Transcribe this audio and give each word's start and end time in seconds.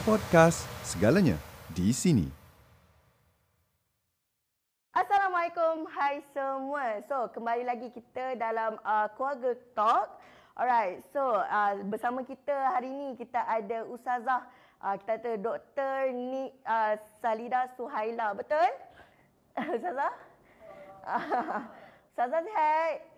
Podcast, 0.00 0.64
segalanya 0.80 1.36
di 1.76 1.92
sini. 1.92 2.24
Assalamualaikum, 4.96 5.84
hai 5.92 6.24
semua. 6.32 7.04
So, 7.04 7.28
kembali 7.36 7.68
lagi 7.68 7.92
kita 7.92 8.40
dalam 8.40 8.80
uh, 8.80 9.12
Keluarga 9.12 9.52
Talk. 9.76 10.08
Alright, 10.56 11.04
so 11.12 11.20
uh, 11.20 11.76
bersama 11.84 12.24
kita 12.24 12.52
hari 12.72 12.88
ini 12.88 13.12
kita 13.20 13.44
ada 13.44 13.84
Ustazah, 13.92 14.48
uh, 14.80 14.96
kita 15.04 15.20
ada 15.20 15.32
Dr. 15.36 16.16
Ni 16.16 16.48
uh, 16.64 16.96
Salida 17.20 17.68
Suhaila, 17.76 18.32
betul? 18.32 18.72
Ustazah? 19.76 20.12
Ustazah 22.16 22.40
sihat? 22.40 23.09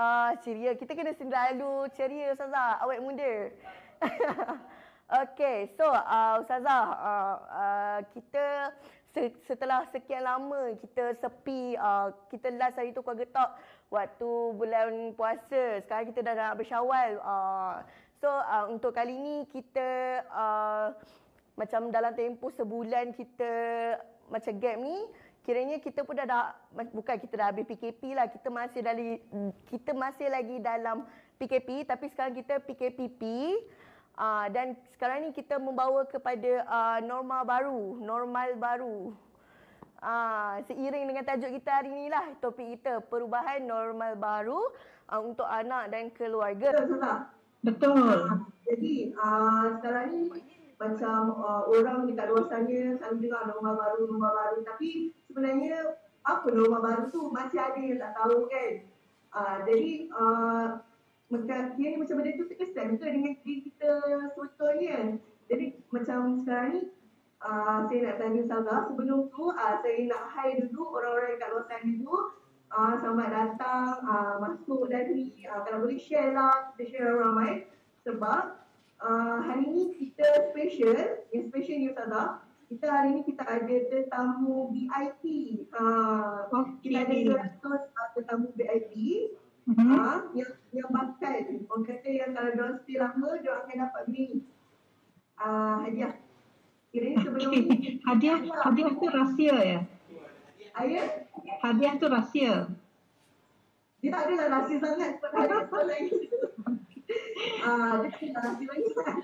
Ah, 0.00 0.32
ceria. 0.40 0.72
Kita 0.80 0.96
kena 0.96 1.12
selalu 1.12 1.92
ceria 1.92 2.32
Ustazah, 2.32 2.80
awet 2.80 3.04
muda. 3.04 3.52
okay, 5.28 5.68
so 5.76 5.84
uh, 5.84 6.40
Ustazah, 6.40 6.84
uh, 6.96 7.36
uh, 7.52 7.98
kita 8.16 8.72
setelah 9.44 9.84
sekian 9.92 10.24
lama 10.24 10.72
kita 10.80 11.20
sepi, 11.20 11.76
uh, 11.76 12.16
kita 12.32 12.48
last 12.56 12.80
hari 12.80 12.96
tu 12.96 13.04
keluarga 13.04 13.28
talk 13.28 13.50
waktu 13.92 14.30
bulan 14.56 15.12
puasa. 15.20 15.84
Sekarang 15.84 16.08
kita 16.16 16.24
dah 16.24 16.32
nak 16.32 16.56
bersyawal. 16.56 17.20
Uh, 17.20 17.84
so 18.24 18.32
uh, 18.32 18.72
untuk 18.72 18.96
kali 18.96 19.12
ni 19.12 19.44
kita 19.52 20.24
uh, 20.32 20.96
macam 21.60 21.92
dalam 21.92 22.16
tempoh 22.16 22.48
sebulan 22.56 23.12
kita 23.12 23.52
macam 24.32 24.56
gap 24.64 24.80
ni, 24.80 24.96
kiranya 25.50 25.82
kita 25.82 26.06
pun 26.06 26.14
dah, 26.14 26.30
dah 26.30 26.54
bukan 26.94 27.18
kita 27.18 27.34
dah 27.34 27.50
habis 27.50 27.66
PKP 27.66 28.14
lah 28.14 28.30
kita 28.30 28.54
masih 28.54 28.86
dari 28.86 29.18
kita 29.66 29.90
masih 29.90 30.30
lagi 30.30 30.62
dalam 30.62 31.02
PKP 31.42 31.90
tapi 31.90 32.06
sekarang 32.14 32.38
kita 32.38 32.62
PKPP 32.62 33.22
uh, 34.14 34.22
ah, 34.22 34.46
dan 34.46 34.78
sekarang 34.94 35.26
ni 35.26 35.34
kita 35.34 35.58
membawa 35.58 36.06
kepada 36.06 36.62
uh, 36.70 36.98
normal 37.02 37.42
baru 37.42 37.98
normal 37.98 38.48
baru. 38.62 38.98
Uh, 40.00 40.62
seiring 40.70 41.12
dengan 41.12 41.26
tajuk 41.26 41.50
kita 41.60 41.82
hari 41.82 41.92
ni 41.92 42.06
lah 42.08 42.24
topik 42.38 42.78
kita 42.78 43.02
perubahan 43.10 43.60
normal 43.60 44.14
baru 44.16 44.70
uh, 45.10 45.18
untuk 45.18 45.50
anak 45.50 45.90
dan 45.90 46.14
keluarga. 46.14 46.78
Betul 46.78 47.10
betul. 47.66 48.20
Jadi 48.70 49.18
uh, 49.18 49.82
sekarang 49.82 50.06
ni 50.14 50.22
macam 50.80 51.36
uh, 51.36 51.68
orang 51.68 52.08
dekat 52.08 52.32
luar 52.32 52.48
sana 52.48 52.96
selalu 52.96 53.16
dengar 53.20 53.42
norma 53.52 53.76
baru, 53.76 54.08
norma 54.08 54.30
baru 54.32 54.58
tapi 54.64 55.12
sebenarnya 55.28 56.00
apa 56.24 56.48
norma 56.48 56.80
baru 56.80 57.12
tu 57.12 57.28
masih 57.28 57.60
ada 57.60 57.76
yang 57.76 58.00
tak 58.00 58.16
tahu 58.16 58.48
kan. 58.48 58.72
Uh, 59.30 59.56
jadi 59.68 59.90
uh, 60.16 60.66
dia 61.76 61.86
ni 61.94 61.96
macam 62.00 62.18
benda 62.18 62.34
tu 62.34 62.48
terkesan 62.50 62.98
ke 62.98 63.06
dengan 63.06 63.32
diri 63.44 63.70
kita 63.70 63.92
sebetulnya. 64.34 65.20
Jadi 65.46 65.78
macam 65.92 66.42
sekarang 66.42 66.68
ni 66.74 66.82
uh, 67.44 67.86
saya 67.86 67.98
nak 68.04 68.16
tanya 68.20 68.40
Ustazah 68.44 68.80
sebelum 68.88 69.20
tu 69.32 69.52
uh, 69.52 69.74
saya 69.84 70.00
nak 70.08 70.24
hai 70.32 70.60
dulu 70.64 70.96
orang-orang 70.96 71.36
dekat 71.36 71.48
luar 71.52 71.64
sana 71.68 71.92
tu 71.92 72.16
uh, 72.72 72.92
selamat 73.00 73.28
datang 73.28 73.86
uh, 74.04 74.34
masuk 74.42 74.82
dan 74.88 75.12
ni 75.12 75.44
uh, 75.48 75.60
kalau 75.64 75.84
boleh 75.84 76.00
share 76.00 76.32
lah 76.36 76.72
share 76.78 77.16
ramai 77.16 77.68
sebab 78.04 78.59
Uh, 79.00 79.40
hari 79.48 79.64
ni 79.72 79.84
kita 79.96 80.52
special, 80.52 81.24
yang 81.32 81.48
special 81.48 81.76
ni 81.80 81.88
Ustazah. 81.88 82.44
Kita 82.68 82.86
hari 82.86 83.16
ni 83.16 83.22
kita 83.24 83.42
ada 83.48 83.76
tetamu 83.88 84.68
VIP. 84.68 85.24
Uh, 85.72 86.44
okay. 86.52 86.76
Kita 86.84 87.08
ada 87.08 87.16
200 87.64 87.64
uh, 87.64 88.08
tetamu 88.12 88.52
VIP. 88.52 88.92
Mm-hmm. 89.64 89.88
Uh, 89.88 90.18
yang 90.36 90.52
yang 90.76 90.88
bakal. 90.92 91.32
Orang 91.72 91.84
kata 91.88 92.08
yang 92.12 92.30
kalau 92.36 92.50
diorang 92.52 92.76
stay 92.84 92.96
lama, 93.00 93.28
diorang 93.40 93.64
akan 93.64 93.76
dapat 93.88 94.02
beli 94.12 94.28
uh, 95.40 95.76
hadiah. 95.88 96.12
Kira 96.92 97.08
sebelum 97.24 97.50
okay. 97.56 97.60
ni. 97.64 97.76
Hadiah, 98.04 98.36
hadiah 98.68 98.92
tu 98.92 99.06
rahsia 99.08 99.56
ya? 99.64 99.80
Ayah? 100.76 101.06
Hadiah 101.64 101.94
tu 101.96 102.06
rahsia. 102.06 102.68
Dia 104.04 104.10
tak 104.12 104.22
adalah 104.28 104.46
rahsia 104.60 104.76
sangat. 104.76 105.12
Hadiah 105.24 105.64
Ah, 107.64 108.04
dia 108.04 108.28
tak 108.32 108.42
nak 108.44 108.54
lagi 108.60 108.90
kan. 108.96 109.16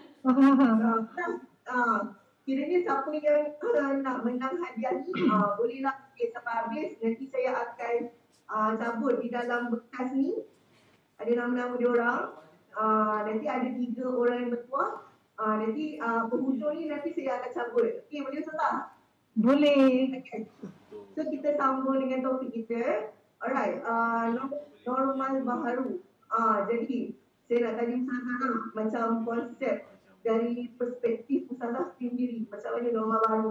Ah, 1.66 1.99
kiranya 2.47 2.78
siapa 2.87 3.10
yang 3.10 3.59
uh, 3.59 3.93
nak 4.06 4.22
menang 4.22 4.54
hadiah 4.62 5.03
ni, 5.03 5.10
uh, 5.27 5.53
bolehlah 5.59 6.15
okay, 6.15 6.31
sampai 6.31 6.55
habis. 6.62 6.88
Nanti 7.03 7.26
saya 7.26 7.50
akan 7.59 7.94
uh, 8.47 8.71
cabut 8.78 9.19
di 9.19 9.28
dalam 9.34 9.75
bekas 9.75 10.15
ni. 10.15 10.47
Ada 11.19 11.32
nama-nama 11.43 11.75
dia 11.75 11.91
orang. 11.91 12.22
Uh, 12.76 13.19
nanti 13.26 13.47
ada 13.50 13.66
tiga 13.66 14.06
orang 14.06 14.38
yang 14.47 14.53
bertuah. 14.55 14.91
Uh, 15.37 15.55
nanti 15.59 15.99
uh, 15.99 16.31
penghujung 16.31 16.78
ni 16.78 16.87
nanti 16.87 17.10
saya 17.19 17.43
akan 17.43 17.50
cabut. 17.50 18.06
Okey, 18.06 18.22
boleh 18.22 18.41
Ustaz 18.41 18.56
tak? 18.56 18.75
Boleh. 19.37 20.16
Okay. 20.22 20.49
So 21.12 21.26
kita 21.28 21.59
sambung 21.59 21.99
dengan 21.99 22.25
topik 22.25 22.55
kita. 22.55 23.10
Alright, 23.43 23.82
uh, 23.84 24.32
normal 24.87 25.32
baharu. 25.44 26.00
Uh, 26.32 26.65
jadi, 26.71 27.12
saya 27.46 27.58
nak 27.62 27.74
tanya 27.78 27.96
Ustazah 28.02 28.54
macam 28.74 29.06
konsep 29.22 29.76
dari 30.26 30.74
perspektif 30.74 31.46
Ustazah 31.46 31.94
sendiri 31.94 32.46
macam 32.50 32.70
mana 32.74 32.88
norma 32.90 33.18
baru 33.22 33.50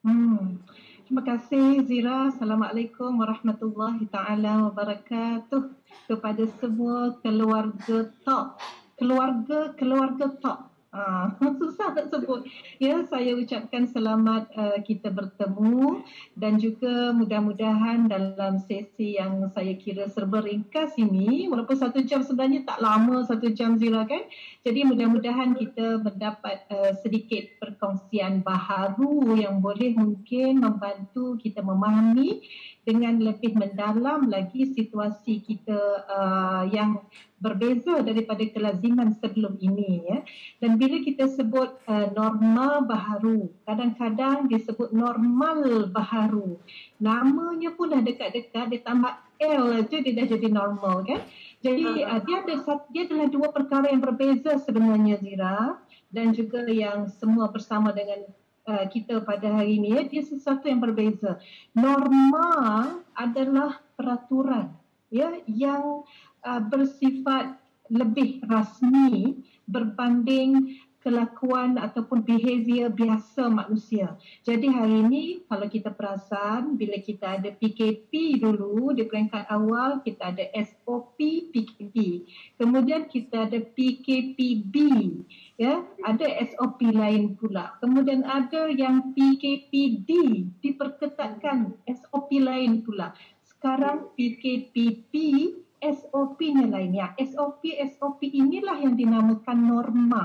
Hmm. 0.00 0.64
Terima 1.04 1.20
kasih 1.20 1.84
Zira. 1.84 2.32
Assalamualaikum 2.32 3.20
warahmatullahi 3.20 4.08
taala 4.08 4.72
wabarakatuh 4.72 5.76
kepada 6.08 6.48
semua 6.56 7.20
keluarga 7.20 8.08
top. 8.24 8.56
Keluarga 8.96 9.76
keluarga 9.76 10.32
top. 10.40 10.69
Ah, 10.90 11.38
susah 11.62 11.94
nak 11.94 12.10
sebut. 12.10 12.50
Ya, 12.82 13.06
saya 13.06 13.38
ucapkan 13.38 13.86
selamat 13.86 14.50
uh, 14.58 14.78
kita 14.82 15.14
bertemu 15.14 16.02
dan 16.34 16.58
juga 16.58 17.14
mudah-mudahan 17.14 18.10
dalam 18.10 18.58
sesi 18.58 19.14
yang 19.14 19.46
saya 19.54 19.78
kira 19.78 20.10
serba 20.10 20.42
ringkas 20.42 20.98
ini, 20.98 21.46
walaupun 21.46 21.78
satu 21.78 22.02
jam 22.02 22.26
sebenarnya 22.26 22.66
tak 22.66 22.82
lama 22.82 23.22
satu 23.22 23.54
jam 23.54 23.78
Zira 23.78 24.02
kan. 24.02 24.26
Jadi 24.66 24.82
mudah-mudahan 24.82 25.54
kita 25.54 26.02
mendapat 26.02 26.66
uh, 26.74 26.90
sedikit 26.98 27.46
perkongsian 27.62 28.42
baharu 28.42 29.38
yang 29.38 29.62
boleh 29.62 29.94
mungkin 29.94 30.58
membantu 30.58 31.38
kita 31.38 31.62
memahami 31.62 32.42
dengan 32.82 33.22
lebih 33.22 33.54
mendalam 33.54 34.26
lagi 34.26 34.74
situasi 34.74 35.38
kita 35.38 35.78
uh, 36.10 36.66
yang 36.66 36.98
berbeza 37.40 38.04
daripada 38.04 38.44
kelaziman 38.44 39.16
sebelum 39.16 39.56
ini 39.58 40.04
ya. 40.04 40.18
Dan 40.60 40.76
bila 40.76 41.00
kita 41.00 41.24
sebut 41.26 41.80
uh, 41.88 42.12
norma 42.12 42.84
baharu 42.84 43.48
kadang-kadang 43.64 44.46
disebut 44.52 44.92
normal 44.92 45.88
baharu. 45.88 46.60
Namanya 47.00 47.72
pun 47.74 47.96
dah 47.96 48.04
dekat-dekat 48.04 48.70
dia 48.70 48.80
tambah 48.84 49.16
L 49.40 49.72
aja 49.80 49.96
dia 50.04 50.12
dah 50.12 50.26
jadi 50.28 50.48
normal 50.52 51.08
kan? 51.08 51.24
Jadi 51.64 52.04
uh, 52.04 52.20
dia 52.22 52.44
ada 52.44 52.54
dia 52.92 53.02
adalah 53.08 53.28
dua 53.32 53.48
perkara 53.50 53.88
yang 53.88 54.04
berbeza 54.04 54.60
sebenarnya 54.60 55.16
Zira 55.18 55.80
dan 56.12 56.36
juga 56.36 56.68
yang 56.68 57.08
semua 57.08 57.48
bersama 57.48 57.90
dengan 57.90 58.28
Uh, 58.60 58.84
kita 58.92 59.24
pada 59.24 59.56
hari 59.56 59.80
ini 59.80 59.96
ya. 59.96 60.04
Dia 60.04 60.20
sesuatu 60.20 60.68
yang 60.68 60.84
berbeza. 60.84 61.40
Norma 61.72 62.92
adalah 63.16 63.80
peraturan 63.96 64.76
ya 65.10 65.42
yang 65.48 66.06
uh, 66.44 66.62
bersifat 66.68 67.60
lebih 67.90 68.40
rasmi 68.46 69.42
berbanding 69.66 70.78
kelakuan 71.00 71.80
ataupun 71.80 72.20
behavior 72.20 72.92
biasa 72.92 73.48
manusia. 73.48 74.20
Jadi 74.44 74.68
hari 74.68 75.00
ini 75.08 75.22
kalau 75.48 75.64
kita 75.64 75.96
perasan 75.96 76.76
bila 76.76 77.00
kita 77.00 77.40
ada 77.40 77.48
PKP 77.56 78.36
dulu 78.36 78.92
di 78.92 79.08
peringkat 79.08 79.48
awal 79.48 80.04
kita 80.04 80.36
ada 80.36 80.44
SOP 80.52 81.16
PKP. 81.50 82.28
Kemudian 82.60 83.08
kita 83.08 83.48
ada 83.48 83.58
PKPB 83.64 84.74
ya, 85.56 85.80
ada 86.04 86.26
SOP 86.52 86.84
lain 86.84 87.32
pula. 87.40 87.80
Kemudian 87.80 88.20
ada 88.28 88.68
yang 88.68 89.16
PKPD 89.16 90.08
diperketatkan 90.60 91.80
SOP 91.88 92.28
lain 92.36 92.84
pula. 92.84 93.16
Sekarang 93.40 94.12
PKPP 94.20 95.12
SOP-nya 95.80 96.68
lain 96.68 96.92
ya. 96.92 97.16
SOP 97.16 97.72
SOP 97.96 98.20
inilah 98.28 98.76
yang 98.84 98.94
dinamakan 98.94 99.58
norma. 99.64 100.24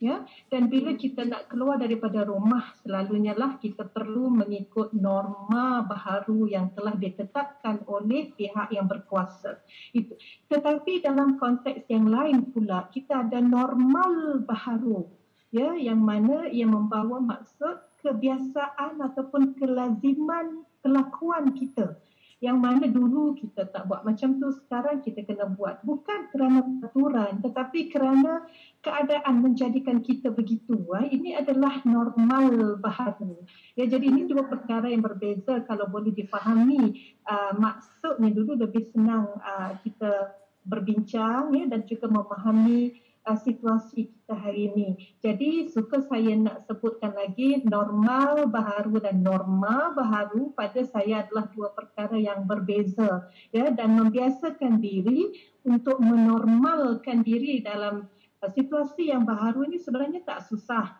Ya? 0.00 0.24
Dan 0.48 0.72
bila 0.72 0.96
kita 0.96 1.28
nak 1.28 1.52
keluar 1.52 1.76
daripada 1.76 2.24
rumah 2.24 2.72
selalunya 2.80 3.36
lah 3.36 3.60
kita 3.60 3.84
perlu 3.84 4.32
mengikut 4.32 4.96
norma 4.96 5.84
baharu 5.84 6.48
yang 6.48 6.72
telah 6.72 6.96
ditetapkan 6.96 7.84
oleh 7.84 8.32
pihak 8.32 8.72
yang 8.72 8.88
berkuasa. 8.88 9.60
Itu. 9.92 10.16
Tetapi 10.48 11.04
dalam 11.04 11.36
konteks 11.36 11.84
yang 11.92 12.08
lain 12.08 12.48
pula 12.48 12.88
kita 12.88 13.28
ada 13.28 13.44
normal 13.44 14.40
baharu 14.40 15.04
ya? 15.52 15.76
Yang 15.76 16.00
mana 16.00 16.36
ia 16.48 16.64
membawa 16.64 17.20
maksud 17.20 18.00
kebiasaan 18.00 19.04
ataupun 19.04 19.52
kelaziman 19.60 20.64
kelakuan 20.80 21.52
kita 21.52 22.00
yang 22.40 22.56
mana 22.56 22.88
dulu 22.88 23.36
kita 23.36 23.68
tak 23.68 23.84
buat 23.84 24.00
macam 24.00 24.40
tu 24.40 24.48
sekarang 24.64 25.04
kita 25.04 25.28
kena 25.28 25.44
buat. 25.52 25.84
Bukan 25.84 26.32
kerana 26.32 26.64
peraturan 26.64 27.44
tetapi 27.44 27.92
kerana 27.92 28.48
keadaan 28.80 29.44
menjadikan 29.44 30.00
kita 30.00 30.32
begitu. 30.32 30.80
Eh. 31.00 31.12
ini 31.20 31.36
adalah 31.36 31.84
normal 31.84 32.80
baharu 32.80 33.44
ya 33.76 33.84
jadi 33.84 34.04
ini 34.08 34.24
dua 34.24 34.48
perkara 34.48 34.88
yang 34.88 35.04
berbeza 35.04 35.60
kalau 35.68 35.84
boleh 35.86 36.16
difahami. 36.16 37.14
Uh, 37.28 37.52
maksudnya 37.60 38.32
dulu 38.32 38.56
lebih 38.56 38.88
senang 38.90 39.28
uh, 39.44 39.76
kita 39.84 40.34
berbincang 40.64 41.52
ya 41.56 41.64
dan 41.68 41.84
juga 41.88 42.08
memahami 42.08 43.09
uh, 43.26 43.38
situasi 43.38 44.08
kita 44.08 44.34
hari 44.36 44.72
ini. 44.72 44.88
Jadi 45.20 45.68
suka 45.68 46.00
saya 46.04 46.32
nak 46.36 46.64
sebutkan 46.64 47.12
lagi 47.12 47.60
normal 47.66 48.48
baharu 48.48 49.02
dan 49.02 49.20
norma 49.20 49.92
baharu 49.92 50.52
pada 50.56 50.80
saya 50.86 51.26
adalah 51.26 51.48
dua 51.52 51.72
perkara 51.74 52.16
yang 52.16 52.48
berbeza 52.48 53.28
ya 53.52 53.68
dan 53.72 53.96
membiasakan 53.98 54.80
diri 54.80 55.34
untuk 55.66 56.00
menormalkan 56.00 57.20
diri 57.20 57.60
dalam 57.60 58.08
uh, 58.40 58.50
situasi 58.50 59.12
yang 59.12 59.28
baharu 59.28 59.68
ini 59.68 59.76
sebenarnya 59.76 60.24
tak 60.24 60.46
susah. 60.48 60.96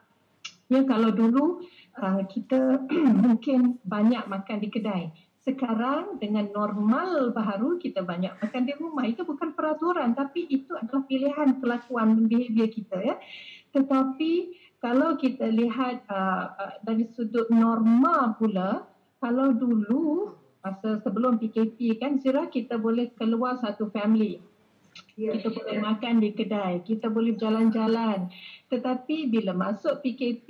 Ya 0.71 0.87
kalau 0.87 1.11
dulu 1.11 1.67
uh, 1.99 2.23
kita 2.31 2.87
mungkin 3.25 3.83
banyak 3.83 4.25
makan 4.31 4.59
di 4.63 4.69
kedai 4.71 5.30
sekarang 5.41 6.21
dengan 6.21 6.53
normal 6.53 7.33
baharu 7.33 7.81
kita 7.81 8.05
banyak 8.05 8.37
makan 8.45 8.63
di 8.69 8.77
rumah 8.77 9.09
itu 9.09 9.25
bukan 9.25 9.57
peraturan 9.57 10.13
tapi 10.13 10.45
itu 10.53 10.77
adalah 10.77 11.01
pilihan 11.09 11.57
kelakuan 11.65 12.29
behavior 12.29 12.69
kita 12.69 13.01
ya. 13.01 13.17
Tetapi 13.73 14.33
kalau 14.85 15.17
kita 15.17 15.49
lihat 15.49 16.05
uh, 16.09 16.45
uh, 16.57 16.75
dari 16.85 17.09
sudut 17.17 17.49
norma 17.49 18.37
pula 18.37 18.85
kalau 19.21 19.53
dulu 19.53 20.37
masa 20.61 21.01
sebelum 21.01 21.41
PKP 21.41 21.97
kan 21.97 22.21
Zira 22.21 22.49
kita 22.53 22.77
boleh 22.77 23.09
keluar 23.17 23.57
satu 23.65 23.89
family 23.93 24.45
kita 25.21 25.53
boleh 25.53 25.79
makan 25.85 26.15
di 26.25 26.33
kedai, 26.33 26.81
kita 26.81 27.13
boleh 27.13 27.37
jalan-jalan. 27.37 28.33
Tetapi 28.73 29.29
bila 29.29 29.53
masuk 29.53 30.01
PKP, 30.01 30.49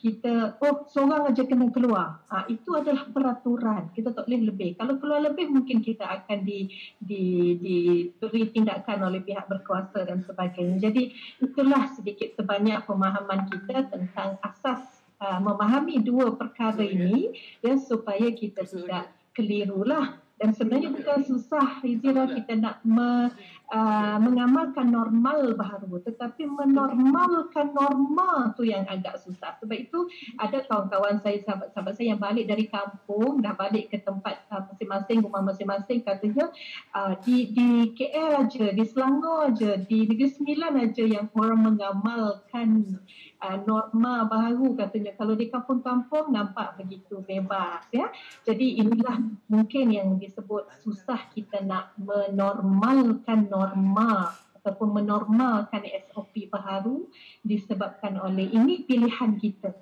kita 0.00 0.56
oh 0.62 0.86
seorang 0.88 1.28
aja 1.28 1.44
kena 1.44 1.68
keluar. 1.68 2.24
Ha, 2.32 2.48
itu 2.48 2.72
adalah 2.72 3.04
peraturan. 3.12 3.92
Kita 3.92 4.16
tak 4.16 4.24
boleh 4.30 4.48
lebih. 4.48 4.80
Kalau 4.80 4.96
keluar 4.96 5.20
lebih 5.20 5.52
mungkin 5.52 5.84
kita 5.84 6.06
akan 6.06 6.46
di 6.46 6.72
di 6.96 7.24
diberi 7.60 8.48
tindakan 8.54 9.12
oleh 9.12 9.20
pihak 9.20 9.44
berkuasa 9.50 10.08
dan 10.08 10.24
sebagainya. 10.24 10.88
Jadi 10.88 11.12
itulah 11.44 11.90
sedikit 11.92 12.32
sebanyak 12.38 12.86
pemahaman 12.88 13.50
kita 13.52 13.90
tentang 13.92 14.40
asas 14.40 14.80
uh, 15.20 15.42
memahami 15.42 16.00
dua 16.00 16.32
perkara 16.38 16.80
ini 16.80 17.34
ya 17.60 17.76
supaya 17.76 18.32
kita 18.32 18.64
tidak 18.64 19.12
kelirulah 19.36 20.16
dan 20.36 20.52
sebenarnya 20.52 20.92
bukan 20.92 21.24
susah 21.24 21.80
Rizira 21.80 22.28
kita 22.28 22.60
nak 22.60 22.84
me, 22.84 23.32
uh, 23.72 24.16
mengamalkan 24.20 24.92
normal 24.92 25.56
baharu 25.56 25.96
tetapi 26.04 26.44
menormalkan 26.44 27.72
norma 27.72 28.52
tu 28.52 28.68
yang 28.68 28.84
agak 28.84 29.16
susah. 29.24 29.56
Sebab 29.64 29.72
itu 29.72 30.04
ada 30.36 30.60
kawan-kawan 30.68 31.24
saya 31.24 31.40
sahabat-sahabat 31.40 31.92
saya 31.96 32.12
yang 32.12 32.20
balik 32.20 32.44
dari 32.44 32.68
kampung 32.68 33.40
dah 33.40 33.56
balik 33.56 33.88
ke 33.88 34.04
tempat 34.04 34.44
uh, 34.52 34.60
masing-masing 34.68 35.24
rumah 35.24 35.40
masing-masing 35.40 36.04
katanya 36.04 36.52
uh, 36.92 37.16
di 37.24 37.56
di 37.56 37.96
KL 37.96 38.44
aja 38.44 38.66
di 38.76 38.84
Selangor 38.84 39.56
aja 39.56 39.80
di 39.80 40.04
Negeri 40.04 40.28
Sembilan 40.36 40.72
aja 40.84 41.04
yang 41.08 41.32
orang 41.32 41.64
mengamalkan 41.64 43.00
uh, 43.40 43.58
norma 43.64 44.24
baru 44.26 44.76
katanya. 44.76 45.12
Kalau 45.16 45.34
di 45.36 45.48
kampung-kampung 45.48 46.32
nampak 46.32 46.76
begitu 46.80 47.20
bebas 47.24 47.84
ya. 47.90 48.08
Jadi 48.44 48.80
inilah 48.80 49.20
mungkin 49.48 49.92
yang 49.92 50.16
disebut 50.16 50.68
susah 50.84 51.28
kita 51.32 51.64
nak 51.64 51.96
menormalkan 52.00 53.48
norma 53.48 54.32
ataupun 54.60 54.98
menormalkan 54.98 55.86
SOP 56.10 56.50
baru 56.50 57.06
disebabkan 57.46 58.18
oleh 58.18 58.50
ini 58.50 58.82
pilihan 58.82 59.38
kita 59.38 59.72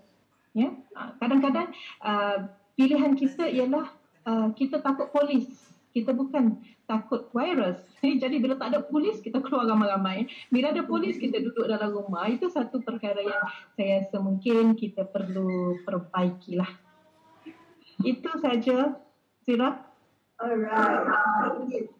ya. 0.52 0.70
Uh, 0.94 1.10
kadang-kadang 1.18 1.72
uh, 2.04 2.48
pilihan 2.78 3.14
kita 3.16 3.48
ialah 3.48 3.90
uh, 4.28 4.48
kita 4.52 4.80
takut 4.82 5.10
polis 5.10 5.73
kita 5.94 6.10
bukan 6.10 6.58
takut 6.90 7.30
virus. 7.30 7.78
Jadi 8.22 8.42
bila 8.42 8.58
tak 8.58 8.74
ada 8.74 8.82
polis, 8.82 9.22
kita 9.22 9.38
keluar 9.38 9.70
ramai-ramai. 9.70 10.26
Bila 10.50 10.74
ada 10.74 10.82
polis, 10.82 11.16
kita 11.16 11.38
duduk 11.38 11.70
dalam 11.70 11.94
rumah. 11.94 12.26
Itu 12.26 12.50
satu 12.50 12.82
perkara 12.82 13.22
yang 13.22 13.46
saya 13.78 14.02
rasa 14.02 14.18
mungkin 14.18 14.74
kita 14.74 15.06
perlu 15.06 15.78
perbaiki 15.86 16.58
lah. 16.58 16.68
Itu 18.02 18.28
saja, 18.42 18.98
Zira. 19.46 19.78
Alright. 20.34 21.06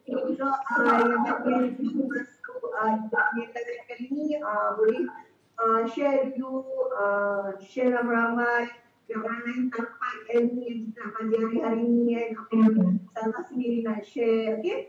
So, 0.03 0.43
uh, 0.43 1.07
masuk 1.23 1.39
uh, 1.39 1.79
uh, 4.43 4.69
boleh 4.75 5.07
uh, 5.55 5.81
share 5.87 6.35
dulu, 6.35 6.91
uh, 6.99 7.55
share 7.63 7.95
ramai-ramai 7.95 8.67
yang 9.05 9.21
orang 9.21 9.41
lain 9.45 9.61
dapat 9.69 10.15
ilmu 10.33 10.61
yang 10.65 10.79
kita 10.89 10.97
nak 10.97 11.11
belajar 11.13 11.41
hari-hari 11.45 11.85
ni 11.85 12.11
kan 12.17 12.29
apa 12.41 12.51
yang 12.57 12.73
Ustazah 13.05 13.43
sendiri 13.53 13.77
nak 13.85 13.99
share 14.01 14.57
okay 14.57 14.79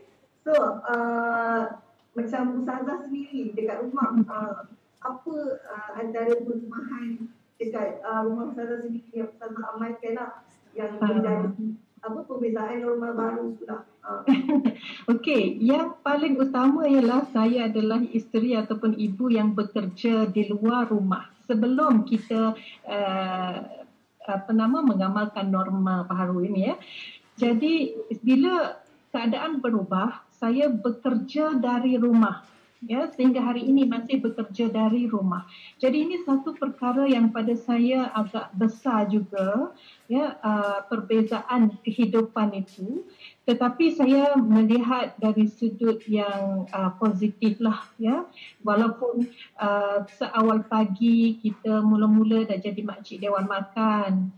so 0.41 0.53
uh, 0.89 1.63
macam 2.17 2.43
Ustazah 2.61 2.97
sendiri 3.05 3.53
dekat 3.53 3.77
rumah 3.85 4.17
uh, 4.25 4.61
apa 5.05 5.35
uh, 5.69 5.89
antara 6.01 6.33
perubahan 6.33 7.29
dekat 7.61 8.01
uh, 8.01 8.25
rumah 8.25 8.49
Ustazah 8.49 8.89
sendiri 8.89 9.11
yang 9.13 9.29
Ustazah 9.29 9.63
amalkan 9.77 10.13
lah 10.17 10.31
yang 10.73 10.97
menjadi 10.97 11.77
apa 11.97 12.19
perbezaan 12.29 12.77
normal 12.85 13.11
baru 13.17 13.45
pula 13.57 13.77
uh. 14.05 14.21
Okey, 15.13 15.61
yang 15.61 15.97
paling 16.01 16.37
utama 16.37 16.85
ialah 16.85 17.25
saya 17.33 17.69
adalah 17.69 18.01
isteri 18.13 18.53
ataupun 18.53 18.97
ibu 18.97 19.29
yang 19.29 19.55
bekerja 19.57 20.29
di 20.29 20.51
luar 20.51 20.89
rumah. 20.91 21.31
Sebelum 21.47 22.03
kita 22.03 22.53
uh, 22.85 23.86
apa 24.27 24.51
nama 24.51 24.83
mengamalkan 24.83 25.47
norma 25.47 26.03
baharu 26.03 26.43
ini 26.43 26.73
ya. 26.73 26.75
Jadi 27.37 27.95
bila 28.21 28.81
keadaan 29.15 29.63
berubah, 29.63 30.27
saya 30.37 30.69
bekerja 30.69 31.57
dari 31.57 31.97
rumah 31.97 32.45
ya 32.85 33.09
sehingga 33.09 33.41
hari 33.41 33.65
ini 33.65 33.89
masih 33.89 34.21
bekerja 34.21 34.69
dari 34.69 35.09
rumah. 35.09 35.49
Jadi 35.81 35.97
ini 36.05 36.15
satu 36.21 36.53
perkara 36.53 37.09
yang 37.09 37.33
pada 37.33 37.57
saya 37.57 38.13
agak 38.13 38.53
besar 38.53 39.09
juga 39.09 39.73
ya 40.05 40.37
uh, 40.37 40.85
perbezaan 40.85 41.73
kehidupan 41.81 42.53
itu 42.53 43.01
tetapi 43.47 43.95
saya 43.95 44.35
melihat 44.35 45.15
dari 45.23 45.47
sudut 45.47 46.03
yang 46.03 46.67
uh, 46.75 46.91
positif 46.99 47.63
lah 47.63 47.79
ya. 47.95 48.27
Walaupun 48.67 49.23
uh, 49.55 50.03
seawal 50.19 50.67
pagi 50.67 51.39
kita 51.39 51.79
mula-mula 51.79 52.43
dah 52.43 52.59
jadi 52.59 52.83
makcik 52.83 53.23
dewan 53.23 53.47
makan. 53.47 54.35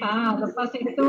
Ha, 0.00 0.32
lepas 0.42 0.70
itu 0.80 1.08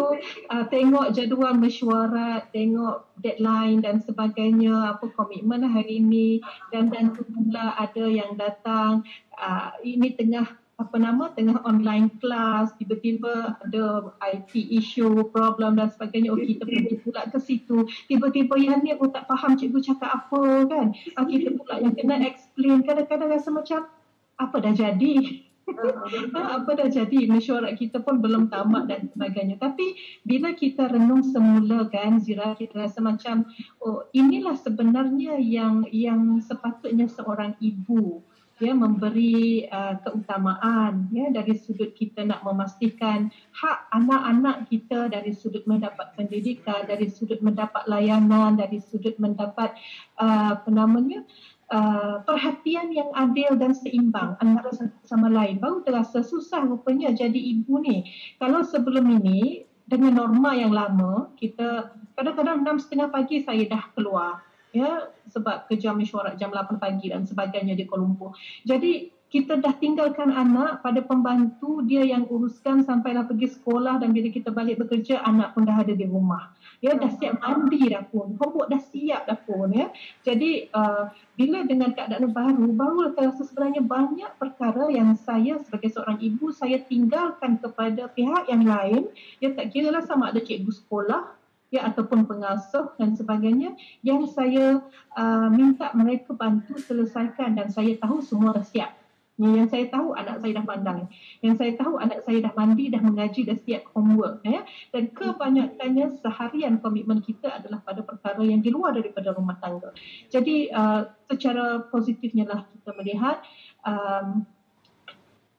uh, 0.52 0.66
tengok 0.68 1.16
jadual 1.16 1.56
mesyuarat, 1.56 2.52
tengok 2.52 3.08
deadline 3.24 3.80
dan 3.80 4.04
sebagainya, 4.04 5.00
apa 5.00 5.08
komitmen 5.16 5.64
hari 5.64 6.04
ini. 6.04 6.44
Dan 6.76 6.92
dan 6.92 7.16
pula 7.16 7.72
ada 7.80 8.04
yang 8.04 8.36
datang 8.36 9.08
uh, 9.40 9.72
ini 9.80 10.12
tengah 10.12 10.50
apa 10.78 10.96
nama 11.02 11.34
tengah 11.34 11.66
online 11.66 12.22
class 12.22 12.70
tiba-tiba 12.78 13.58
ada 13.66 14.14
IT 14.22 14.54
issue 14.54 15.26
problem 15.34 15.82
dan 15.82 15.90
sebagainya. 15.90 16.30
Oh 16.30 16.38
kita 16.38 16.70
pergi 16.70 17.02
pula 17.02 17.26
ke 17.26 17.42
situ. 17.42 17.90
Tiba-tiba 18.06 18.54
yang 18.62 18.86
ni 18.86 18.94
aku 18.94 19.10
tak 19.10 19.26
faham 19.26 19.58
cikgu 19.58 19.82
cakap 19.82 20.10
apa 20.22 20.70
kan? 20.70 20.88
Ah, 21.18 21.26
kita 21.26 21.58
pula 21.58 21.82
yang 21.82 21.98
kena 21.98 22.22
explain. 22.30 22.86
Kadang-kadang 22.86 23.30
rasa 23.34 23.50
macam 23.50 23.90
apa 24.38 24.56
dah 24.62 24.74
jadi? 24.78 25.48
Apa 26.32 26.80
dah 26.80 26.88
jadi? 26.88 27.28
Mesyuarat 27.28 27.76
kita 27.76 28.00
pun 28.00 28.24
belum 28.24 28.48
tamat 28.48 28.88
dan 28.88 29.12
sebagainya. 29.12 29.60
Tapi 29.60 30.00
bila 30.24 30.56
kita 30.56 30.88
renung 30.88 31.28
semula 31.28 31.92
kan 31.92 32.24
Zira 32.24 32.56
kita 32.56 32.88
rasa 32.88 33.04
macam 33.04 33.44
oh 33.84 34.08
inilah 34.16 34.56
sebenarnya 34.56 35.36
yang 35.44 35.84
yang 35.92 36.40
sepatutnya 36.40 37.12
seorang 37.12 37.60
ibu 37.60 38.24
ya 38.58 38.74
memberi 38.74 39.70
uh, 39.70 40.02
keutamaan 40.02 41.06
ya 41.14 41.30
dari 41.30 41.54
sudut 41.54 41.94
kita 41.94 42.26
nak 42.26 42.42
memastikan 42.42 43.30
hak 43.54 43.78
anak-anak 43.94 44.66
kita 44.66 45.14
dari 45.14 45.30
sudut 45.30 45.62
mendapat 45.70 46.18
pendidikan 46.18 46.90
dari 46.90 47.06
sudut 47.10 47.38
mendapat 47.46 47.86
layanan 47.86 48.58
dari 48.58 48.82
sudut 48.82 49.14
mendapat 49.22 49.78
uh, 50.18 50.58
apa 50.58 50.70
namanya 50.74 51.22
uh, 51.70 52.26
perhatian 52.26 52.90
yang 52.90 53.14
adil 53.14 53.54
dan 53.60 53.78
seimbang 53.78 54.34
antara 54.42 54.74
sama 55.06 55.30
lain. 55.30 55.62
Baru 55.62 55.86
terasa 55.86 56.26
susah 56.26 56.66
rupanya 56.66 57.14
jadi 57.14 57.38
ibu 57.38 57.78
ni. 57.78 58.10
Kalau 58.42 58.66
sebelum 58.66 59.06
ini 59.22 59.70
dengan 59.88 60.20
norma 60.20 60.52
yang 60.58 60.76
lama 60.76 61.32
kita 61.40 61.96
kadang-kadang 62.18 62.66
enam 62.66 62.78
setengah 62.82 63.08
pagi 63.08 63.46
saya 63.46 63.64
dah 63.70 63.84
keluar 63.96 64.47
ya 64.76 65.12
sebab 65.32 65.68
kerja 65.72 65.92
mesyuarat 65.96 66.36
jam 66.40 66.52
8 66.52 66.80
pagi 66.80 67.12
dan 67.12 67.24
sebagainya 67.24 67.76
di 67.76 67.88
Kuala 67.88 68.04
Lumpur. 68.04 68.36
Jadi 68.64 69.18
kita 69.28 69.60
dah 69.60 69.76
tinggalkan 69.76 70.32
anak 70.32 70.80
pada 70.80 71.04
pembantu 71.04 71.84
dia 71.84 72.00
yang 72.00 72.24
uruskan 72.32 72.80
sampailah 72.88 73.28
pergi 73.28 73.60
sekolah 73.60 74.00
dan 74.00 74.16
bila 74.16 74.32
kita 74.32 74.56
balik 74.56 74.80
bekerja 74.80 75.20
anak 75.20 75.52
pun 75.52 75.68
dah 75.68 75.84
ada 75.84 75.92
di 75.92 76.08
rumah. 76.08 76.56
Ya 76.80 76.96
dah 76.96 77.12
siap 77.12 77.44
mandi 77.44 77.92
dah 77.92 78.08
pun. 78.08 78.40
Homework 78.40 78.72
dah 78.72 78.80
siap 78.80 79.28
dah 79.28 79.36
pun 79.44 79.76
ya. 79.76 79.92
Jadi 80.24 80.72
uh, 80.72 81.12
bila 81.36 81.68
dengan 81.68 81.92
keadaan 81.92 82.32
baru 82.32 82.72
baru 82.72 83.12
kita 83.12 83.36
rasa 83.36 83.44
sebenarnya 83.44 83.84
banyak 83.84 84.32
perkara 84.40 84.88
yang 84.96 85.12
saya 85.20 85.60
sebagai 85.60 85.92
seorang 85.92 86.24
ibu 86.24 86.48
saya 86.56 86.80
tinggalkan 86.88 87.60
kepada 87.60 88.08
pihak 88.08 88.48
yang 88.48 88.64
lain. 88.64 89.12
Ya 89.44 89.52
tak 89.52 89.76
kira 89.76 89.92
lah 89.92 90.08
sama 90.08 90.32
ada 90.32 90.40
cikgu 90.40 90.72
sekolah 90.72 91.37
ya 91.68 91.88
ataupun 91.88 92.24
pengasuh 92.24 92.96
dan 92.96 93.16
sebagainya 93.16 93.76
yang 94.04 94.24
saya 94.28 94.80
uh, 95.16 95.48
minta 95.52 95.92
mereka 95.92 96.32
bantu 96.32 96.80
selesaikan 96.80 97.60
dan 97.60 97.68
saya 97.68 97.96
tahu 98.00 98.24
semua 98.24 98.56
dah 98.56 98.64
siap 98.64 98.98
yang 99.38 99.70
saya 99.70 99.86
tahu 99.94 100.18
anak 100.18 100.42
saya 100.42 100.52
dah 100.58 100.66
pandai. 100.66 101.02
Yang 101.46 101.56
saya 101.62 101.72
tahu 101.78 102.02
anak 102.02 102.26
saya 102.26 102.42
dah 102.42 102.54
mandi, 102.58 102.90
dah 102.90 103.02
mengaji, 103.06 103.46
dah 103.46 103.58
siap 103.62 103.86
homework. 103.94 104.42
Ya. 104.42 104.66
Dan 104.90 105.14
kebanyakannya 105.14 106.18
seharian 106.26 106.82
komitmen 106.82 107.22
kita 107.22 107.62
adalah 107.62 107.86
pada 107.86 108.02
perkara 108.02 108.42
yang 108.42 108.66
di 108.66 108.74
luar 108.74 108.98
daripada 108.98 109.38
rumah 109.38 109.62
tangga. 109.62 109.94
Jadi 110.34 110.74
uh, 110.74 111.06
secara 111.30 111.86
positifnya 111.86 112.50
lah 112.50 112.66
kita 112.66 112.98
melihat 112.98 113.46
um, 113.86 114.42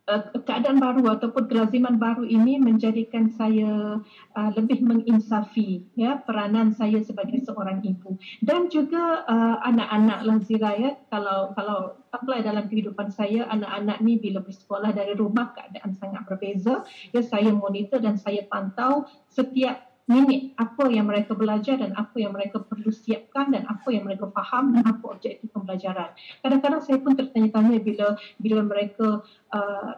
uh, 0.08 0.22
keadaan 0.42 0.80
baru 0.80 1.04
ataupun 1.14 1.46
kelaziman 1.46 2.00
baru 2.00 2.24
ini 2.24 2.56
menjadikan 2.56 3.28
saya 3.36 4.00
uh, 4.34 4.50
lebih 4.56 4.80
menginsafi 4.80 5.84
ya 5.94 6.18
peranan 6.24 6.72
saya 6.72 7.04
sebagai 7.04 7.44
seorang 7.44 7.84
ibu. 7.84 8.16
Dan 8.40 8.72
juga 8.72 9.28
uh, 9.28 9.56
anak-anak 9.68 10.18
Lazira 10.24 10.72
ya 10.74 10.96
kalau 11.12 11.52
kalau 11.52 12.00
apply 12.10 12.40
dalam 12.40 12.66
kehidupan 12.66 13.12
saya 13.12 13.44
anak-anak 13.52 14.00
ni 14.00 14.16
bila 14.16 14.40
bersekolah 14.40 14.96
dari 14.96 15.12
rumah 15.12 15.52
keadaan 15.52 15.92
sangat 15.94 16.24
berbeza. 16.24 16.82
Ya 17.12 17.20
saya 17.20 17.52
monitor 17.52 18.00
dan 18.00 18.16
saya 18.16 18.48
pantau 18.48 19.04
setiap 19.28 19.87
minit 20.08 20.56
apa 20.56 20.88
yang 20.88 21.04
mereka 21.04 21.36
belajar 21.36 21.76
dan 21.76 21.92
apa 21.94 22.16
yang 22.16 22.32
mereka 22.32 22.64
perlu 22.64 22.88
siapkan 22.88 23.52
dan 23.52 23.68
apa 23.68 23.92
yang 23.92 24.08
mereka 24.08 24.32
faham 24.32 24.72
dan 24.72 24.88
apa 24.88 25.04
objektif 25.04 25.52
pembelajaran. 25.52 26.16
Kadang-kadang 26.40 26.80
saya 26.80 26.98
pun 26.98 27.12
tertanya-tanya 27.14 27.76
bila 27.84 28.16
bila 28.40 28.60
mereka 28.64 29.20
uh, 29.52 29.92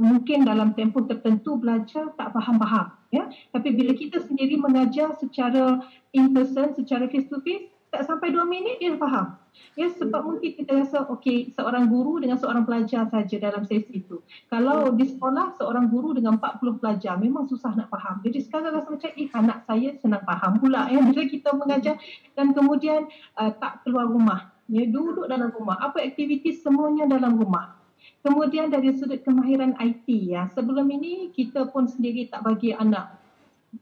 mungkin 0.00 0.48
dalam 0.48 0.72
tempoh 0.72 1.04
tertentu 1.04 1.60
belajar 1.60 2.08
tak 2.16 2.32
faham-faham 2.32 2.94
ya 3.12 3.28
tapi 3.52 3.74
bila 3.74 3.92
kita 3.92 4.22
sendiri 4.22 4.56
mengajar 4.56 5.12
secara 5.20 5.82
in 6.16 6.32
person 6.32 6.72
secara 6.72 7.04
face 7.10 7.28
to 7.28 7.36
face 7.42 7.68
tak 7.90 8.06
sampai 8.06 8.30
dua 8.30 8.46
minit 8.46 8.78
dia 8.78 8.94
faham. 8.94 9.34
Ya 9.74 9.90
sebab 9.90 10.22
mungkin 10.22 10.54
kita 10.54 10.78
rasa 10.78 11.10
okey 11.10 11.50
seorang 11.58 11.90
guru 11.90 12.22
dengan 12.22 12.38
seorang 12.38 12.62
pelajar 12.62 13.10
saja 13.10 13.36
dalam 13.42 13.66
sesi 13.66 13.98
itu. 13.98 14.22
Kalau 14.46 14.94
di 14.94 15.10
sekolah 15.10 15.58
seorang 15.58 15.90
guru 15.90 16.14
dengan 16.14 16.38
40 16.38 16.78
pelajar 16.78 17.18
memang 17.18 17.50
susah 17.50 17.74
nak 17.74 17.90
faham. 17.90 18.22
Jadi 18.22 18.38
sekarang 18.46 18.78
rasa 18.78 18.88
macam 18.94 19.10
eh 19.10 19.28
anak 19.34 19.58
saya 19.66 19.90
senang 19.98 20.22
faham 20.22 20.62
pula 20.62 20.86
ya 20.86 21.02
bila 21.10 21.22
kita 21.26 21.50
mengajar 21.58 21.98
dan 22.38 22.54
kemudian 22.54 23.10
uh, 23.34 23.50
tak 23.58 23.82
keluar 23.82 24.06
rumah. 24.06 24.54
Ya 24.70 24.86
duduk 24.86 25.26
dalam 25.26 25.50
rumah. 25.50 25.82
Apa 25.82 25.98
aktiviti 26.06 26.54
semuanya 26.54 27.10
dalam 27.10 27.34
rumah. 27.34 27.74
Kemudian 28.22 28.70
dari 28.70 28.94
sudut 28.94 29.20
kemahiran 29.26 29.74
IT 29.82 30.06
ya. 30.08 30.46
Sebelum 30.54 30.86
ini 30.88 31.34
kita 31.34 31.68
pun 31.68 31.90
sendiri 31.90 32.30
tak 32.30 32.46
bagi 32.46 32.70
anak 32.70 33.19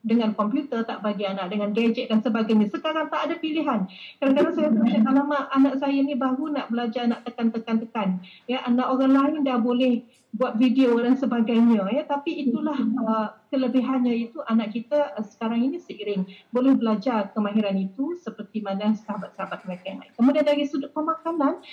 dengan 0.04 0.37
komputer, 0.37 0.85
tak 0.85 1.00
bagi 1.00 1.25
anak 1.25 1.49
dengan 1.49 1.73
gadget 1.73 2.12
dan 2.12 2.21
sebagainya. 2.21 2.68
Sekarang 2.68 3.09
tak 3.09 3.28
ada 3.28 3.35
pilihan. 3.40 3.88
Kadang-kadang 4.21 4.54
saya 4.54 4.68
rasa 4.68 4.99
alamak 5.00 5.42
anak 5.49 5.75
saya 5.80 5.99
ni 6.04 6.12
baru 6.12 6.52
nak 6.52 6.68
belajar 6.68 7.09
nak 7.09 7.25
tekan-tekan-tekan. 7.25 8.21
Ya, 8.45 8.61
anak 8.68 8.92
orang 8.92 9.12
lain 9.16 9.40
dah 9.49 9.57
boleh 9.57 10.04
buat 10.37 10.61
video 10.61 11.00
dan 11.00 11.16
sebagainya. 11.16 11.88
Ya, 11.88 12.04
tapi 12.04 12.37
itulah 12.37 12.76
uh, 12.76 13.28
kelebihannya 13.49 14.28
itu 14.28 14.45
anak 14.45 14.76
kita 14.76 15.16
uh, 15.16 15.25
sekarang 15.25 15.64
ini 15.64 15.80
seiring 15.80 16.28
boleh 16.52 16.76
belajar 16.76 17.33
kemahiran 17.33 17.76
itu 17.80 18.12
seperti 18.21 18.61
mana 18.61 18.92
sahabat-sahabat 18.92 19.64
mereka 19.64 19.85
yang 19.88 19.99
lain. 20.04 20.12
Kemudian 20.12 20.45
dari 20.45 20.68
sudut 20.68 20.92
pemakanan, 20.92 21.64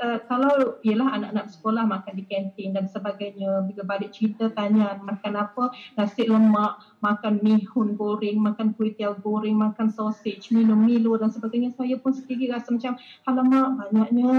uh, 0.00 0.18
kalau 0.26 0.78
ialah 0.82 1.18
anak-anak 1.20 1.46
sekolah 1.50 1.84
makan 1.86 2.14
di 2.18 2.24
kantin 2.26 2.74
dan 2.74 2.86
sebagainya 2.90 3.62
bila 3.66 3.82
balik 3.86 4.14
cerita 4.14 4.50
tanya 4.50 4.98
makan 4.98 5.34
apa 5.38 5.70
nasi 5.98 6.26
lemak 6.26 6.78
makan 7.04 7.44
mihun 7.44 8.00
goreng 8.00 8.40
makan 8.40 8.72
kuih 8.72 8.96
tiaw 8.96 9.12
goreng 9.20 9.60
makan 9.60 9.92
sausage 9.92 10.48
minum 10.48 10.80
milo 10.80 11.12
dan 11.20 11.28
sebagainya. 11.28 11.76
Saya 11.76 12.00
pun 12.00 12.16
sendiri 12.16 12.48
rasa 12.48 12.72
macam 12.72 12.96
alamak 13.28 13.68
banyaknya 13.84 14.32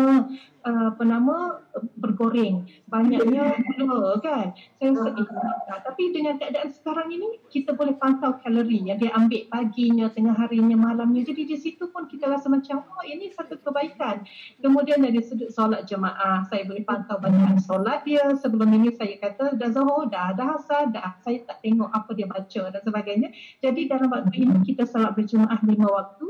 uh, 0.65 0.86
apa 0.91 1.03
nama 1.05 1.62
bergoreng. 2.01 2.65
Banyaknya 2.89 3.62
gula 3.77 4.17
kan? 4.19 4.57
Saya 4.81 4.98
rasa 4.98 5.10
eh, 5.13 5.79
tapi 5.86 6.03
dengan 6.12 6.41
keadaan 6.41 6.74
sekarang 6.74 7.13
ini 7.13 7.38
kita 7.53 7.77
boleh 7.77 7.93
pantau 7.95 8.41
kalori 8.41 8.81
yang 8.89 8.98
dia 8.98 9.13
ambil 9.13 9.45
paginya 9.48 10.10
tengah 10.10 10.34
harinya 10.34 10.75
malamnya. 10.75 11.22
Jadi 11.22 11.45
di 11.45 11.57
situ 11.57 11.88
pun 11.93 12.10
kita 12.10 12.27
rasa 12.27 12.50
macam 12.50 12.81
oh 12.81 13.05
ini 13.05 13.29
satu 13.31 13.62
kebaikan. 13.62 14.25
Kemudian 14.60 15.05
dari 15.05 15.22
sudut 15.22 15.53
solat 15.53 15.86
jemaah 15.86 16.50
saya 16.50 16.65
boleh 16.65 16.84
pantau 16.84 17.22
bacaan 17.22 17.62
solat 17.62 18.01
dia. 18.03 18.25
Sebelum 18.41 18.67
ini 18.74 18.89
saya 18.98 19.15
kata 19.22 19.55
dah 19.55 19.69
zuhur 19.69 20.10
dah 20.10 20.34
dah 20.34 20.57
asar 20.57 20.89
dah. 20.89 21.13
Saya 21.22 21.45
tak 21.45 21.62
tengok 21.62 21.93
apa 21.93 22.10
dia 22.17 22.27
baca 22.27 22.54
dan 22.63 22.81
sebagainya. 22.83 23.29
Jadi 23.59 23.91
dalam 23.91 24.07
waktu 24.07 24.35
ini 24.47 24.55
kita 24.63 24.88
solat 24.88 25.17
berjemaah 25.17 25.59
lima 25.67 25.88
waktu 25.91 26.27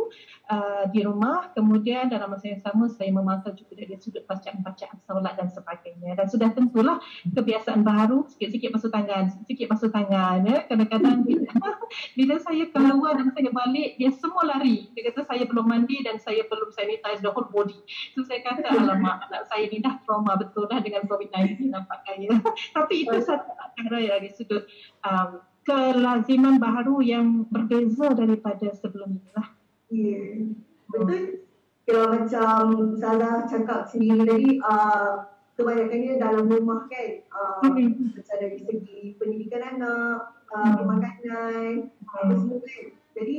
uh, 0.49 0.83
di 0.89 1.05
rumah. 1.05 1.53
Kemudian 1.53 2.09
dalam 2.09 2.33
masa 2.33 2.49
yang 2.49 2.61
sama 2.63 2.89
saya 2.89 3.11
memantau 3.13 3.53
juga 3.53 3.77
dari 3.77 3.97
sudut 3.99 4.25
bacaan-bacaan 4.25 4.97
solat 5.05 5.33
dan 5.37 5.49
sebagainya. 5.51 6.17
Dan 6.17 6.27
sudah 6.29 6.49
tentulah 6.55 6.97
kebiasaan 7.29 7.85
baru 7.85 8.25
sikit-sikit 8.31 8.73
basuh 8.73 8.89
tangan 8.89 9.29
sikit-sikit 9.33 9.67
basuh 9.69 9.91
tangan 9.93 10.41
ya. 10.47 10.65
Kadang-kadang 10.65 11.21
bila, 11.21 11.51
bila 12.17 12.35
saya 12.41 12.65
keluar 12.73 13.19
dan 13.19 13.29
saya 13.35 13.49
balik 13.53 13.99
dia 14.01 14.09
semua 14.15 14.47
lari. 14.47 14.89
Dia 14.97 15.13
kata 15.13 15.27
saya 15.27 15.43
belum 15.45 15.65
mandi 15.65 16.01
dan 16.01 16.17
saya 16.17 16.45
belum 16.49 16.73
sanitize 16.73 17.21
the 17.21 17.29
whole 17.29 17.47
body. 17.51 17.77
So 18.17 18.25
saya 18.25 18.41
kata 18.41 18.71
alamak 18.71 19.27
anak 19.29 19.45
saya 19.51 19.67
ni 19.69 19.83
dah 19.83 19.99
trauma 20.05 20.37
betul 20.37 20.65
dah 20.69 20.79
dengan 20.79 21.03
COVID-19 21.09 21.73
nampaknya 21.73 22.39
tapi 22.75 23.03
itu 23.03 23.17
satu 23.19 23.51
perkara 23.55 23.99
dari 24.17 24.29
sudut 24.31 24.63
um, 25.03 25.41
kelaziman 25.65 26.61
baru 26.61 27.01
yang 27.01 27.49
berbeza 27.49 28.13
daripada 28.13 28.69
sebelum 28.77 29.17
ini 29.17 29.31
lah. 29.33 29.47
Yeah. 29.89 30.53
Betul. 30.93 31.41
Kalau 31.85 32.05
macam 32.17 32.61
Salah 32.97 33.45
cakap 33.45 33.89
sendiri 33.89 34.25
tadi, 34.25 34.51
uh, 34.61 35.25
kebanyakannya 35.57 36.21
dalam 36.21 36.45
rumah 36.49 36.85
kan. 36.89 37.09
Uh, 37.29 37.61
mm-hmm. 37.65 38.13
Macam 38.13 38.35
dari 38.41 38.57
segi 38.61 39.01
pendidikan 39.17 39.61
anak, 39.77 40.37
uh, 40.49 40.57
mm-hmm. 40.57 40.77
pemakanan, 40.81 41.69
mm-hmm. 41.89 42.17
apa 42.21 42.33
semua 42.37 42.59
kan. 42.61 42.85
Jadi 43.17 43.37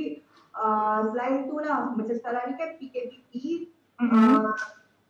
uh, 0.55 0.99
selain 1.11 1.47
tu 1.47 1.57
lah, 1.63 1.95
macam 1.95 2.15
sekarang 2.15 2.45
ni 2.51 2.55
kan 2.59 2.71
PKPP, 2.79 3.33
mm-hmm. 4.03 4.31
uh, 4.35 4.55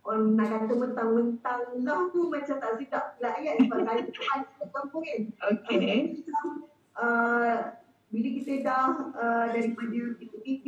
orang 0.07 0.25
nak 0.39 0.49
kata 0.53 0.73
mentang-mentang 0.79 1.61
lah 1.83 2.01
tu 2.15 2.31
macam 2.31 2.57
tak 2.63 2.73
sedap 2.79 3.19
pula 3.19 3.31
kan 3.35 3.57
sebab 3.59 3.79
saya 3.83 4.01
tu 4.07 4.13
ada 4.23 4.65
kampung 4.71 5.03
kan. 5.03 5.21
Okay. 5.67 6.23
Uh, 6.31 6.76
uh, 6.97 7.77
bila 8.11 8.29
kita 8.41 8.53
dah 8.65 9.13
uh, 9.13 9.47
daripada 9.51 10.01
PKP, 10.17 10.65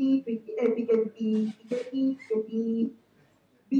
eh, 0.58 0.70
PKP, 0.76 1.16
PKP, 1.56 1.90
PKP, 2.18 2.50
B, 3.68 3.72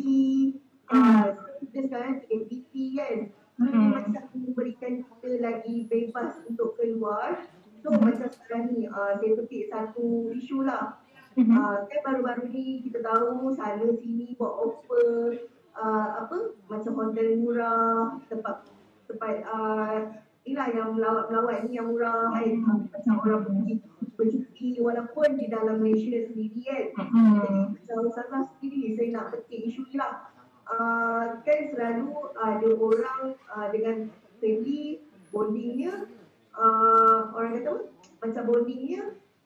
uh, 0.89 1.27
kita 1.61 1.79
sekarang 1.89 2.25
PKP 2.25 2.73
kan. 2.97 3.19
Hmm. 3.59 3.91
Macam 3.91 4.25
memberikan 4.39 5.03
kita 5.03 5.31
lagi 5.43 5.91
bebas 5.91 6.39
untuk 6.47 6.79
keluar. 6.79 7.43
So 7.83 7.91
hmm. 7.91 8.03
macam 8.07 8.31
sekarang 8.31 8.65
ni, 8.73 8.87
uh, 8.87 9.19
saya 9.19 9.33
petik 9.43 9.69
satu 9.69 10.31
isu 10.33 10.63
lah. 10.63 11.03
Hmm. 11.35 11.55
Uh, 11.55 11.77
kan 11.87 12.01
baru-baru 12.03 12.51
ni 12.51 12.83
kita 12.87 13.03
tahu 13.03 13.51
sana 13.55 13.87
sini 13.99 14.35
buat 14.39 14.55
offer 14.59 15.39
uh, 15.79 16.27
apa 16.27 16.59
macam 16.67 16.93
hotel 16.99 17.39
murah 17.39 18.19
tempat 18.27 18.67
tempat 19.07 19.47
uh, 19.47 20.19
inilah 20.49 20.69
yang 20.73 20.89
melawat-melawat 20.97 21.69
ni 21.69 21.77
yang 21.77 21.93
murah 21.93 22.33
kan 22.33 22.49
macam 22.89 23.15
orang 23.21 23.45
pergi 23.45 23.85
bercuti 24.17 24.81
walaupun 24.81 25.37
di 25.37 25.47
dalam 25.53 25.85
Malaysia 25.85 26.25
sendiri 26.25 26.65
kan 26.65 26.85
hmm. 27.13 27.37
jadi 27.45 27.59
macam 27.77 27.97
Ustazah 28.09 28.43
sendiri 28.57 28.97
saya 28.97 29.09
nak 29.13 29.27
petik 29.37 29.61
isu 29.69 29.85
ni 29.93 30.01
lah 30.01 30.33
uh, 30.73 31.37
kan 31.45 31.59
selalu 31.69 32.33
ada 32.41 32.69
orang 32.81 33.23
uh, 33.53 33.69
dengan 33.69 34.09
family 34.41 35.05
bondingnya 35.29 36.09
uh, 36.57 37.29
orang 37.37 37.61
kata 37.61 37.93
macam 38.25 38.43
bondingnya 38.49 39.03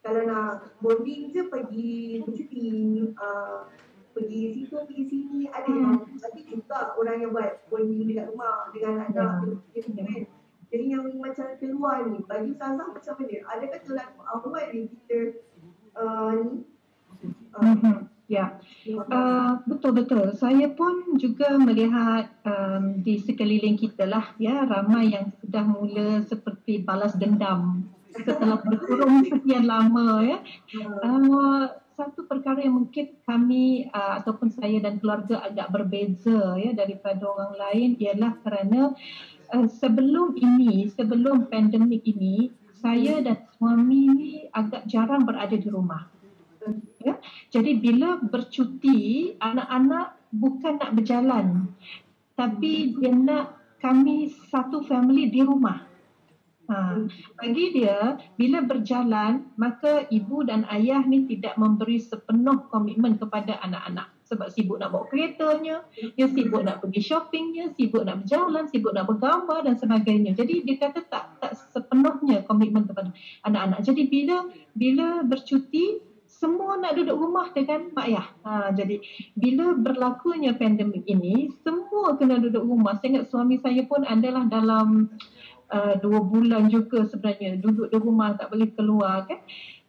kalau 0.07 0.23
nak 0.23 0.71
bonding 0.79 1.35
je 1.35 1.43
pergi 1.51 2.23
bercuti 2.23 2.63
uh, 3.19 3.67
pergi 4.15 4.41
situ 4.55 4.77
pergi 4.87 5.05
sini 5.11 5.51
ada 5.51 5.67
hmm. 5.67 6.15
tapi 6.23 6.47
juga 6.47 6.95
orang 6.95 7.27
yang 7.27 7.35
buat 7.35 7.67
bonding 7.67 8.07
dekat 8.07 8.31
rumah 8.31 8.71
dengan 8.71 9.11
anak 9.11 9.51
hmm. 9.51 9.59
kan 9.75 10.31
jadi 10.73 10.97
yang 10.97 11.05
macam 11.21 11.53
keluar 11.61 12.09
ni, 12.09 12.25
bagi 12.25 12.57
Ustazah 12.57 12.89
macam 12.89 13.13
mana? 13.21 13.39
Adakah 13.53 13.81
telah 13.85 14.07
awal 14.33 14.65
ni 14.73 14.89
kita 14.89 15.19
uh, 16.01 16.33
ni? 16.41 16.49
Uh, 17.53 18.09
Ya, 18.33 18.57
uh, 19.13 19.61
betul-betul. 19.69 20.33
Saya 20.41 20.73
pun 20.73 21.21
juga 21.21 21.53
melihat 21.61 22.33
um, 22.49 23.05
di 23.05 23.21
sekeliling 23.21 23.77
kita 23.77 24.09
lah, 24.09 24.33
ya, 24.41 24.65
ramai 24.65 25.13
yang 25.13 25.37
sudah 25.45 25.61
mula 25.61 26.25
seperti 26.25 26.81
balas 26.81 27.13
dendam 27.21 27.85
setelah 28.09 28.57
berkurung 28.65 29.21
sekian 29.29 29.69
lama, 29.69 30.25
ya. 30.25 30.41
Uh, 31.05 31.77
satu 31.93 32.25
perkara 32.25 32.65
yang 32.65 32.81
mungkin 32.81 33.21
kami 33.29 33.93
uh, 33.93 34.25
ataupun 34.25 34.49
saya 34.49 34.81
dan 34.81 34.97
keluarga 34.97 35.45
agak 35.45 35.69
berbeza 35.69 36.57
ya 36.57 36.73
daripada 36.73 37.21
orang 37.29 37.53
lain 37.53 37.91
ialah 38.01 38.33
kerana 38.41 38.97
uh, 39.53 39.69
sebelum 39.69 40.35
ini, 40.41 40.89
sebelum 40.93 41.53
pandemik 41.53 42.03
ini, 42.09 42.51
saya 42.83 43.23
dan 43.23 43.39
suami 43.55 44.03
ni 44.11 44.33
agak 44.51 44.91
jarang 44.91 45.23
berada 45.23 45.55
di 45.55 45.69
rumah. 45.71 46.11
Ya. 47.03 47.19
Jadi 47.51 47.79
bila 47.79 48.19
bercuti, 48.19 49.31
anak-anak 49.39 50.19
bukan 50.35 50.79
nak 50.83 50.95
berjalan. 50.95 51.71
Tapi 52.35 52.97
dia 52.99 53.13
nak 53.15 53.59
kami 53.79 54.31
satu 54.51 54.83
family 54.87 55.31
di 55.31 55.43
rumah. 55.43 55.87
Ha. 56.71 57.03
Bagi 57.39 57.67
dia, 57.75 58.17
bila 58.39 58.63
berjalan, 58.63 59.51
maka 59.59 60.07
ibu 60.09 60.47
dan 60.47 60.63
ayah 60.71 61.03
ni 61.03 61.27
tidak 61.27 61.59
memberi 61.59 61.99
sepenuh 61.99 62.71
komitmen 62.71 63.19
kepada 63.19 63.59
anak-anak. 63.63 64.09
Sebab 64.33 64.49
sibuk 64.49 64.81
nak 64.81 64.97
bawa 64.97 65.05
keretanya, 65.13 65.85
dia 65.93 66.25
sibuk 66.25 66.65
nak 66.65 66.81
pergi 66.81 67.05
shoppingnya, 67.05 67.77
sibuk 67.77 68.01
nak 68.09 68.25
berjalan, 68.25 68.65
sibuk 68.73 68.97
nak 68.97 69.05
bergambar 69.05 69.61
dan 69.61 69.77
sebagainya. 69.77 70.33
Jadi 70.33 70.65
dia 70.65 70.81
kata 70.81 71.05
tak 71.05 71.37
tak 71.37 71.53
sepenuhnya 71.77 72.41
komitmen 72.49 72.89
kepada 72.89 73.13
anak-anak. 73.45 73.85
Jadi 73.85 74.09
bila 74.09 74.49
bila 74.73 75.21
bercuti, 75.21 76.01
semua 76.25 76.81
nak 76.81 76.97
duduk 76.97 77.15
rumah 77.21 77.53
dengan 77.53 77.93
mak 77.93 78.09
ayah. 78.09 78.27
Ha, 78.43 78.73
jadi 78.73 78.99
bila 79.37 79.77
berlakunya 79.77 80.57
pandemik 80.57 81.05
ini, 81.05 81.53
semua 81.61 82.17
kena 82.17 82.41
duduk 82.41 82.65
rumah. 82.65 82.97
Saya 82.99 83.21
ingat 83.21 83.29
suami 83.29 83.61
saya 83.61 83.85
pun 83.85 84.03
adalah 84.03 84.49
dalam 84.49 85.13
uh, 85.71 85.95
dua 86.01 86.19
bulan 86.25 86.67
juga 86.73 87.05
sebenarnya 87.07 87.61
duduk 87.61 87.93
di 87.93 87.97
rumah 88.01 88.35
tak 88.35 88.51
boleh 88.51 88.69
keluar 88.75 89.29
kan. 89.29 89.39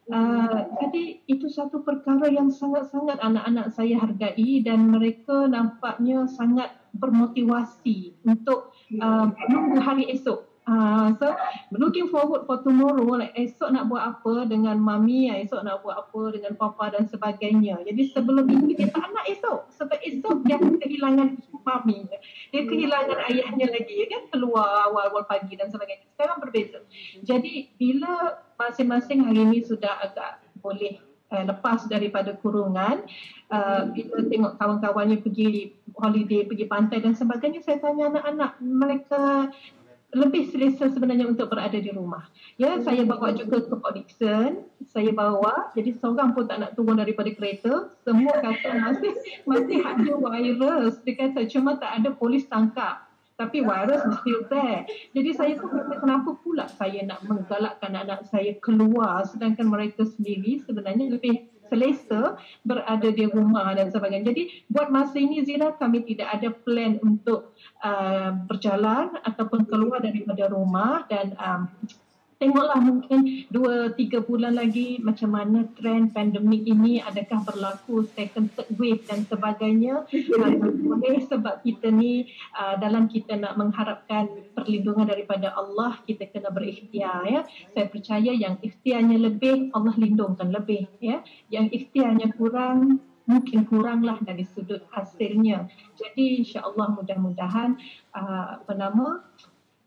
Uh, 0.04 0.68
jadi 0.84 1.24
itu 1.32 1.48
satu 1.48 1.80
perkara 1.80 2.28
yang 2.28 2.52
sangat-sangat 2.52 3.24
anak-anak 3.24 3.72
saya 3.72 4.04
hargai 4.04 4.60
dan 4.60 4.92
mereka 4.92 5.48
nampaknya 5.48 6.28
sangat 6.28 6.76
bermotivasi 6.92 8.12
untuk 8.28 8.76
uh, 9.00 9.32
menunggu 9.32 9.80
hari 9.80 10.12
esok 10.12 10.53
Uh, 10.64 11.12
so 11.20 11.28
looking 11.76 12.08
forward 12.08 12.48
for 12.48 12.64
tomorrow 12.64 13.04
like 13.20 13.36
esok 13.36 13.68
nak 13.76 13.92
buat 13.92 14.16
apa 14.16 14.48
dengan 14.48 14.80
mami 14.80 15.28
esok 15.28 15.60
nak 15.60 15.84
buat 15.84 16.08
apa 16.08 16.40
dengan 16.40 16.56
papa 16.56 16.88
dan 16.96 17.04
sebagainya. 17.04 17.84
Jadi 17.84 18.16
sebelum 18.16 18.48
ini 18.48 18.72
dia 18.80 18.88
tak 18.88 19.12
nak 19.12 19.28
esok. 19.28 19.68
Sebab 19.76 20.00
esok 20.00 20.48
dia 20.48 20.56
kehilangan 20.60 21.36
mami. 21.68 22.08
Dia 22.56 22.64
kehilangan 22.64 23.18
ayahnya 23.28 23.68
lagi. 23.76 24.08
Kan 24.08 24.32
keluar 24.32 24.88
awal-awal 24.88 25.28
pagi 25.28 25.52
dan 25.60 25.68
sebagainya. 25.68 26.08
Sekarang 26.16 26.40
berbeza. 26.40 26.80
Jadi 27.20 27.76
bila 27.76 28.40
masing-masing 28.56 29.28
hari 29.28 29.44
ini 29.44 29.60
sudah 29.68 30.00
agak 30.00 30.48
boleh 30.64 30.96
uh, 31.34 31.44
lepas 31.44 31.84
daripada 31.90 32.38
kurungan 32.40 33.04
uh, 33.50 33.82
bila 33.90 34.22
tengok 34.30 34.54
kawan-kawannya 34.62 35.20
pergi 35.20 35.74
holiday 35.98 36.46
pergi 36.46 36.66
pantai 36.70 37.02
dan 37.02 37.18
sebagainya 37.18 37.60
saya 37.66 37.82
tanya 37.82 38.14
anak-anak 38.14 38.52
mereka 38.62 39.52
lebih 40.14 40.50
selesa 40.54 40.94
sebenarnya 40.94 41.26
untuk 41.26 41.50
berada 41.50 41.76
di 41.76 41.90
rumah. 41.90 42.30
Ya, 42.62 42.78
saya 42.86 43.02
bawa 43.02 43.34
juga 43.34 43.66
ke 43.66 43.74
Port 43.74 43.98
Dickson, 43.98 44.70
saya 44.94 45.10
bawa, 45.10 45.74
jadi 45.74 45.98
seorang 45.98 46.38
pun 46.38 46.46
tak 46.46 46.62
nak 46.62 46.72
turun 46.78 47.02
daripada 47.02 47.34
kereta. 47.34 47.90
Semua 48.06 48.38
kata 48.38 48.78
masih 48.78 49.14
masih 49.50 49.80
ada 49.82 50.12
virus. 50.14 51.02
Dia 51.02 51.14
kata 51.18 51.50
cuma 51.50 51.82
tak 51.82 52.02
ada 52.02 52.10
polis 52.14 52.46
tangkap. 52.46 53.10
Tapi 53.34 53.66
virus 53.66 54.06
still 54.22 54.46
there. 54.54 54.86
Jadi 55.18 55.30
saya 55.34 55.58
pun 55.58 55.74
kata 55.74 55.98
kenapa 55.98 56.38
pula 56.46 56.70
saya 56.70 57.02
nak 57.02 57.26
menggalakkan 57.26 57.98
anak 57.98 58.30
saya 58.30 58.54
keluar 58.62 59.26
sedangkan 59.26 59.66
mereka 59.66 60.06
sendiri 60.06 60.62
sebenarnya 60.62 61.18
lebih 61.18 61.53
selesa 61.74 62.38
berada 62.62 63.10
di 63.10 63.26
rumah 63.26 63.74
dan 63.74 63.90
sebagainya. 63.90 64.30
Jadi 64.30 64.70
buat 64.70 64.94
masa 64.94 65.18
ini 65.18 65.42
Zira 65.42 65.74
kami 65.74 66.06
tidak 66.06 66.30
ada 66.38 66.54
plan 66.54 67.02
untuk 67.02 67.58
uh, 67.82 68.30
berjalan 68.46 69.18
ataupun 69.26 69.66
keluar 69.66 70.06
daripada 70.06 70.54
rumah 70.54 71.10
dan 71.10 71.34
um, 71.42 71.66
tengoklah 72.38 72.80
mungkin 72.82 73.46
dua 73.50 73.92
tiga 73.94 74.22
bulan 74.22 74.58
lagi 74.58 75.02
macam 75.02 75.34
mana 75.34 75.66
trend 75.78 76.14
pandemik 76.14 76.66
ini 76.66 77.02
adakah 77.02 77.44
berlaku 77.46 78.06
second 78.14 78.50
third 78.54 78.70
wave 78.78 79.04
dan 79.06 79.26
sebagainya. 79.28 80.06
Boleh 80.84 81.22
sebab 81.26 81.62
kita 81.62 81.90
ni 81.94 82.30
uh, 82.58 82.76
dalam 82.78 83.10
kita 83.10 83.38
nak 83.38 83.58
mengharapkan 83.58 84.30
perlindungan 84.54 85.10
daripada 85.10 85.54
Allah 85.54 86.00
kita 86.06 86.30
kena 86.30 86.50
berikhtiar 86.54 87.26
ya. 87.26 87.42
Saya 87.74 87.88
percaya 87.90 88.32
yang 88.32 88.58
ikhtiarnya 88.62 89.18
lebih 89.18 89.74
Allah 89.74 89.94
lindungkan 89.98 90.54
lebih 90.54 90.90
ya. 91.02 91.22
Yang 91.50 91.84
ikhtiarnya 91.84 92.34
kurang 92.38 93.04
mungkin 93.24 93.64
kuranglah 93.68 94.20
dari 94.20 94.44
sudut 94.44 94.84
hasilnya. 94.92 95.68
Jadi 95.96 96.44
insyaallah 96.44 96.92
mudah-mudahan 96.92 97.80
uh, 98.12 98.60
apa 98.60 98.74
nama 98.76 99.24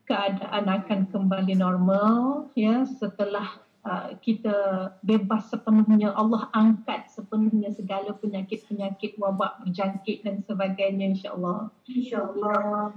keadaan 0.07 0.65
akan 0.71 1.11
kembali 1.11 1.59
normal 1.59 2.47
ya 2.55 2.87
setelah 2.87 3.59
uh, 3.83 4.15
kita 4.23 4.55
bebas 5.03 5.51
sepenuhnya 5.51 6.15
Allah 6.15 6.47
angkat 6.55 7.11
sepenuhnya 7.11 7.75
segala 7.75 8.15
penyakit-penyakit 8.15 9.19
wabak 9.19 9.67
berjangkit 9.67 10.23
dan 10.23 10.47
sebagainya 10.47 11.11
insyaallah. 11.11 11.75
Insyaallah. 11.91 12.95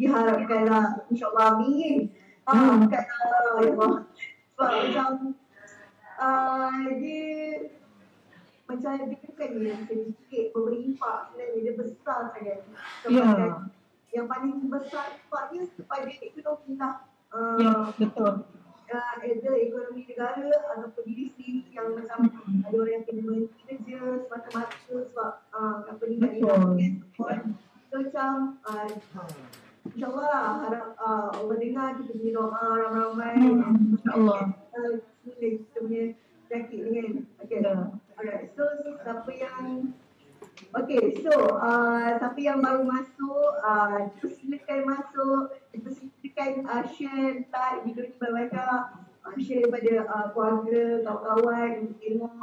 Diharapkanlah 0.00 1.04
insyaallah 1.12 1.46
amin. 1.60 2.08
Hmm. 2.48 2.88
angkat 2.88 3.04
ya 3.04 3.26
Allah. 3.60 3.92
Sebab 4.56 4.70
macam 4.80 5.10
uh, 6.16 6.84
dia 6.96 7.68
macam 8.64 8.90
dia 8.96 9.18
bukan 9.28 9.48
dia 9.60 9.76
sedikit 9.84 10.44
memberi 10.56 10.78
impak 10.88 11.16
sebenarnya 11.28 11.58
dia 11.60 11.74
besar 11.76 12.20
sangat. 12.32 12.58
Ya. 13.04 13.12
Yeah 13.12 13.79
yang 14.10 14.26
paling 14.26 14.66
besar 14.66 15.18
sebabnya 15.26 15.62
kepada 15.74 16.10
ekonomi 16.10 16.72
lah. 16.78 16.94
Uh, 17.30 17.58
ya, 17.62 17.72
betul. 17.94 18.32
Uh, 18.90 19.12
ada 19.22 19.50
ekonomi 19.54 20.02
negara 20.02 20.50
ataupun 20.74 21.02
diri 21.06 21.30
sendiri 21.38 21.62
yang 21.70 21.94
macam 21.94 22.26
hmm. 22.26 22.66
ada 22.66 22.74
orang 22.74 22.94
yang 22.98 23.04
kena 23.06 23.20
berhenti 23.22 23.60
kerja 23.62 23.98
semata-mata 24.26 24.74
sebab 24.90 25.32
uh, 25.54 25.76
company 25.86 26.18
tak 26.18 26.58
boleh. 26.58 26.90
So 27.90 27.94
macam 28.02 28.58
uh, 28.66 28.86
InsyaAllah 29.86 30.26
lah 30.26 30.48
harap 30.66 30.86
uh, 30.98 31.28
Allah 31.34 31.56
dengar 31.58 31.98
kita 32.02 32.12
punya 32.18 32.32
doa 32.34 32.62
ramai-ramai. 32.82 33.34
Hmm, 33.38 33.94
InsyaAllah. 33.94 34.40
Uh, 34.74 34.92
kita 35.22 35.78
punya 35.78 36.02
penyakit 36.50 36.78
ni 36.82 36.90
kan. 36.98 37.08
Okay. 37.46 37.58
Yeah. 37.62 37.94
Alright. 38.18 38.50
So 38.58 38.62
siapa 39.06 39.30
yang 39.38 39.94
Okay, 40.70 41.18
so 41.18 41.58
uh, 41.58 42.14
siapa 42.14 42.38
yang 42.38 42.62
baru 42.62 42.86
masuk, 42.86 43.58
uh, 43.58 44.06
silakan 44.22 44.86
masuk, 44.86 45.50
kita 45.74 45.90
silakan 45.98 46.50
uh, 46.62 46.86
share, 46.86 47.42
like 47.42 47.82
video 47.82 48.06
ni 48.06 48.14
banyak-banyak, 48.22 48.82
uh, 49.26 49.34
share 49.42 49.66
kepada 49.66 49.94
uh, 50.06 50.26
keluarga, 50.30 51.02
kawan-kawan 51.02 51.90
tengok 51.98 52.34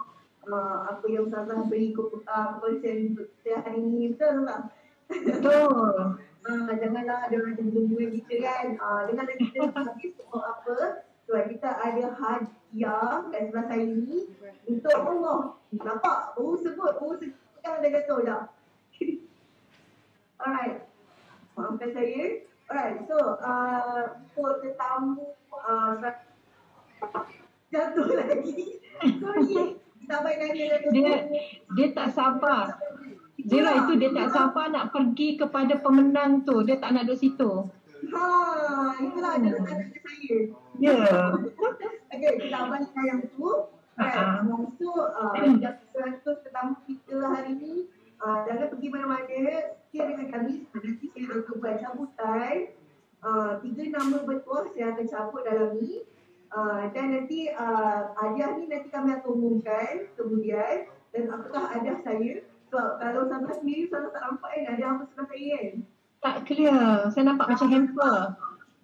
uh, 0.43 0.77
apa 0.91 1.05
yang 1.07 1.31
Ustazah 1.31 1.71
beri 1.71 1.95
uh, 1.95 2.59
konsen 2.59 3.15
untuk 3.15 3.31
kita 3.39 3.63
hari 3.63 3.79
ni, 3.79 4.11
betul 4.11 4.43
tak? 4.43 4.61
Betul. 5.07 5.95
uh, 6.51 6.71
janganlah 6.75 7.31
ada 7.31 7.35
orang 7.39 7.55
tunggu-tunggu 7.55 8.11
kita 8.11 8.35
kan, 8.43 8.65
uh, 8.75 9.01
dengar 9.07 9.23
kita 9.39 9.71
habis 9.71 10.11
tengok 10.19 10.43
apa, 10.43 10.75
sebab 11.23 11.43
kita 11.47 11.69
ada 11.79 12.05
hadiah 12.11 13.23
kat 13.31 13.39
sebelah 13.47 13.65
saya 13.71 13.87
ni 13.87 14.27
untuk 14.67 14.91
Allah. 14.99 15.55
Nampak? 15.71 16.35
Baru 16.35 16.59
sebut, 16.59 16.91
baru 16.99 17.15
sebut 17.23 17.46
sekarang 17.67 17.83
dah 17.83 17.91
jatuh 17.99 18.19
dah. 18.31 18.43
Alright. 20.39 20.77
Maafkan 21.59 21.89
saya. 21.91 22.23
Alright, 22.71 22.97
so 23.11 23.17
uh, 23.43 24.03
for 24.31 24.63
tetamu 24.63 25.35
uh, 25.51 25.99
jatuh 27.75 28.07
lagi. 28.15 28.79
Sorry. 29.19 29.75
Sampai 30.07 30.39
nanya 30.39 30.79
dia, 30.87 31.27
dia 31.75 31.87
tak 31.91 32.15
sabar. 32.15 32.79
Zira 33.43 33.83
itu 33.83 33.99
dia 33.99 34.15
tak 34.15 34.31
sabar 34.31 34.71
nak 34.71 34.95
pergi 34.95 35.35
kepada 35.35 35.75
pemenang 35.83 36.47
tu. 36.47 36.63
Dia 36.63 36.79
tak 36.79 36.95
nak 36.95 37.11
duduk 37.11 37.19
situ. 37.19 37.51
Ha, 38.15 38.23
itulah 39.03 39.35
hmm. 39.35 39.43
adalah 39.43 39.63
tanda 39.67 39.97
saya. 39.99 40.37
Ya. 40.79 40.95
Yeah. 40.95 41.27
okay, 42.15 42.31
kita 42.39 42.55
abaikan 42.55 43.03
yang 43.03 43.21
tu. 43.35 43.76
Right. 43.97 44.13
Uh-huh. 44.13 44.69
So, 44.77 44.93
uh, 44.93 45.33
jatuh 45.57 46.35
tetamu 46.45 46.77
kita 46.85 47.17
hari 47.17 47.57
ni, 47.57 47.73
uh, 48.21 48.45
jangan 48.45 48.69
pergi 48.69 48.87
mana-mana. 48.93 49.73
Sekian 49.89 50.13
dengan 50.13 50.27
kami, 50.29 50.53
nanti 50.69 51.05
saya 51.09 51.41
akan 51.41 51.55
buat 51.57 51.75
cabutan. 51.81 52.55
Uh, 53.17 53.57
tiga 53.65 53.83
nama 53.97 54.21
betul 54.29 54.69
saya 54.77 54.93
akan 54.93 55.05
cabut 55.09 55.41
dalam 55.49 55.81
ni. 55.81 56.05
Uh, 56.47 56.87
dan 56.93 57.11
nanti 57.11 57.49
uh, 57.51 58.13
hadiah 58.15 58.55
ni 58.55 58.71
nanti 58.71 58.87
kami 58.87 59.11
akan 59.17 59.27
umumkan 59.35 60.07
kemudian 60.15 60.87
dan 61.11 61.23
apakah 61.33 61.65
hadiah 61.73 61.97
saya. 62.05 62.45
So 62.69 62.77
kalau 63.01 63.25
Ustazah 63.25 63.57
sendiri 63.57 63.89
Ustazah 63.89 64.13
tak 64.13 64.21
nampak 64.23 64.49
kan 64.53 64.63
hadiah 64.69 64.89
apa 64.95 65.03
sebelah 65.09 65.27
saya 65.27 65.47
kan? 65.57 65.75
Tak 66.21 66.35
clear. 66.45 66.81
Saya 67.11 67.23
nampak 67.33 67.47
macam 67.49 67.67
hamper. 67.73 68.17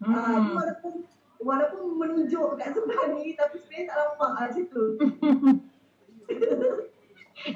Hmm. 0.01 0.11
Uh, 0.11 0.19
Hmm. 0.25 0.51
walaupun 0.57 0.93
walaupun 1.43 1.99
menunjuk 1.99 2.55
kat 2.57 2.71
sebelah 2.73 3.11
ni 3.13 3.35
tapi 3.35 3.59
sebenarnya 3.59 3.85
tak 3.91 3.97
nampak 3.99 4.29
uh, 4.31 4.39
macam 4.39 4.63
tu. 4.71 4.85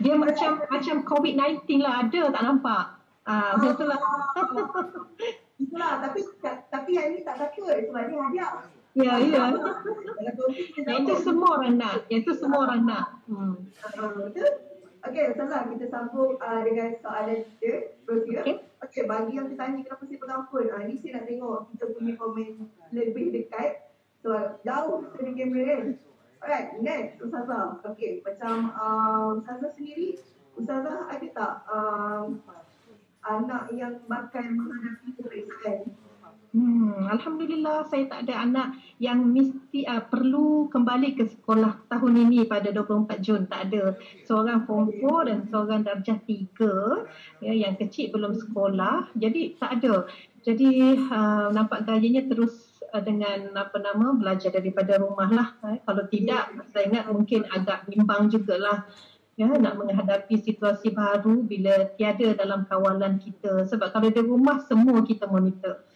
Dia 0.03 0.13
macam 0.19 0.51
macam 0.67 0.95
COVID-19 1.07 1.63
lah 1.79 1.93
ada 2.03 2.21
tak 2.27 2.43
nampak. 2.43 2.83
Ah, 3.27 3.55
uh, 3.55 3.63
betul 3.63 3.87
lah. 3.87 3.99
Itulah 5.63 5.91
tapi 6.03 6.19
tapi 6.43 6.91
yang 6.93 7.15
ni 7.15 7.23
tak 7.23 7.39
takut 7.39 7.71
sebab 7.71 8.03
ni 8.11 8.15
hadiah. 8.19 8.51
Ya, 8.97 9.13
ya. 9.21 9.53
Yang 10.89 10.97
itu 11.05 11.13
semua 11.21 11.61
orang 11.61 11.77
nak. 11.77 12.09
Yang 12.09 12.19
itu 12.25 12.31
semua 12.41 12.59
orang 12.65 12.81
nak. 12.89 13.05
Hmm. 13.29 13.69
Betul? 14.33 14.51
Okey, 15.07 15.31
Ustazah 15.31 15.71
kita 15.71 15.87
sambung 15.87 16.35
uh, 16.35 16.61
dengan 16.67 16.91
soalan 16.99 17.47
kita. 17.47 17.95
Okey. 18.11 18.59
Okey, 18.83 19.03
bagi 19.07 19.39
yang 19.39 19.47
bertanya 19.47 19.79
kenapa 19.87 20.03
saya 20.03 20.19
pengampun, 20.19 20.65
uh, 20.67 20.83
ni 20.83 20.99
saya 20.99 21.11
nak 21.15 21.25
tengok 21.31 21.59
kita 21.71 21.85
punya 21.95 22.13
komen 22.19 22.47
lebih 22.91 23.25
dekat. 23.31 23.87
So, 24.19 24.35
jauh 24.67 25.07
dari 25.15 25.31
kamera 25.31 25.63
kan. 25.63 25.83
Alright, 26.43 26.67
next 26.83 27.23
Ustazah. 27.23 27.79
Okey, 27.87 28.19
macam 28.19 28.75
uh, 28.75 29.39
Ustazah 29.39 29.71
sendiri, 29.71 30.19
Ustazah 30.59 31.07
ada 31.07 31.27
tak 31.31 31.53
um, 31.71 32.43
anak 33.23 33.63
yang 33.71 34.03
bakal 34.11 34.43
menghadapi 34.43 35.07
pemeriksaan? 35.15 35.87
Hmm, 36.55 37.11
Alhamdulillah 37.11 37.91
saya 37.91 38.07
tak 38.07 38.23
ada 38.23 38.47
anak 38.47 38.79
yang 39.03 39.19
mesti 39.35 39.83
uh, 39.83 39.99
perlu 40.07 40.71
kembali 40.71 41.19
ke 41.19 41.27
sekolah 41.27 41.91
tahun 41.91 42.13
ini 42.23 42.47
pada 42.47 42.71
24 42.71 43.19
Jun. 43.19 43.43
Tak 43.51 43.67
ada. 43.67 43.99
Seorang 44.23 44.63
form 44.63 44.87
4 44.95 45.27
dan 45.27 45.39
seorang 45.51 45.81
darjah 45.83 46.15
3 46.23 47.43
ya, 47.43 47.51
yang 47.51 47.75
kecil 47.75 48.15
belum 48.15 48.39
sekolah. 48.39 49.11
Jadi 49.19 49.59
tak 49.59 49.83
ada. 49.83 50.07
Jadi 50.47 50.95
uh, 51.11 51.51
nampak 51.51 51.83
gayanya 51.83 52.23
terus 52.31 52.79
uh, 52.95 53.03
dengan 53.03 53.51
apa 53.59 53.83
nama 53.83 54.15
belajar 54.15 54.55
daripada 54.55 54.95
rumah 55.03 55.27
lah. 55.27 55.49
Eh. 55.75 55.83
Kalau 55.83 56.07
tidak 56.07 56.55
saya 56.71 56.87
ingat 56.87 57.11
mungkin 57.11 57.43
agak 57.51 57.91
bimbang 57.91 58.31
jugalah 58.31 58.87
ya 59.37 59.45
nak 59.53 59.77
menghadapi 59.77 60.41
situasi 60.41 60.89
baru 60.97 61.45
bila 61.45 61.93
tiada 61.93 62.33
dalam 62.33 62.65
kawalan 62.65 63.21
kita 63.21 63.69
sebab 63.69 63.93
kalau 63.93 64.09
di 64.09 64.21
rumah 64.25 64.57
semua 64.65 65.05
kita 65.05 65.29
monitor. 65.29 65.86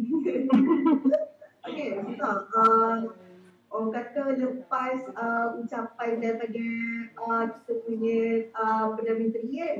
Okey, 1.68 1.88
Ustazah. 2.00 2.48
Uh, 2.56 2.96
orang 3.70 3.90
kata 3.94 4.22
lepas 4.34 4.98
uh, 5.14 5.60
ucapan 5.60 6.18
daripada 6.18 6.66
uh, 7.20 7.44
kita 7.52 7.72
punya 7.86 8.20
uh, 8.56 8.96
Perdana 8.96 9.20
Menteri 9.20 9.50
kan, 9.60 9.78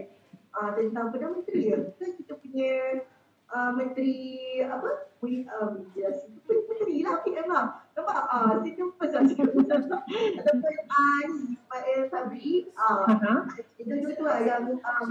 uh, 0.55 0.71
tentang 0.77 1.07
Perdana 1.11 1.35
Menteri 1.41 1.61
ya, 1.73 1.79
ke 1.97 2.07
kita 2.21 2.37
punya 2.39 3.03
uh, 3.51 3.71
Menteri 3.75 4.17
apa? 4.63 5.11
We, 5.21 5.45
uh, 5.49 5.85
yes, 5.97 6.25
Menteri 6.49 7.05
lah, 7.05 7.21
PM 7.25 7.49
lah. 7.49 7.85
Nampak? 7.93 8.19
Uh, 8.33 8.53
saya 8.65 8.73
jumpa 8.73 9.05
saja. 9.13 9.37
Ataupun 9.37 10.75
uh, 10.89 11.21
ni, 11.29 11.57
Ismail 11.57 12.01
Sabri. 12.09 12.73
Uh, 12.73 13.05
Aha. 13.05 13.35
itu 13.77 13.93
juga 14.01 14.13
tu 14.17 14.25
lah 14.25 14.39
yang 14.41 14.65
uh, 14.81 15.05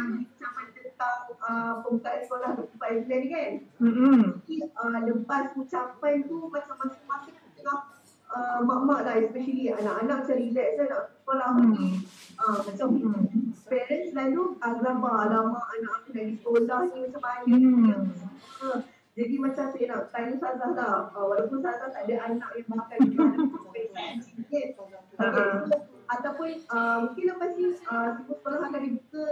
tentang 0.99 1.31
uh, 1.39 1.73
pembukaan 1.79 2.19
sekolah 2.27 2.49
24 2.59 3.07
Julai 3.07 3.19
ni 3.23 3.27
kan. 3.31 3.51
Mm-mm. 3.79 4.19
Jadi 4.43 4.55
uh, 4.75 4.99
lepas 5.07 5.55
ucapan 5.55 6.27
tu 6.27 6.51
macam 6.51 6.75
masing-masing 6.75 7.35
tengah 7.55 7.79
uh, 8.27 8.59
mak-mak 8.67 9.07
lah 9.07 9.15
especially 9.15 9.71
anak-anak 9.71 10.27
macam 10.27 10.35
relax 10.35 10.69
kan 10.75 10.85
nak 10.91 11.03
sekolah 11.23 11.49
Hmm. 11.55 11.71
ni. 11.71 11.87
Uh, 12.35 12.59
macam 12.67 12.87
Hmm. 12.99 13.23
parents 13.63 14.07
selalu 14.11 14.43
agama 14.59 15.09
alamak 15.23 15.65
anak 15.71 15.91
aku 16.03 16.09
dari 16.11 16.35
sekolah 16.35 16.79
ni 16.91 16.99
macam 17.07 17.21
mana. 17.23 17.47
Hmm. 17.47 18.03
Uh, 18.59 18.79
jadi 19.15 19.35
macam 19.39 19.65
saya 19.71 19.85
nak 19.87 20.01
tanya 20.11 20.35
Ustazah 20.35 20.71
lah, 20.75 20.95
uh, 21.15 21.25
walaupun 21.31 21.63
Ustazah 21.63 21.87
tak 21.95 22.11
ada 22.11 22.15
anak 22.27 22.49
yang 22.59 22.67
bakal 22.75 22.97
dihadapi 23.07 23.83
sikit. 24.19 24.67
Okay, 24.75 25.47
so, 25.71 25.98
ataupun 26.09 26.49
uh, 26.73 26.97
mungkin 27.05 27.25
lepas 27.29 27.49
ni 27.53 27.65
uh, 27.85 28.09
sekolah 28.25 28.59
akan 28.65 28.81
dibuka, 28.81 29.23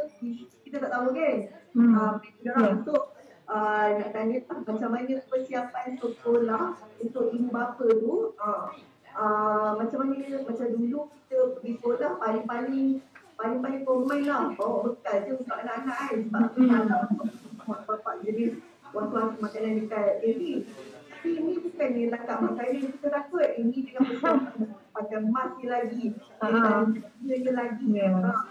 kita 0.61 0.77
tak 0.85 0.91
tahu 0.93 1.07
kan. 1.11 1.35
Hmm. 1.73 1.93
Uh, 1.93 2.13
Ya. 2.45 2.53
untuk 2.73 3.17
uh, 3.49 3.87
nak 3.97 4.09
tanya 4.13 4.37
tak, 4.45 4.57
macam 4.65 4.89
mana 4.93 5.13
persiapan 5.25 5.87
sekolah 5.97 6.63
untuk 7.01 7.33
ibu 7.33 7.47
bapa 7.49 7.85
tu 7.85 8.33
uh, 8.37 8.69
uh, 9.17 9.69
macam 9.75 9.97
mana 10.05 10.41
macam 10.45 10.67
dulu 10.73 10.99
kita 11.27 11.37
pergi 11.59 11.71
sekolah 11.81 12.11
paling-paling 12.21 13.01
paling-paling 13.37 13.81
common 13.85 14.21
lah 14.25 14.49
bawa 14.57 14.89
bekal 14.89 15.17
je 15.21 15.31
untuk 15.37 15.55
anak-anak 15.57 15.97
kan 15.97 16.17
sebab 16.25 16.45
Hmm. 16.57 16.69
kalau 17.67 17.83
bapak 17.83 18.15
jenis 18.23 18.57
was-was 18.95 19.35
makanan 19.43 19.83
dekat 19.83 20.23
TV 20.23 20.63
tapi 20.63 20.96
ini 21.25 21.53
bukan 21.61 21.89
ni 21.95 22.03
langkah 22.11 22.37
makanan 22.43 22.77
yang 22.77 22.91
kita 22.93 23.07
takut 23.09 23.47
ini 23.57 23.77
dengan 23.87 24.03
persiapan 24.05 24.55
pakai 24.93 25.19
mask 25.25 25.53
ni 25.61 25.65
lagi 25.69 26.03
dia 27.23 27.51
lagi 27.53 27.85
Ya. 27.87 28.11
Ah. 28.13 28.45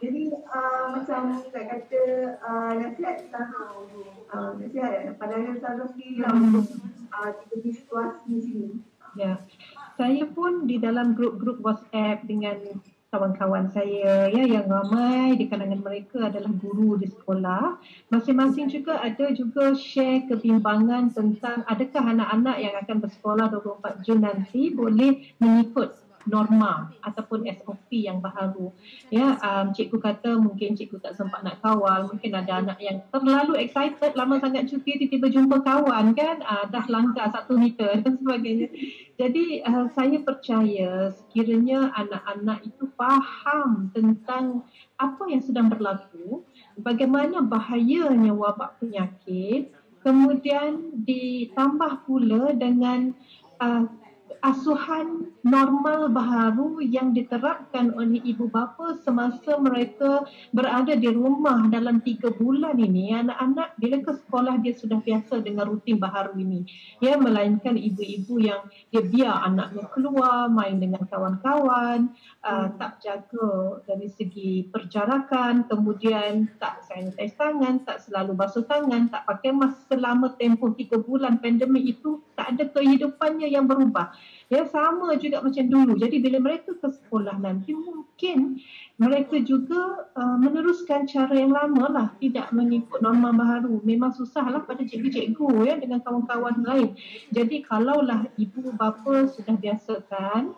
Jadi 0.00 0.32
uh, 0.32 0.96
macam 0.96 1.36
nak 1.36 1.52
kata 1.52 2.02
uh, 2.40 2.72
nasihat 2.72 3.20
Sarah, 3.28 3.84
uh, 4.32 4.56
nasihat 4.56 5.12
pandangan 5.20 5.60
Sarah 5.60 5.86
sendiri 5.92 6.24
lah 6.24 6.32
Hmm. 6.32 6.56
untuk 6.56 6.72
uh, 7.12 7.30
kita 7.44 7.68
situasi 7.68 8.32
sini. 8.40 8.80
Ya. 9.12 9.36
Saya 10.00 10.24
pun 10.24 10.64
di 10.64 10.80
dalam 10.80 11.12
grup-grup 11.12 11.60
WhatsApp 11.60 12.24
dengan 12.24 12.80
kawan-kawan 13.10 13.66
saya 13.74 14.30
ya 14.30 14.44
yang 14.46 14.70
ramai 14.70 15.34
di 15.34 15.50
kalangan 15.50 15.82
mereka 15.82 16.30
adalah 16.30 16.54
guru 16.62 16.94
di 16.94 17.10
sekolah. 17.10 17.82
Masing-masing 18.14 18.70
juga 18.70 19.02
ada 19.02 19.34
juga 19.34 19.74
share 19.74 20.30
kebimbangan 20.30 21.10
tentang 21.10 21.66
adakah 21.66 22.06
anak-anak 22.06 22.56
yang 22.62 22.74
akan 22.78 22.96
bersekolah 23.02 23.50
24 23.50 24.06
Jun 24.06 24.22
nanti 24.22 24.70
boleh 24.70 25.34
mengikut 25.42 26.09
norma 26.28 26.92
ataupun 27.00 27.48
SOP 27.48 27.88
yang 27.92 28.20
baharu. 28.20 28.68
Ya, 29.08 29.40
um, 29.40 29.72
cikgu 29.72 29.98
kata 30.00 30.36
mungkin 30.36 30.76
cikgu 30.76 31.00
tak 31.00 31.16
sempat 31.16 31.40
nak 31.40 31.64
kawal, 31.64 32.12
mungkin 32.12 32.36
ada 32.36 32.60
anak 32.60 32.78
yang 32.80 33.00
terlalu 33.08 33.56
excited 33.60 34.12
lama 34.12 34.36
sangat 34.40 34.68
cuti 34.68 35.00
tiba-tiba 35.00 35.32
jumpa 35.32 35.64
kawan 35.64 36.12
kan, 36.12 36.44
uh, 36.44 36.64
dah 36.68 36.84
langgar 36.92 37.32
satu 37.32 37.56
meter 37.56 38.04
dan 38.04 38.20
sebagainya. 38.20 38.68
Jadi 39.16 39.64
uh, 39.64 39.88
saya 39.92 40.18
percaya 40.20 41.12
sekiranya 41.12 41.92
anak-anak 41.96 42.64
itu 42.68 42.84
faham 42.96 43.88
tentang 43.92 44.64
apa 45.00 45.22
yang 45.28 45.40
sedang 45.40 45.72
berlaku, 45.72 46.44
bagaimana 46.76 47.40
bahayanya 47.40 48.32
wabak 48.36 48.76
penyakit, 48.80 49.72
kemudian 50.00 50.96
ditambah 51.04 52.08
pula 52.08 52.52
dengan 52.56 53.12
uh, 53.60 53.84
asuhan 54.38 55.34
normal 55.42 56.08
baharu 56.14 56.78
yang 56.80 57.10
diterapkan 57.10 57.90
oleh 57.92 58.22
ibu 58.22 58.46
bapa 58.46 58.96
semasa 59.02 59.58
mereka 59.58 60.24
berada 60.54 60.94
di 60.94 61.10
rumah 61.10 61.66
dalam 61.68 61.98
tiga 62.00 62.30
bulan 62.30 62.78
ini. 62.78 63.12
Anak-anak 63.12 63.76
bila 63.76 63.96
ke 64.00 64.12
sekolah 64.22 64.54
dia 64.62 64.72
sudah 64.76 65.02
biasa 65.02 65.42
dengan 65.42 65.66
rutin 65.68 65.98
baharu 65.98 66.38
ini. 66.38 66.62
Ya 67.02 67.18
melainkan 67.18 67.74
ibu-ibu 67.74 68.40
yang 68.40 68.64
dia 68.94 69.02
biar 69.02 69.44
anaknya 69.44 69.84
keluar 69.90 70.46
main 70.48 70.78
dengan 70.78 71.04
kawan-kawan 71.08 72.14
uh, 72.44 72.68
tak 72.78 73.02
jaga 73.02 73.82
dari 73.84 74.08
segi 74.08 74.68
perjarakan 74.68 75.66
kemudian 75.66 76.48
tak 76.56 76.84
sanitize 76.86 77.36
tangan 77.36 77.82
tak 77.84 78.00
selalu 78.04 78.36
basuh 78.36 78.64
tangan 78.64 79.08
tak 79.08 79.24
pakai 79.26 79.52
mask 79.52 79.88
selama 79.88 80.32
tempoh 80.36 80.72
tiga 80.76 81.00
bulan 81.00 81.40
pandemik 81.40 81.98
itu 81.98 82.20
tak 82.36 82.56
ada 82.56 82.64
kehidupannya 82.72 83.48
yang 83.48 83.68
berubah 83.68 84.12
Ya 84.50 84.66
sama 84.66 85.14
juga 85.14 85.38
macam 85.46 85.62
dulu. 85.70 85.94
Jadi 85.94 86.18
bila 86.18 86.42
mereka 86.42 86.74
ke 86.74 86.90
sekolah 86.90 87.38
nanti 87.38 87.70
mungkin 87.70 88.58
mereka 88.98 89.38
juga 89.46 90.10
uh, 90.18 90.36
meneruskan 90.42 91.06
cara 91.06 91.30
yang 91.30 91.54
lama 91.54 91.86
lah. 91.86 92.08
Tidak 92.18 92.50
mengikut 92.50 92.98
norma 92.98 93.30
baharu. 93.30 93.78
Memang 93.86 94.10
susah 94.10 94.42
lah 94.50 94.66
pada 94.66 94.82
cikgu-cikgu 94.82 95.70
ya 95.70 95.78
dengan 95.78 96.02
kawan-kawan 96.02 96.66
lain. 96.66 96.98
Jadi 97.30 97.62
kalaulah 97.62 98.26
ibu 98.34 98.74
bapa 98.74 99.30
sudah 99.30 99.54
biasakan 99.54 100.50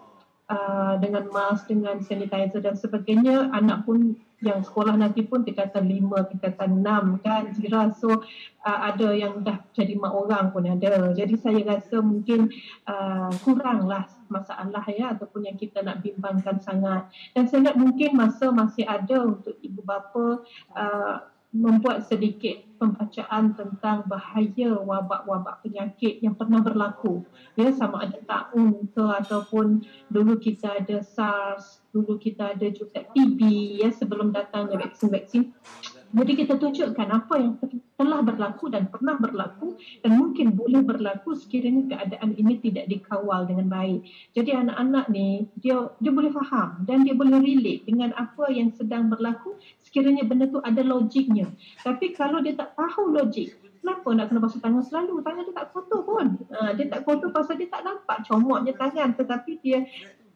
uh, 0.48 0.96
dengan 0.96 1.28
mask, 1.28 1.68
dengan 1.68 2.00
sanitizer 2.00 2.64
dan 2.64 2.80
sebagainya, 2.80 3.52
anak 3.52 3.84
pun 3.84 4.16
yang 4.42 4.60
sekolah 4.60 4.98
nanti 4.98 5.22
pun 5.22 5.46
tingkatan 5.46 5.86
lima, 5.86 6.26
tingkatan 6.26 6.82
enam 6.82 7.22
kan 7.22 7.54
Zira. 7.54 7.94
So 7.94 8.26
uh, 8.66 8.80
ada 8.90 9.14
yang 9.14 9.46
dah 9.46 9.62
jadi 9.72 9.94
mak 9.94 10.12
orang 10.12 10.50
pun 10.50 10.66
ada. 10.66 11.14
Jadi 11.14 11.38
saya 11.38 11.62
rasa 11.62 12.02
mungkin 12.02 12.50
uh, 12.90 13.30
kuranglah 13.46 14.10
masalah 14.26 14.84
ya 14.90 15.14
ataupun 15.14 15.46
yang 15.46 15.56
kita 15.56 15.80
nak 15.86 16.02
bimbangkan 16.02 16.58
sangat. 16.58 17.06
Dan 17.32 17.46
saya 17.46 17.70
ingat 17.70 17.76
mungkin 17.78 18.10
masa 18.18 18.50
masih 18.50 18.84
ada 18.84 19.22
untuk 19.22 19.54
ibu 19.62 19.80
bapa 19.86 20.42
uh, 20.74 21.16
membuat 21.52 22.08
sedikit 22.08 22.64
pembacaan 22.80 23.52
tentang 23.52 24.08
bahaya 24.08 24.72
wabak-wabak 24.80 25.60
penyakit 25.60 26.18
yang 26.24 26.32
pernah 26.32 26.64
berlaku. 26.64 27.22
Ya, 27.54 27.68
sama 27.70 28.08
ada 28.08 28.18
taun 28.24 28.88
ke 28.90 29.04
ataupun 29.04 29.84
dulu 30.08 30.40
kita 30.40 30.80
ada 30.80 31.04
SARS, 31.04 31.84
dulu 31.92 32.16
kita 32.16 32.56
ada 32.56 32.66
juga 32.72 33.04
TB 33.12 33.38
ya 33.84 33.92
sebelum 33.92 34.32
datangnya 34.32 34.80
vaksin-vaksin 34.80 35.52
jadi 36.12 36.32
kita 36.36 36.60
tunjukkan 36.60 37.08
apa 37.08 37.34
yang 37.40 37.56
telah 37.96 38.20
berlaku 38.20 38.68
dan 38.68 38.92
pernah 38.92 39.16
berlaku 39.16 39.80
dan 40.04 40.20
mungkin 40.20 40.52
boleh 40.52 40.84
berlaku 40.84 41.32
sekiranya 41.32 41.88
keadaan 41.88 42.36
ini 42.36 42.60
tidak 42.60 42.84
dikawal 42.92 43.48
dengan 43.48 43.72
baik. 43.72 44.04
Jadi 44.36 44.52
anak-anak 44.52 45.08
ni 45.08 45.48
dia 45.56 45.88
dia 46.04 46.12
boleh 46.12 46.28
faham 46.28 46.84
dan 46.84 47.08
dia 47.08 47.16
boleh 47.16 47.40
relate 47.40 47.88
dengan 47.88 48.12
apa 48.12 48.52
yang 48.52 48.68
sedang 48.76 49.08
berlaku 49.08 49.56
sekiranya 49.88 50.28
benda 50.28 50.52
tu 50.52 50.60
ada 50.60 50.84
logiknya. 50.84 51.48
Tapi 51.80 52.12
kalau 52.12 52.44
dia 52.44 52.60
tak 52.60 52.76
tahu 52.76 53.16
logik, 53.16 53.56
kenapa 53.80 54.08
nak 54.12 54.28
kena 54.28 54.40
basuh 54.44 54.60
tangan 54.60 54.84
selalu? 54.84 55.24
Tangan 55.24 55.42
dia 55.48 55.54
tak 55.56 55.68
kotor 55.72 56.00
pun. 56.04 56.26
Ha, 56.52 56.76
dia 56.76 56.92
tak 56.92 57.08
kotor 57.08 57.32
pasal 57.32 57.56
dia 57.56 57.72
tak 57.72 57.88
nampak 57.88 58.20
comoknya 58.28 58.76
tangan 58.76 59.16
tetapi 59.16 59.64
dia 59.64 59.88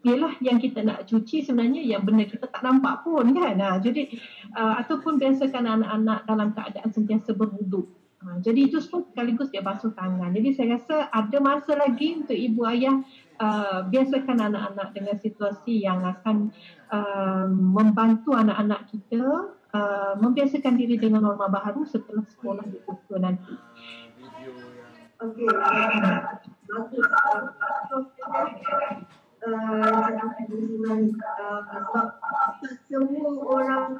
ialah 0.07 0.33
yang 0.39 0.57
kita 0.57 0.79
nak 0.81 1.03
cuci 1.05 1.43
sebenarnya 1.43 1.83
yang 1.83 2.07
benda 2.07 2.23
kita 2.23 2.47
tak 2.47 2.63
nampak 2.63 3.03
pun 3.03 3.27
kan. 3.35 3.59
Ha, 3.59 3.77
jadi 3.83 4.07
uh, 4.55 4.79
ataupun 4.79 5.19
biasakan 5.19 5.67
anak-anak 5.67 6.19
dalam 6.23 6.55
keadaan 6.55 6.89
sentiasa 6.89 7.35
berwuduk. 7.35 7.91
Ha, 8.23 8.39
jadi 8.41 8.71
itu 8.71 8.81
semua 8.81 9.05
sekaligus 9.05 9.51
dia 9.51 9.61
basuh 9.61 9.93
tangan. 9.93 10.33
Jadi 10.33 10.49
saya 10.55 10.79
rasa 10.79 11.11
ada 11.11 11.37
masa 11.37 11.77
lagi 11.77 12.17
untuk 12.17 12.33
ibu 12.33 12.65
ayah 12.65 13.03
uh, 13.37 13.85
biasakan 13.85 14.37
anak-anak 14.41 14.87
dengan 14.95 15.15
situasi 15.21 15.85
yang 15.85 16.01
akan 16.01 16.49
uh, 16.89 17.45
membantu 17.51 18.33
anak-anak 18.33 18.89
kita 18.89 19.53
uh, 19.75 20.13
membiasakan 20.17 20.79
diri 20.79 20.97
dengan 20.97 21.27
norma 21.27 21.51
baru 21.51 21.85
setelah 21.85 22.25
sekolah 22.25 22.65
dibuka 22.65 23.21
nanti. 23.21 23.53
Okey. 25.17 25.49
Bagus 26.67 27.05
tak 31.67 32.75
semua 32.87 33.29
orang 33.47 33.95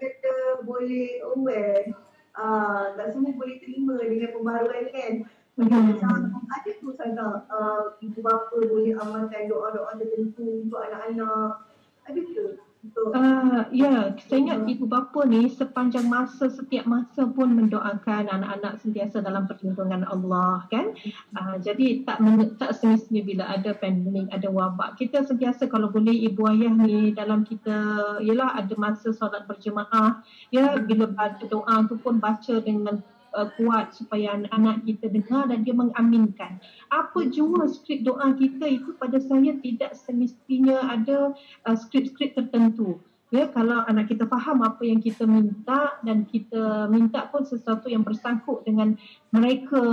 kata 0.00 0.34
boleh 0.64 1.24
aware 1.36 1.92
uh, 2.36 2.94
tak 2.96 3.06
semua 3.12 3.32
boleh 3.36 3.56
terima 3.60 3.96
dengan 4.00 4.30
pembaruan 4.36 4.86
kan 4.92 5.12
macam 5.60 6.32
ada 6.32 6.70
tu 6.80 6.88
saja 6.96 7.44
uh, 7.52 7.92
ibu 8.00 8.24
bapa 8.24 8.56
boleh 8.64 8.96
amalkan 8.96 9.44
doa-doa 9.44 9.92
tertentu 10.00 10.64
untuk 10.64 10.80
anak-anak. 10.80 11.68
Ada 12.08 12.20
ke 12.32 12.44
Uh, 12.80 13.68
ya, 13.76 14.16
saya 14.24 14.40
ingat 14.40 14.64
ibu 14.64 14.88
bapa 14.88 15.28
ni 15.28 15.52
sepanjang 15.52 16.08
masa, 16.08 16.48
setiap 16.48 16.88
masa 16.88 17.28
pun 17.28 17.52
mendoakan 17.52 18.32
anak-anak 18.32 18.80
sentiasa 18.80 19.20
dalam 19.20 19.44
perlindungan 19.44 20.08
Allah 20.08 20.64
kan. 20.72 20.96
Uh, 21.36 21.60
jadi 21.60 22.08
tak 22.08 22.24
tak 22.56 22.72
semestinya 22.72 23.20
bila 23.20 23.44
ada 23.52 23.76
pandemik, 23.76 24.32
ada 24.32 24.48
wabak. 24.48 24.96
Kita 24.96 25.28
sentiasa 25.28 25.68
kalau 25.68 25.92
boleh 25.92 26.24
ibu 26.24 26.40
ayah 26.48 26.72
ni 26.72 27.12
dalam 27.12 27.44
kita, 27.44 28.16
ialah 28.24 28.56
ada 28.56 28.72
masa 28.80 29.12
solat 29.12 29.44
berjemaah. 29.44 30.24
Ya, 30.48 30.80
bila 30.80 31.04
baca 31.04 31.44
doa 31.52 31.84
tu 31.84 32.00
pun 32.00 32.16
baca 32.16 32.64
dengan 32.64 33.04
uh, 33.34 33.48
kuat 33.58 33.94
supaya 33.94 34.36
anak-anak 34.36 34.86
kita 34.86 35.06
dengar 35.10 35.50
dan 35.50 35.62
dia 35.62 35.74
mengaminkan. 35.74 36.58
Apa 36.90 37.26
jua 37.30 37.66
skrip 37.70 38.02
doa 38.02 38.34
kita 38.34 38.66
itu 38.66 38.94
pada 38.96 39.18
saya 39.22 39.56
tidak 39.60 39.94
semestinya 39.94 40.90
ada 40.90 41.34
uh, 41.66 41.76
skrip-skrip 41.76 42.34
tertentu. 42.34 42.98
Ya, 43.30 43.46
kalau 43.46 43.86
anak 43.86 44.10
kita 44.10 44.26
faham 44.26 44.66
apa 44.66 44.82
yang 44.82 44.98
kita 44.98 45.22
minta 45.22 46.02
dan 46.02 46.26
kita 46.26 46.90
minta 46.90 47.30
pun 47.30 47.46
sesuatu 47.46 47.86
yang 47.86 48.02
bersangkut 48.02 48.66
dengan 48.66 48.98
mereka, 49.30 49.86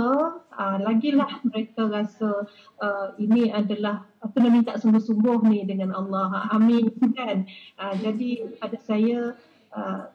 uh, 0.58 0.76
lagilah 0.82 1.38
mereka 1.46 1.86
rasa 1.86 2.50
uh, 2.82 3.14
ini 3.14 3.54
adalah 3.54 4.02
kena 4.34 4.50
minta 4.50 4.74
sungguh-sungguh 4.74 5.46
ni 5.46 5.62
dengan 5.62 5.94
Allah. 5.94 6.50
Amin 6.50 6.90
kan. 7.14 7.46
Uh, 7.78 7.94
jadi 8.02 8.58
pada 8.58 8.74
saya 8.82 9.38
uh, 9.70 10.10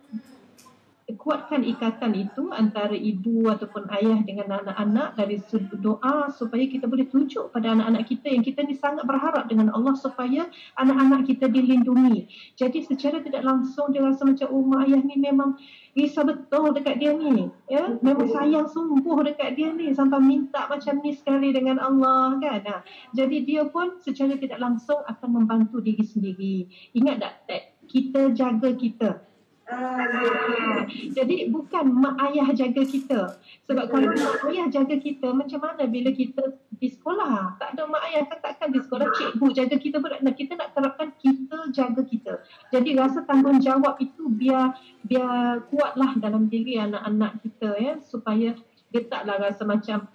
kuatkan 1.20 1.62
ikatan 1.68 2.16
itu 2.16 2.50
antara 2.54 2.96
ibu 2.96 3.50
ataupun 3.52 3.90
ayah 4.00 4.20
dengan 4.24 4.62
anak-anak 4.64 5.20
dari 5.20 5.38
sudut 5.40 5.80
doa 5.82 6.32
supaya 6.32 6.66
kita 6.66 6.90
boleh 6.90 7.06
tunjuk 7.10 7.52
pada 7.54 7.74
anak-anak 7.76 8.08
kita 8.08 8.28
yang 8.32 8.44
kita 8.46 8.64
ni 8.64 8.78
sangat 8.78 9.04
berharap 9.04 9.50
dengan 9.52 9.74
Allah 9.76 9.94
supaya 9.98 10.48
anak-anak 10.80 11.28
kita 11.28 11.52
dilindungi. 11.52 12.30
Jadi 12.56 12.86
secara 12.88 13.20
tidak 13.20 13.44
langsung 13.44 13.92
dia 13.92 14.06
rasa 14.06 14.24
macam 14.24 14.48
oh 14.54 14.64
mak 14.64 14.88
ayah 14.88 15.02
ni 15.04 15.16
memang 15.20 15.60
risau 15.94 16.26
betul 16.26 16.74
dekat 16.74 16.98
dia 16.98 17.12
ni. 17.14 17.52
Ya, 17.70 17.94
memang 18.02 18.30
sayang 18.30 18.68
sungguh 18.70 19.18
dekat 19.28 19.60
dia 19.60 19.74
ni 19.74 19.92
sampai 19.92 20.22
minta 20.22 20.66
macam 20.72 21.04
ni 21.04 21.14
sekali 21.14 21.52
dengan 21.52 21.78
Allah 21.78 22.38
kan. 22.40 22.62
Ha. 22.64 22.78
Jadi 23.12 23.44
dia 23.46 23.68
pun 23.68 24.00
secara 24.02 24.40
tidak 24.40 24.58
langsung 24.62 25.02
akan 25.06 25.30
membantu 25.30 25.84
diri 25.84 26.06
sendiri. 26.06 26.56
Ingat 26.98 27.18
tak 27.22 27.76
kita 27.92 28.32
jaga 28.32 28.72
kita 28.74 29.33
Ah, 29.64 30.84
jadi 31.16 31.48
bukan 31.48 31.88
mak 31.88 32.20
ayah 32.28 32.52
jaga 32.52 32.84
kita. 32.84 33.40
Sebab 33.64 33.88
kalau 33.88 34.12
mak 34.12 34.44
ayah 34.52 34.68
jaga 34.68 35.00
kita, 35.00 35.32
macam 35.32 35.64
mana 35.64 35.88
bila 35.88 36.12
kita 36.12 36.60
di 36.76 36.92
sekolah? 36.92 37.56
Tak 37.56 37.80
ada 37.80 37.88
mak 37.88 38.04
ayah 38.12 38.28
kan 38.28 38.44
takkan 38.44 38.76
di 38.76 38.84
sekolah 38.84 39.08
cikgu 39.16 39.48
jaga 39.56 39.76
kita 39.80 40.04
pun. 40.04 40.12
Nah, 40.20 40.36
kita 40.36 40.60
nak 40.60 40.76
terapkan 40.76 41.16
kita 41.16 41.58
jaga 41.72 42.02
kita. 42.04 42.34
Jadi 42.76 42.90
rasa 43.00 43.24
tanggungjawab 43.24 43.96
itu 44.04 44.28
biar 44.28 44.76
biar 45.08 45.64
kuatlah 45.72 46.20
dalam 46.20 46.52
diri 46.52 46.76
anak-anak 46.84 47.40
kita 47.48 47.70
ya 47.80 47.94
supaya 48.04 48.60
dia 48.92 49.02
taklah 49.08 49.40
rasa 49.40 49.64
macam 49.64 50.12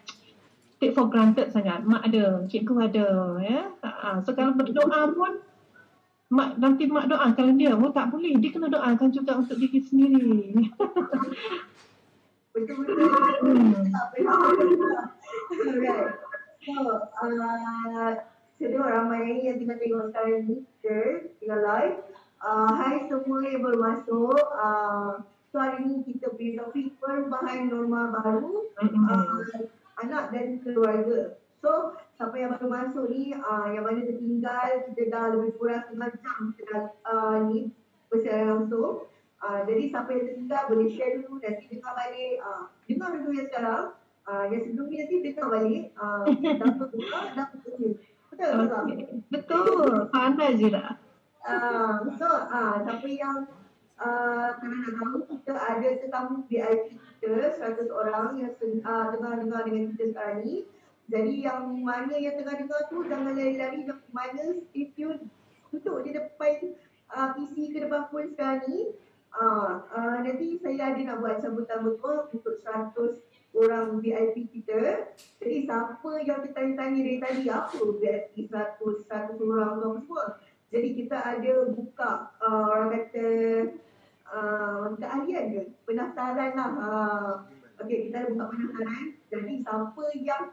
take 0.76 0.92
for 0.92 1.08
granted 1.08 1.48
sangat. 1.48 1.88
Mak 1.88 2.04
ada, 2.04 2.44
cikgu 2.52 2.74
ada 2.84 3.08
ya. 3.40 3.72
Ha, 3.80 4.20
so 4.20 4.37
kalau 4.37 4.52
berdoa 4.52 5.08
pun 5.16 5.40
mak 6.28 6.60
nanti 6.60 6.84
mak 6.84 7.08
doakan 7.08 7.56
dia 7.56 7.72
oh 7.72 7.88
tak 7.88 8.12
boleh 8.12 8.36
dia 8.36 8.52
kena 8.52 8.68
doakan 8.68 9.08
juga 9.08 9.40
untuk 9.40 9.56
diri 9.56 9.80
sendiri 9.80 10.68
betul-betul 12.52 13.08
so 16.68 16.74
uh, 17.16 18.12
ramai 18.60 19.40
yang 19.40 19.56
tengah 19.56 19.76
tengok 19.80 20.04
sekarang 20.12 20.40
ni 20.44 20.56
share 20.84 21.32
tengah 21.40 21.60
live 21.64 21.96
uh, 22.44 22.70
hai 22.76 23.08
semua 23.08 23.40
yang 23.48 23.64
baru 23.64 23.78
masuk 23.80 24.36
uh, 24.52 25.24
so 25.48 25.56
hari 25.56 25.88
ni 25.88 26.04
kita 26.04 26.28
beri 26.36 26.60
topik 26.60 26.92
perubahan 27.00 27.72
norma 27.72 28.12
baru 28.20 28.68
uh, 28.84 29.40
anak 30.04 30.28
dan 30.28 30.60
keluarga 30.60 31.40
so 31.64 31.96
siapa 32.20 32.36
yang 32.36 32.52
baru 32.52 32.68
masuk 32.68 32.88
ni 33.06 33.30
uh, 33.30 33.66
yang 33.70 33.87
mana 33.87 34.02
tertinggal 34.02 34.68
kita 34.90 35.02
dah 35.06 35.24
lebih 35.38 35.54
kurang 35.54 35.87
setengah 35.87 36.11
jam 36.18 36.38
kita 36.58 36.62
dah 36.66 36.84
uh, 37.06 37.37
ni 37.46 37.70
bersiaran 38.11 38.66
langsung. 38.66 39.06
Uh, 39.38 39.61
jadi 39.70 39.82
siapa 39.94 40.11
yang 40.11 40.24
tertinggal 40.26 40.62
boleh 40.66 40.88
share 40.90 41.14
dulu 41.22 41.38
nanti 41.38 41.64
dengar 41.70 41.92
balik. 41.94 42.34
Uh, 42.42 42.62
dengar 42.90 43.08
dulu 43.14 43.30
yang 43.30 43.48
sekarang. 43.52 43.87
Uh, 44.28 44.44
yang 44.50 44.61
sebelum 44.66 44.87
ni 44.90 44.96
nanti 44.98 45.14
dengar 45.22 45.46
balik. 45.54 45.82
Uh, 45.94 46.24
dengar 46.26 47.22
dapat 47.37 47.58
dengar 47.62 47.92
betul 48.28 48.54
okay. 48.70 48.98
betul. 49.30 49.88
Pandai 50.14 50.54
je 50.58 50.68
dah 50.70 50.90
uh, 51.48 51.94
so 52.16 52.28
uh, 52.28 52.76
siapa 52.84 53.08
yang 53.08 53.48
uh, 53.96 54.48
kena 54.61 54.76
nak 54.84 54.92
tahu 55.00 55.16
kita 55.32 55.54
ada 55.56 55.88
tetamu 55.98 56.37
VIP 56.46 57.00
kita 57.18 57.56
100 57.58 57.88
orang 57.90 58.38
yang 58.38 58.52
uh, 58.84 59.06
dengar-dengar 59.16 59.61
dengan 59.66 59.84
kita 59.96 60.04
sekarang 60.14 60.38
ni 60.44 60.56
jadi 61.09 61.35
yang 61.49 61.73
mana 61.81 62.12
yang 62.21 62.37
tengah 62.37 62.57
dengar 62.61 62.85
tu 62.92 63.01
jangan 63.09 63.33
lari-lari 63.33 63.88
nak 63.88 64.05
mana 64.12 64.61
stay 64.68 64.92
tune 64.92 65.33
duduk 65.73 66.05
di 66.05 66.11
depan 66.12 66.77
uh, 67.16 67.33
PC 67.33 67.73
ke 67.73 67.79
depan 67.88 68.09
phone 68.12 68.37
sekarang 68.37 68.68
ni. 68.68 68.92
Uh, 69.29 69.85
uh, 69.92 70.16
nanti 70.25 70.57
saya 70.61 70.92
ada 70.92 71.01
nak 71.05 71.21
buat 71.21 71.40
sambutan 71.44 71.85
betul 71.85 72.33
untuk 72.33 72.55
100 72.64 73.21
orang 73.57 74.01
VIP 74.01 74.53
kita. 74.53 75.12
Jadi 75.40 75.57
siapa 75.68 76.11
yang 76.25 76.44
tertanya-tanya 76.44 77.01
dari 77.01 77.18
tadi 77.21 77.44
apa 77.49 77.77
VIP 77.77 78.49
100, 78.53 79.09
100 79.09 79.40
orang 79.40 79.73
tu 79.81 79.88
semua. 80.05 80.25
Jadi 80.68 80.88
kita 80.92 81.16
ada 81.16 81.53
buka 81.73 82.37
uh, 82.44 82.64
orang 82.68 82.88
kata 82.92 83.27
uh, 84.29 84.92
keahlian 85.01 85.44
ke? 85.57 85.62
Penasaran 85.88 86.53
lah. 86.53 86.73
Uh, 86.77 87.33
okay, 87.81 88.09
kita 88.09 88.16
ada 88.25 88.29
buka 88.33 88.44
penasaran. 88.53 89.05
Jadi 89.29 89.53
siapa 89.64 90.05
yang 90.21 90.44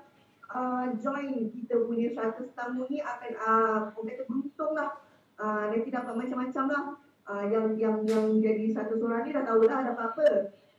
uh, 0.51 0.85
join 0.99 1.49
kita 1.49 1.85
punya 1.85 2.13
satu 2.13 2.51
tamu 2.53 2.85
ni 2.91 3.01
akan 3.01 3.31
uh, 3.39 3.79
kata 3.95 4.23
beruntung 4.29 4.73
lah. 4.77 4.99
Uh, 5.35 5.71
nanti 5.73 5.89
dapat 5.89 6.13
macam-macam 6.15 6.65
lah. 6.69 6.85
Uh, 7.25 7.43
yang 7.49 7.73
yang 7.81 8.05
yang 8.05 8.37
jadi 8.37 8.69
satu 8.69 9.01
seorang 9.01 9.25
ni 9.25 9.33
dah 9.33 9.45
tahu 9.47 9.65
lah 9.65 9.81
dapat 9.81 10.05
apa. 10.13 10.29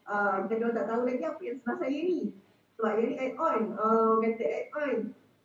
Uh, 0.07 0.37
dan 0.47 0.71
tak 0.71 0.87
tahu 0.87 1.03
lagi 1.03 1.25
apa 1.27 1.41
yang 1.43 1.57
sebelah 1.59 1.77
saya 1.83 1.99
ni. 1.99 2.21
Sebab 2.79 2.93
yang 2.95 3.09
ni 3.11 3.17
add 3.19 3.35
on. 3.41 3.61
Uh, 3.75 4.13
kata 4.23 4.45
add 4.47 4.69
on. 4.77 4.97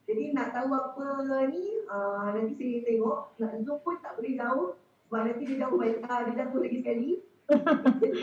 Jadi 0.05 0.23
nak 0.35 0.51
tahu 0.51 0.69
apa 0.75 1.05
ni, 1.47 1.65
uh, 1.87 2.35
nanti 2.35 2.53
saya 2.59 2.77
tengok. 2.83 3.19
Nak 3.39 3.53
zoom 3.63 3.79
pun 3.81 3.95
tak 4.03 4.19
boleh 4.19 4.33
jauh. 4.35 4.75
Sebab 5.07 5.21
nanti 5.23 5.43
dia 5.47 5.57
jauh, 5.65 5.79
uh, 5.79 6.19
dia 6.27 6.33
jauh 6.35 6.59
lagi 6.59 6.77
sekali. 6.83 7.09
Jadi, 8.01 8.21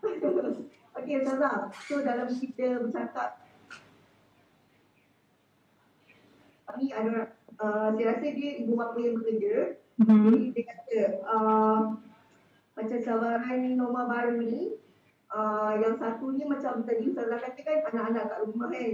Okey 1.00 1.22
Ustazah, 1.22 1.70
so 1.86 2.02
dalam 2.02 2.28
kita 2.28 2.82
bercakap 2.82 3.40
ni 6.78 6.92
ada 6.94 7.34
uh, 7.58 7.88
saya 7.94 8.04
rasa 8.14 8.26
dia 8.30 8.50
ibu 8.62 8.72
bapa 8.76 8.98
yang 9.00 9.18
bekerja. 9.18 9.80
Hmm. 10.00 10.28
Jadi 10.28 10.40
dia 10.56 10.64
kata 10.64 11.00
uh, 11.28 11.80
macam 12.78 12.98
cabaran 13.04 13.60
norma 13.76 14.02
baru 14.08 14.40
ni 14.40 14.80
uh, 15.34 15.72
yang 15.76 15.94
satu 16.00 16.32
ni 16.32 16.48
macam 16.48 16.82
tadi 16.88 17.12
Ustazah 17.12 17.38
kata 17.40 17.60
kan 17.60 17.78
anak-anak 17.92 18.24
kat 18.30 18.40
rumah 18.48 18.68
kan. 18.72 18.90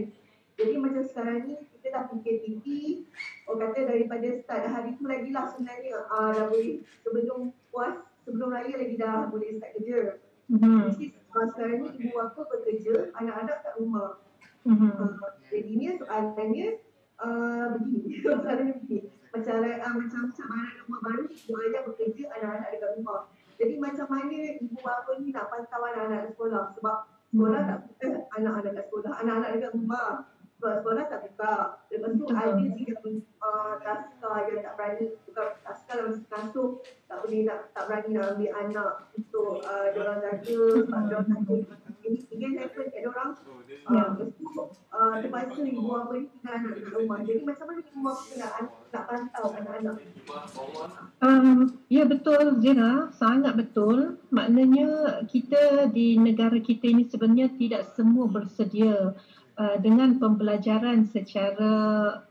Jadi 0.57 0.75
macam 0.81 1.03
sekarang 1.05 1.39
ni 1.45 1.55
kita 1.69 1.87
dah 1.93 2.03
PKPP, 2.09 2.65
orang 3.45 3.77
kata 3.77 3.93
daripada 3.93 4.29
start 4.41 4.65
hari 4.73 4.97
tu 4.97 5.05
lagi 5.05 5.29
lah 5.29 5.45
sebenarnya 5.53 5.93
uh, 6.09 6.33
dah 6.33 6.45
boleh 6.49 6.81
sebelum 7.05 7.41
puas, 7.69 7.95
sebelum 8.25 8.49
raya 8.51 8.73
lagi 8.73 8.97
dah 8.97 9.29
boleh 9.29 9.61
start 9.61 9.73
kerja. 9.77 10.01
Hmm. 10.49 10.89
Mesti 10.89 11.13
uh, 11.13 11.47
sekarang 11.53 11.77
ni 11.85 11.89
ibu 12.01 12.09
bapa 12.17 12.41
bekerja, 12.49 13.13
anak-anak 13.21 13.57
kat 13.63 13.75
rumah. 13.77 14.17
Hmm. 14.65 14.91
Uh, 14.97 15.31
jadinya 15.53 15.91
soalannya 16.01 16.67
uh, 17.21 17.67
begini, 17.77 18.19
soalannya 18.23 18.75
begini. 18.83 19.09
Macam 19.33 19.55
uh, 19.61 19.93
macam 20.01 20.23
cabaran 20.33 20.75
rumah 20.87 21.01
baru, 21.05 21.25
ibu 21.29 21.53
ayah 21.61 21.83
bekerja, 21.85 22.25
anak-anak 22.41 22.69
dekat 22.73 22.91
rumah. 22.97 23.21
Jadi 23.57 23.75
macam 23.81 24.07
mana 24.09 24.39
ibu 24.61 24.77
bapa 24.81 25.13
ni 25.21 25.29
nak 25.33 25.49
pantau 25.49 25.81
anak-anak 25.81 26.33
sekolah 26.33 26.63
sebab 26.77 26.99
sekolah 27.33 27.61
tak 27.65 27.79
buka, 27.89 28.09
anak-anak 28.37 28.73
kat 28.77 28.85
sekolah, 28.89 29.13
anak-anak 29.21 29.51
dekat 29.57 29.73
rumah. 29.77 30.11
Sekolah 30.57 31.05
tak 31.13 31.21
buka. 31.29 31.55
Lepas 31.93 32.11
tu 32.17 32.25
Betul. 32.25 32.37
ada 32.37 32.53
juga 32.57 32.95
uh, 33.45 33.73
taska 33.85 34.33
yang 34.49 34.61
tak 34.65 34.75
berani, 34.81 35.05
bukan 35.29 35.49
taska 35.61 35.93
lah 35.95 36.07
mesti 36.09 36.27
kasut, 36.33 36.71
tak 37.07 37.19
boleh 37.23 37.41
nak, 37.45 37.61
tak 37.77 37.85
berani 37.87 38.11
nak 38.17 38.27
ambil 38.35 38.51
anak 38.57 38.93
untuk 39.15 39.53
uh, 39.63 39.87
diorang 39.93 40.19
jaga, 40.25 40.61
sebab 40.81 41.01
diorang 41.07 41.29
takut. 41.29 41.61
Ini 42.07 42.23
again 42.31 42.55
happen 42.63 42.87
kat 42.89 43.01
diorang. 43.03 43.31
Ya. 43.67 43.83
Uh, 43.91 44.11
lepas 44.17 44.31
tu 44.39 44.63
uh, 44.95 45.15
terpaksa 45.21 45.61
ibu 45.67 45.83
bapa 45.91 46.13
ni 46.17 46.27
tinggal 46.31 46.53
anak 46.55 46.73
dekat 46.79 46.93
rumah. 46.95 47.19
Jadi 47.27 47.41
macam 47.43 47.65
mana 47.67 47.81
ibu 47.83 47.99
bapa 48.01 48.25
nak, 48.39 48.53
nak 48.95 49.05
pantau 49.11 49.47
anak-anak? 49.53 49.97
Um, 51.21 51.51
ya 51.91 52.03
betul 52.07 52.45
Zira, 52.63 53.11
sangat 53.13 53.53
betul. 53.59 54.23
Maknanya 54.33 55.21
kita 55.29 55.91
di 55.91 56.17
negara 56.17 56.57
kita 56.63 56.89
ini 56.89 57.05
sebenarnya 57.11 57.53
tidak 57.59 57.93
semua 57.93 58.31
bersedia 58.31 59.13
uh, 59.57 59.77
dengan 59.81 60.21
pembelajaran 60.21 61.09
secara 61.09 61.75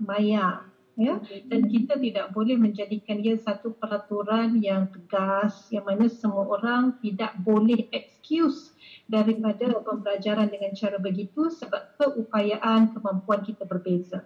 maya. 0.01 0.65
Ya, 0.95 1.19
dan 1.51 1.67
kita 1.67 1.99
tidak 1.99 2.31
boleh 2.31 2.55
menjadikan 2.55 3.19
ia 3.19 3.35
satu 3.35 3.75
peraturan 3.75 4.63
yang 4.63 4.87
tegas 4.87 5.67
yang 5.67 5.83
mana 5.83 6.07
semua 6.07 6.47
orang 6.47 6.95
tidak 7.03 7.35
boleh 7.43 7.91
excuse 7.91 8.71
daripada 9.05 9.75
pembelajaran 9.83 10.47
dengan 10.47 10.71
cara 10.71 10.95
begitu 10.95 11.51
sebab 11.51 11.99
keupayaan 11.99 12.95
kemampuan 12.95 13.43
kita 13.43 13.67
berbeza. 13.67 14.23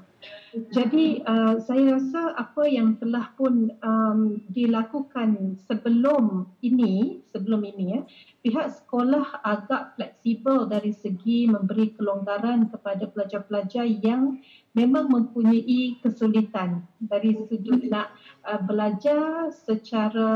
Jadi 0.71 1.23
uh, 1.23 1.57
saya 1.63 1.99
rasa 1.99 2.35
apa 2.35 2.63
yang 2.69 3.01
telah 3.01 3.31
pun 3.33 3.73
um, 3.81 4.37
dilakukan 4.53 5.57
sebelum 5.65 6.53
ini, 6.61 7.25
sebelum 7.33 7.65
ini 7.65 7.85
ya, 7.97 8.01
pihak 8.39 8.71
sekolah 8.71 9.43
agak 9.43 9.99
fleksibel 9.99 10.63
dari 10.71 10.95
segi 10.95 11.43
memberi 11.43 11.91
kelonggaran 11.95 12.71
kepada 12.71 13.11
pelajar-pelajar 13.11 13.83
yang 13.83 14.39
memang 14.71 15.11
mempunyai 15.11 15.99
kesulitan 15.99 16.87
dari 17.03 17.35
sudut 17.51 17.83
nak 17.91 18.15
uh, 18.47 18.61
belajar 18.63 19.51
secara 19.51 20.31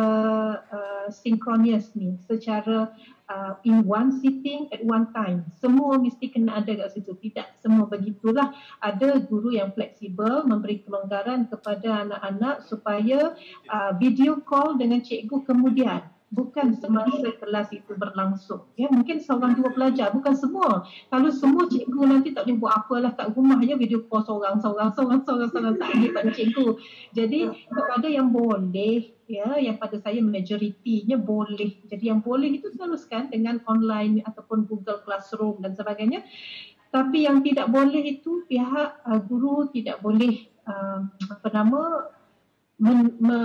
uh, 0.68 1.08
sinkronis 1.08 1.96
ni, 1.96 2.20
secara 2.28 2.92
uh, 3.32 3.56
in 3.64 3.88
one 3.88 4.12
sitting 4.20 4.68
at 4.76 4.84
one 4.84 5.08
time. 5.16 5.48
Semua 5.64 5.96
mesti 5.96 6.28
kena 6.28 6.60
ada 6.60 6.76
kat 6.76 6.92
situ. 6.92 7.16
Tidak 7.16 7.64
semua 7.64 7.88
begitulah. 7.88 8.52
Ada 8.84 9.24
guru 9.24 9.56
yang 9.56 9.72
fleksibel 9.72 10.44
memberi 10.44 10.84
kelonggaran 10.84 11.48
kepada 11.48 12.04
anak-anak 12.10 12.68
supaya 12.68 13.32
uh, 13.72 13.92
video 13.96 14.44
call 14.44 14.76
dengan 14.76 15.00
cikgu 15.00 15.48
kemudian 15.48 16.04
bukan 16.34 16.74
semasa 16.74 17.30
kelas 17.38 17.70
itu 17.70 17.94
berlangsung. 17.94 18.66
Ya, 18.74 18.90
mungkin 18.90 19.22
seorang 19.22 19.54
dua 19.54 19.70
pelajar, 19.70 20.10
bukan 20.10 20.34
semua. 20.34 20.82
Kalau 21.14 21.30
semua 21.30 21.70
cikgu 21.70 22.02
nanti 22.10 22.34
tak 22.34 22.50
buat 22.58 22.74
apalah 22.74 23.14
kat 23.14 23.38
rumah 23.38 23.62
je 23.62 23.78
video 23.78 24.02
call 24.10 24.26
seorang, 24.26 24.58
seorang, 24.58 24.90
seorang, 24.98 25.22
seorang, 25.22 25.50
seorang 25.54 25.76
tak 25.78 25.94
ada 25.94 26.08
pada 26.10 26.30
cikgu. 26.34 26.68
Jadi 27.14 27.40
kepada 27.70 28.08
yang 28.10 28.34
boleh, 28.34 29.14
ya, 29.30 29.62
yang 29.62 29.78
pada 29.78 30.02
saya 30.02 30.18
majoritinya 30.26 31.22
boleh. 31.22 31.86
Jadi 31.86 32.10
yang 32.10 32.26
boleh 32.26 32.58
itu 32.58 32.74
teruskan 32.74 33.30
dengan 33.30 33.62
online 33.70 34.26
ataupun 34.26 34.66
Google 34.66 35.06
Classroom 35.06 35.62
dan 35.62 35.78
sebagainya. 35.78 36.26
Tapi 36.90 37.30
yang 37.30 37.46
tidak 37.46 37.70
boleh 37.70 38.02
itu 38.18 38.46
pihak 38.50 39.06
uh, 39.06 39.22
guru 39.22 39.70
tidak 39.70 40.02
boleh 40.02 40.50
uh, 40.66 41.02
apa 41.10 41.48
nama 41.50 42.10
men, 42.78 43.18
me, 43.18 43.38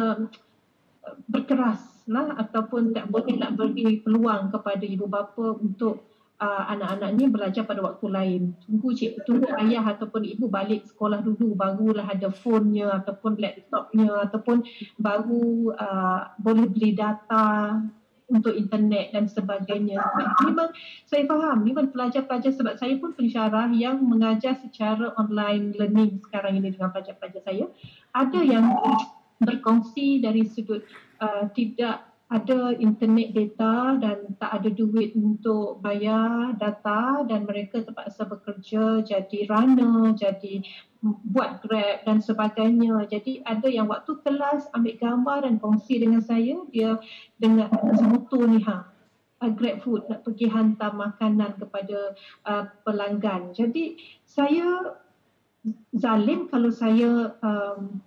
berkeras 1.28 1.97
lah 2.08 2.34
ataupun 2.40 2.96
tak 2.96 3.12
boleh 3.12 3.36
nak 3.36 3.54
beri 3.54 4.00
peluang 4.00 4.48
kepada 4.48 4.84
ibu 4.84 5.04
bapa 5.04 5.60
untuk 5.60 6.08
uh, 6.40 6.64
anak-anaknya 6.72 7.26
belajar 7.28 7.62
pada 7.68 7.84
waktu 7.84 8.06
lain. 8.08 8.42
Tunggu 8.64 8.96
cik, 8.96 9.28
tunggu 9.28 9.46
ayah 9.60 9.84
ataupun 9.84 10.24
ibu 10.24 10.48
balik 10.48 10.88
sekolah 10.88 11.20
dulu 11.20 11.52
barulah 11.52 12.06
ada 12.08 12.32
phone-nya 12.32 13.04
ataupun 13.04 13.36
laptopnya 13.36 14.24
ataupun 14.30 14.64
baru 14.96 15.76
uh, 15.76 16.20
boleh 16.40 16.66
beli 16.70 16.96
data 16.96 17.76
untuk 18.28 18.52
internet 18.52 19.12
dan 19.16 19.24
sebagainya. 19.24 20.04
Memang 20.44 20.68
saya 21.08 21.24
faham, 21.24 21.64
memang 21.64 21.88
pelajar-pelajar 21.92 22.52
sebab 22.52 22.76
saya 22.76 22.94
pun 23.00 23.16
pensyarah 23.16 23.72
yang 23.72 24.04
mengajar 24.04 24.52
secara 24.60 25.16
online 25.16 25.72
learning 25.76 26.20
sekarang 26.28 26.60
ini 26.60 26.76
dengan 26.76 26.92
pelajar-pelajar 26.92 27.40
saya. 27.40 27.64
Ada 28.12 28.40
yang 28.44 28.68
berkongsi 29.40 30.20
dari 30.20 30.44
sudut 30.44 30.84
uh, 31.20 31.50
tidak 31.54 32.08
ada 32.28 32.76
internet 32.76 33.32
data 33.32 33.96
dan 33.96 34.36
tak 34.36 34.60
ada 34.60 34.68
duit 34.68 35.16
untuk 35.16 35.80
bayar 35.80 36.52
data 36.60 37.24
dan 37.24 37.48
mereka 37.48 37.80
terpaksa 37.80 38.28
bekerja 38.28 39.00
jadi 39.00 39.48
runner, 39.48 40.12
jadi 40.12 40.60
buat 41.00 41.64
grab 41.64 42.04
dan 42.04 42.20
sebagainya. 42.20 43.08
Jadi 43.08 43.40
ada 43.48 43.64
yang 43.70 43.88
waktu 43.88 44.20
kelas 44.20 44.68
ambil 44.76 44.94
gambar 45.00 45.38
dan 45.48 45.54
kongsi 45.56 46.04
dengan 46.04 46.20
saya, 46.20 46.60
dia 46.68 47.00
dengan 47.40 47.72
motor 48.12 48.44
ni 48.44 48.60
ha, 48.68 48.84
uh, 49.40 49.52
grab 49.56 49.80
food 49.80 50.04
nak 50.12 50.20
pergi 50.28 50.52
hantar 50.52 50.92
makanan 50.92 51.56
kepada 51.56 52.12
uh, 52.44 52.68
pelanggan. 52.84 53.56
Jadi 53.56 53.96
saya 54.28 55.00
zalim 55.96 56.52
kalau 56.52 56.68
saya 56.68 57.34
um, 57.40 58.04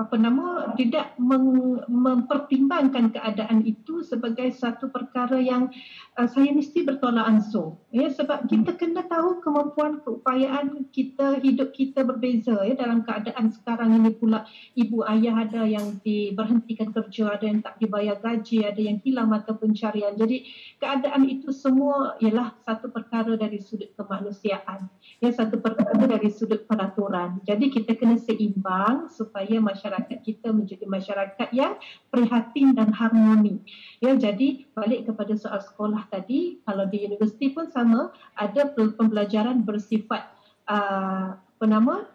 apa 0.00 0.16
nama 0.16 0.72
tidak 0.80 1.12
meng, 1.20 1.76
mempertimbangkan 1.84 3.12
keadaan 3.12 3.68
itu 3.68 4.00
sebagai 4.00 4.48
satu 4.56 4.88
perkara 4.88 5.36
yang 5.36 5.68
uh, 6.16 6.24
saya 6.24 6.56
mesti 6.56 6.88
bertolak 6.88 7.28
ansur. 7.28 7.76
Ya 7.92 8.08
sebab 8.08 8.48
kita 8.48 8.80
kena 8.80 9.04
tahu 9.04 9.44
kemampuan 9.44 10.00
keupayaan 10.00 10.88
kita 10.88 11.44
hidup 11.44 11.76
kita 11.76 12.00
berbeza 12.06 12.64
ya. 12.64 12.72
Dalam 12.80 13.04
keadaan 13.04 13.52
sekarang 13.52 13.92
ini 14.00 14.16
pula 14.16 14.48
ibu 14.72 15.04
ayah 15.04 15.44
ada 15.44 15.68
yang 15.68 16.00
diberhentikan 16.00 16.96
kerja 16.96 17.36
ada 17.36 17.44
yang 17.44 17.60
tak 17.60 17.76
dibayar 17.76 18.16
gaji 18.16 18.64
ada 18.64 18.80
yang 18.80 19.04
hilang 19.04 19.28
mata 19.28 19.52
pencarian. 19.52 20.16
Jadi 20.16 20.48
keadaan 20.80 21.28
itu 21.28 21.52
semua 21.52 22.16
ialah 22.24 22.56
satu 22.64 22.88
perkara 22.88 23.36
dari 23.36 23.60
sudut 23.60 23.92
kemanusiaan. 24.00 24.88
Ya 25.20 25.28
satu 25.28 25.60
perkara 25.60 26.08
dari 26.08 26.32
sudut 26.32 26.64
peraturan. 26.64 27.44
Jadi 27.44 27.68
kita 27.68 28.00
kena 28.00 28.16
seimbang 28.16 29.12
supaya 29.12 29.60
masyarakat 29.60 29.89
masyarakat 29.90 30.18
kita 30.22 30.48
menjadi 30.54 30.84
masyarakat 30.86 31.48
yang 31.50 31.74
prihatin 32.14 32.78
dan 32.78 32.94
harmoni. 32.94 33.58
Ya, 33.98 34.14
jadi 34.14 34.70
balik 34.70 35.10
kepada 35.10 35.34
soal 35.34 35.58
sekolah 35.58 36.06
tadi, 36.06 36.62
kalau 36.62 36.86
di 36.86 37.02
universiti 37.10 37.50
pun 37.50 37.66
sama, 37.66 38.14
ada 38.38 38.70
pembelajaran 38.70 39.66
bersifat 39.66 40.30
uh, 40.70 41.34
apa 41.34 41.66
nama? 41.66 42.06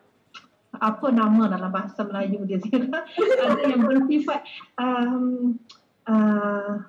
apa 0.75 1.07
nama 1.07 1.47
dalam 1.47 1.71
bahasa 1.71 2.03
Melayu 2.03 2.43
dia 2.43 2.59
Zira? 2.67 3.07
ada 3.47 3.63
yang 3.63 3.87
bersifat 3.87 4.43
um, 4.75 5.55
uh, 6.03 6.83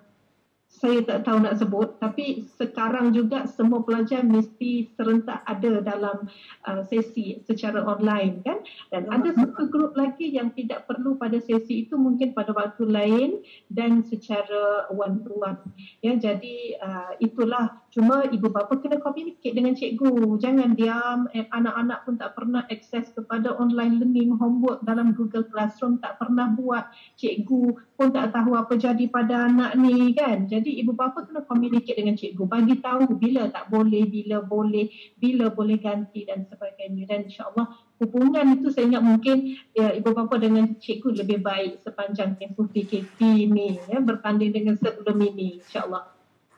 saya 0.77 1.01
tak 1.09 1.25
tahu 1.25 1.41
nak 1.41 1.57
sebut 1.57 1.97
tapi 1.97 2.45
sekarang 2.61 3.17
juga 3.17 3.49
semua 3.49 3.81
pelajar 3.81 4.21
mesti 4.21 4.93
serentak 4.93 5.41
ada 5.49 5.81
dalam 5.81 6.29
uh, 6.69 6.85
sesi 6.85 7.41
secara 7.49 7.81
online 7.81 8.45
kan? 8.45 8.61
Dan 8.93 9.09
ada 9.09 9.33
satu 9.33 9.73
grup 9.73 9.97
lagi 9.97 10.29
yang 10.29 10.53
tidak 10.53 10.85
perlu 10.85 11.17
pada 11.17 11.41
sesi 11.41 11.89
itu 11.89 11.97
mungkin 11.97 12.37
pada 12.37 12.53
waktu 12.53 12.85
lain 12.85 13.31
dan 13.73 14.05
secara 14.05 14.91
one 14.93 15.25
to 15.25 15.33
one. 15.41 15.57
Ya 16.05 16.13
jadi 16.21 16.57
uh, 16.83 17.13
itulah. 17.25 17.81
Cuma 17.97 18.29
ibu 18.29 18.53
bapa 18.53 18.77
kena 18.77 19.01
communicate 19.01 19.57
dengan 19.57 19.73
cikgu. 19.73 20.37
Jangan 20.37 20.77
diam 20.77 21.33
eh, 21.33 21.49
anak-anak 21.49 22.05
pun 22.05 22.21
tak 22.21 22.37
pernah 22.37 22.69
akses 22.69 23.09
kepada 23.17 23.57
online 23.57 23.97
learning 23.97 24.37
homework 24.37 24.85
dalam 24.85 25.17
Google 25.17 25.49
Classroom 25.49 25.97
tak 26.05 26.21
pernah 26.21 26.53
buat. 26.53 26.93
Cikgu 27.17 27.97
pun 27.97 28.09
tak 28.13 28.37
tahu 28.37 28.53
apa 28.53 28.77
jadi 28.77 29.09
pada 29.09 29.49
anak 29.49 29.81
ni 29.81 30.13
kan? 30.13 30.45
Jadi 30.45 30.66
Jadi 30.67 30.83
ibu 30.83 30.99
bapa 30.99 31.23
kena 31.23 31.47
communicate 31.47 31.95
dengan 31.95 32.19
cikgu, 32.19 32.43
bagi 32.43 32.83
tahu 32.83 33.15
bila 33.23 33.47
tak 33.55 33.71
boleh, 33.71 34.03
bila 34.03 34.43
boleh, 34.43 34.91
bila 35.15 35.47
boleh 35.47 35.79
ganti 35.79 36.27
dan 36.27 36.43
sebagainya. 36.43 37.07
Dan 37.07 37.31
insyaAllah 37.31 37.71
hubungan 38.03 38.59
itu 38.59 38.75
saya 38.75 38.91
ingat 38.91 39.07
mungkin 39.07 39.55
ya, 39.79 39.95
ibu 39.95 40.11
bapa 40.11 40.43
dengan 40.43 40.75
cikgu 40.75 41.23
lebih 41.23 41.39
baik 41.47 41.87
sepanjang 41.87 42.35
tempoh 42.35 42.67
PKP 42.67 43.47
ni 43.47 43.79
ya, 43.87 44.03
berbanding 44.03 44.51
dengan 44.51 44.75
sebelum 44.75 45.15
ini 45.23 45.63
insyaAllah. 45.63 46.03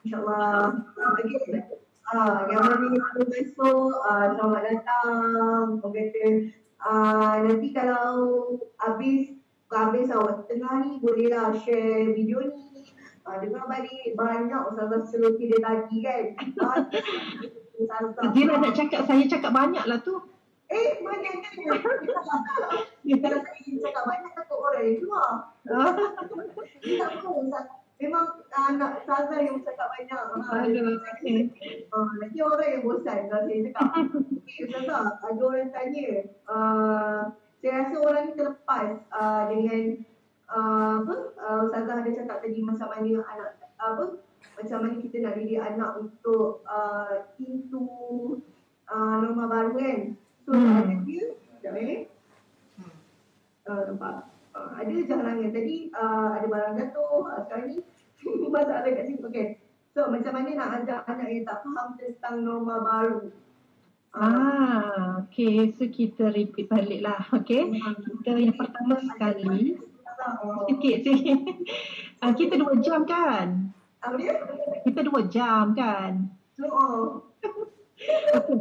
InsyaAllah. 0.08 0.88
Okay. 0.96 1.68
Ah, 2.08 2.48
yang 2.48 2.64
mana 2.64 2.88
besok, 3.28 3.92
ah, 4.08 4.32
selamat 4.32 4.62
datang. 4.72 5.84
Kata, 5.84 6.26
ah, 6.80 7.44
nanti 7.44 7.76
kalau 7.76 8.56
habis 8.80 9.36
habis 9.68 10.08
awak 10.08 10.48
tengah 10.48 10.80
ni 10.80 10.96
bolehlah 10.96 11.52
share 11.60 12.16
video 12.16 12.40
ni. 12.40 12.77
Ah, 13.28 13.36
dengar 13.44 13.68
balik 13.68 14.16
banyak 14.16 14.60
Ustazah 14.72 15.04
seluruh 15.04 15.36
dia 15.36 15.60
tadi 15.60 16.00
kan. 16.00 16.24
Ah, 16.64 16.80
Ustazah. 17.76 18.32
Zira 18.32 18.56
nak 18.56 18.72
cakap, 18.72 19.04
saya 19.04 19.24
cakap 19.28 19.52
banyak 19.52 19.84
lah 19.84 20.00
tu. 20.00 20.16
Eh, 20.72 20.96
banyak 21.04 21.32
kan? 21.44 21.52
Kalau 21.60 23.38
saya 23.44 23.72
cakap 23.84 24.04
banyak 24.08 24.30
takut 24.32 24.58
orang 24.64 24.84
yang 24.88 24.96
keluar. 25.04 25.32
Tak 26.88 27.20
apa, 27.20 27.28
Ustaz. 27.28 27.64
Memang 28.00 28.26
anak 28.48 29.04
Ustazah 29.04 29.40
yang 29.44 29.60
cakap 29.60 29.92
banyak. 29.92 30.16
Ah. 30.16 30.64
Ah, 31.92 32.10
nanti 32.16 32.38
orang 32.40 32.68
yang 32.72 32.82
bosan 32.88 33.28
kalau 33.28 33.44
saya 33.44 33.60
cakap. 33.68 33.84
Okay, 34.40 34.58
Ustazah, 34.64 35.04
ada 35.20 35.40
orang 35.44 35.68
tanya. 35.68 36.08
Uh, 36.48 37.20
saya 37.60 37.72
rasa 37.84 37.96
orang 38.00 38.22
ni 38.24 38.32
terlepas 38.40 38.88
uh, 39.12 39.42
dengan 39.52 39.82
uh, 40.52 41.04
apa 41.04 41.14
uh, 41.36 41.58
Ustazah 41.68 42.04
ada 42.04 42.10
cakap 42.10 42.38
tadi 42.44 42.60
macam 42.64 42.88
mana 42.88 43.20
anak 43.24 43.50
apa 43.78 44.04
macam 44.58 44.78
mana 44.82 44.94
kita 44.98 45.16
nak 45.22 45.34
didik 45.38 45.62
anak 45.62 45.90
untuk 46.02 46.66
uh, 46.66 47.30
into 47.38 47.86
uh, 48.90 49.14
norma 49.22 49.46
baru 49.46 49.72
kan. 49.78 50.00
So 50.42 50.50
Hmm. 50.56 50.80
ada 50.80 50.94
dia, 51.04 51.36
sekejap 51.36 51.74
eh. 51.76 52.00
Uh, 53.68 53.82
nampak. 53.92 54.32
Uh, 54.56 54.68
ada 54.80 54.90
je 54.90 55.12
halangan. 55.12 55.52
Tadi 55.52 55.76
uh, 55.92 56.28
ada 56.40 56.46
barang 56.48 56.74
jatuh, 56.80 57.20
uh, 57.28 57.40
sekarang 57.46 57.66
ni 57.70 57.78
masalah 58.54 58.88
kat 58.88 59.06
situ 59.06 59.28
kan. 59.28 59.48
So 59.92 60.08
macam 60.08 60.32
mana 60.34 60.50
nak 60.56 60.70
ajak 60.82 61.04
anak 61.06 61.28
yang 61.30 61.44
tak 61.46 61.60
faham 61.62 61.88
tentang 62.00 62.36
norma 62.42 62.76
baru. 62.82 63.28
Uh, 64.16 64.24
Ah, 64.24 65.20
okay. 65.22 65.68
So 65.76 65.86
kita 65.86 66.32
repeat 66.32 66.72
balik 66.72 67.04
lah. 67.04 67.28
Okay. 67.30 67.68
Kita 67.68 68.40
yang 68.40 68.56
pertama 68.56 68.98
sekali, 69.04 69.76
uh, 70.18 70.66
sikit 70.66 70.96
sikit. 71.06 71.38
Ah, 72.18 72.34
kita 72.34 72.58
dua 72.58 72.74
jam 72.82 73.06
kan? 73.06 73.70
apa 74.02 74.18
dia? 74.18 74.34
Kita 74.82 75.06
dua 75.06 75.30
jam 75.30 75.70
kan? 75.70 76.26
So, 76.58 76.66
uh, 76.66 77.22
Okay. 77.98 78.58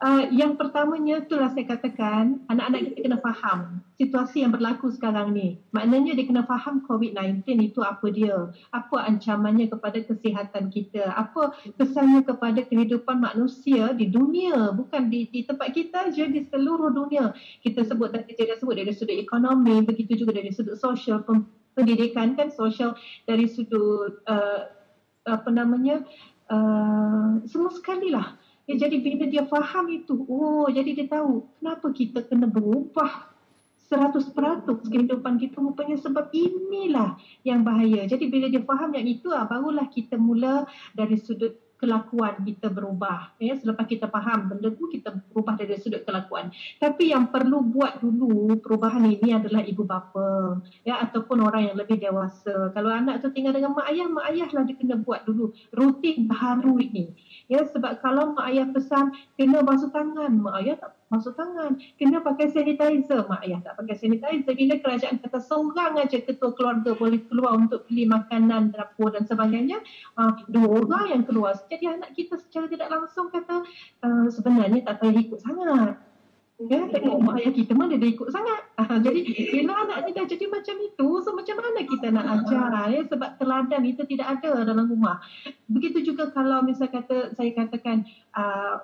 Uh, 0.00 0.32
yang 0.32 0.56
pertamanya 0.56 1.20
itulah 1.20 1.52
saya 1.52 1.68
katakan 1.68 2.40
anak-anak 2.48 2.88
kita 2.88 3.04
kena 3.04 3.18
faham 3.20 3.84
situasi 4.00 4.40
yang 4.40 4.56
berlaku 4.56 4.88
sekarang 4.88 5.36
ni. 5.36 5.60
Maknanya 5.76 6.16
dia 6.16 6.24
kena 6.24 6.48
faham 6.48 6.80
COVID-19 6.88 7.44
itu 7.60 7.84
apa 7.84 8.08
dia, 8.08 8.48
apa 8.72 8.96
ancamannya 9.04 9.68
kepada 9.68 10.00
kesihatan 10.00 10.72
kita, 10.72 11.04
apa 11.04 11.52
kesannya 11.76 12.24
kepada 12.24 12.64
kehidupan 12.64 13.20
manusia 13.20 13.92
di 13.92 14.08
dunia, 14.08 14.72
bukan 14.72 15.12
di, 15.12 15.28
di 15.28 15.44
tempat 15.44 15.76
kita 15.76 16.08
je 16.16 16.32
di 16.32 16.48
seluruh 16.48 16.88
dunia. 16.88 17.36
Kita 17.60 17.84
sebut 17.84 18.08
tadi 18.08 18.32
saya 18.32 18.56
dah 18.56 18.58
sebut 18.64 18.74
dari 18.80 18.92
sudut 18.96 19.20
ekonomi, 19.20 19.84
begitu 19.84 20.16
juga 20.16 20.32
dari 20.32 20.48
sudut 20.48 20.80
sosial, 20.80 21.20
pendidikan 21.76 22.32
kan 22.40 22.48
sosial 22.48 22.96
dari 23.28 23.44
sudut 23.52 24.24
uh, 24.24 24.64
apa 25.28 25.50
namanya 25.52 26.08
uh, 26.48 27.44
semua 27.44 27.68
sekali 27.68 28.08
lah. 28.16 28.32
Ya, 28.70 28.86
jadi 28.86 29.02
bila 29.02 29.26
dia 29.26 29.42
faham 29.50 29.90
itu, 29.90 30.14
oh 30.30 30.70
jadi 30.70 30.94
dia 30.94 31.10
tahu 31.10 31.42
kenapa 31.58 31.90
kita 31.90 32.22
kena 32.22 32.46
berubah 32.46 33.26
100% 33.90 34.30
kehidupan 34.86 35.42
kita 35.42 35.58
rupanya 35.58 35.98
sebab 35.98 36.30
inilah 36.30 37.18
yang 37.42 37.66
bahaya. 37.66 38.06
Jadi 38.06 38.30
bila 38.30 38.46
dia 38.46 38.62
faham 38.62 38.94
yang 38.94 39.10
itu, 39.10 39.26
ah, 39.34 39.42
barulah 39.42 39.90
kita 39.90 40.14
mula 40.14 40.70
dari 40.94 41.18
sudut 41.18 41.58
kelakuan 41.80 42.44
kita 42.44 42.68
berubah. 42.68 43.32
Ya, 43.40 43.56
selepas 43.56 43.88
kita 43.88 44.12
faham 44.12 44.52
benda 44.52 44.68
tu 44.76 44.86
kita 44.92 45.16
berubah 45.32 45.56
dari 45.56 45.80
sudut 45.80 46.04
kelakuan. 46.04 46.52
Tapi 46.76 47.10
yang 47.10 47.32
perlu 47.32 47.64
buat 47.64 47.98
dulu 48.04 48.60
perubahan 48.60 49.08
ini 49.08 49.32
adalah 49.32 49.64
ibu 49.64 49.82
bapa 49.88 50.60
ya 50.84 51.00
ataupun 51.00 51.40
orang 51.40 51.72
yang 51.72 51.76
lebih 51.80 51.96
dewasa. 51.96 52.68
Kalau 52.76 52.92
anak 52.92 53.24
tu 53.24 53.32
tinggal 53.32 53.56
dengan 53.56 53.72
mak 53.72 53.88
ayah, 53.88 54.06
mak 54.06 54.28
ayah 54.28 54.48
lah 54.52 54.62
dia 54.68 54.76
kena 54.76 55.00
buat 55.00 55.24
dulu 55.24 55.56
rutin 55.72 56.28
baru 56.28 56.76
ini. 56.76 57.16
Ya 57.48 57.64
sebab 57.64 58.04
kalau 58.04 58.36
mak 58.36 58.52
ayah 58.52 58.68
pesan 58.68 59.16
kena 59.40 59.64
basuh 59.64 59.88
tangan, 59.88 60.36
mak 60.36 60.60
ayah 60.60 60.76
tak 60.76 60.99
basuh 61.10 61.34
tangan. 61.34 61.74
Kena 61.98 62.22
pakai 62.22 62.54
sanitizer, 62.54 63.26
mak 63.26 63.42
ayah 63.42 63.58
tak 63.66 63.74
pakai 63.82 63.98
sanitizer. 63.98 64.54
Bila 64.54 64.78
kerajaan 64.78 65.18
kata 65.18 65.42
seorang 65.42 65.98
aja 65.98 66.22
ketua 66.22 66.54
keluarga 66.54 66.94
boleh 66.94 67.20
keluar 67.26 67.58
untuk 67.58 67.84
beli 67.90 68.06
makanan, 68.06 68.70
dapur 68.70 69.10
dan 69.10 69.26
sebagainya, 69.26 69.82
uh, 70.14 70.38
dua 70.46 70.86
orang 70.86 71.06
yang 71.10 71.22
keluar. 71.26 71.58
Jadi 71.66 71.84
anak 71.90 72.14
kita 72.14 72.38
secara 72.38 72.70
tidak 72.70 72.88
langsung 72.94 73.26
kata 73.34 73.66
uh, 74.06 74.26
sebenarnya 74.30 74.86
tak 74.86 75.02
payah 75.02 75.18
ikut 75.18 75.40
sangat. 75.42 75.98
Ya, 76.60 76.76
tengok 76.92 77.24
mak 77.24 77.40
ayah 77.40 77.56
kita 77.56 77.72
mana 77.72 77.96
dia 77.96 78.12
ikut 78.12 78.28
sangat. 78.28 78.60
Ah, 78.76 79.00
jadi 79.00 79.24
bila 79.48 79.80
anak 79.80 80.04
ni 80.04 80.12
dah 80.12 80.28
jadi 80.28 80.44
macam 80.44 80.76
itu, 80.76 81.08
so 81.24 81.32
macam 81.32 81.56
mana 81.56 81.88
kita 81.88 82.12
nak 82.12 82.26
ajar 82.36 82.84
ya 82.92 83.00
sebab 83.08 83.30
teladan 83.40 83.82
itu 83.88 84.04
tidak 84.04 84.28
ada 84.28 84.68
dalam 84.68 84.84
rumah. 84.92 85.24
Begitu 85.72 86.12
juga 86.12 86.28
kalau 86.28 86.60
misal 86.60 86.92
kata 86.92 87.32
saya 87.32 87.56
katakan 87.56 88.04
uh, 88.36 88.76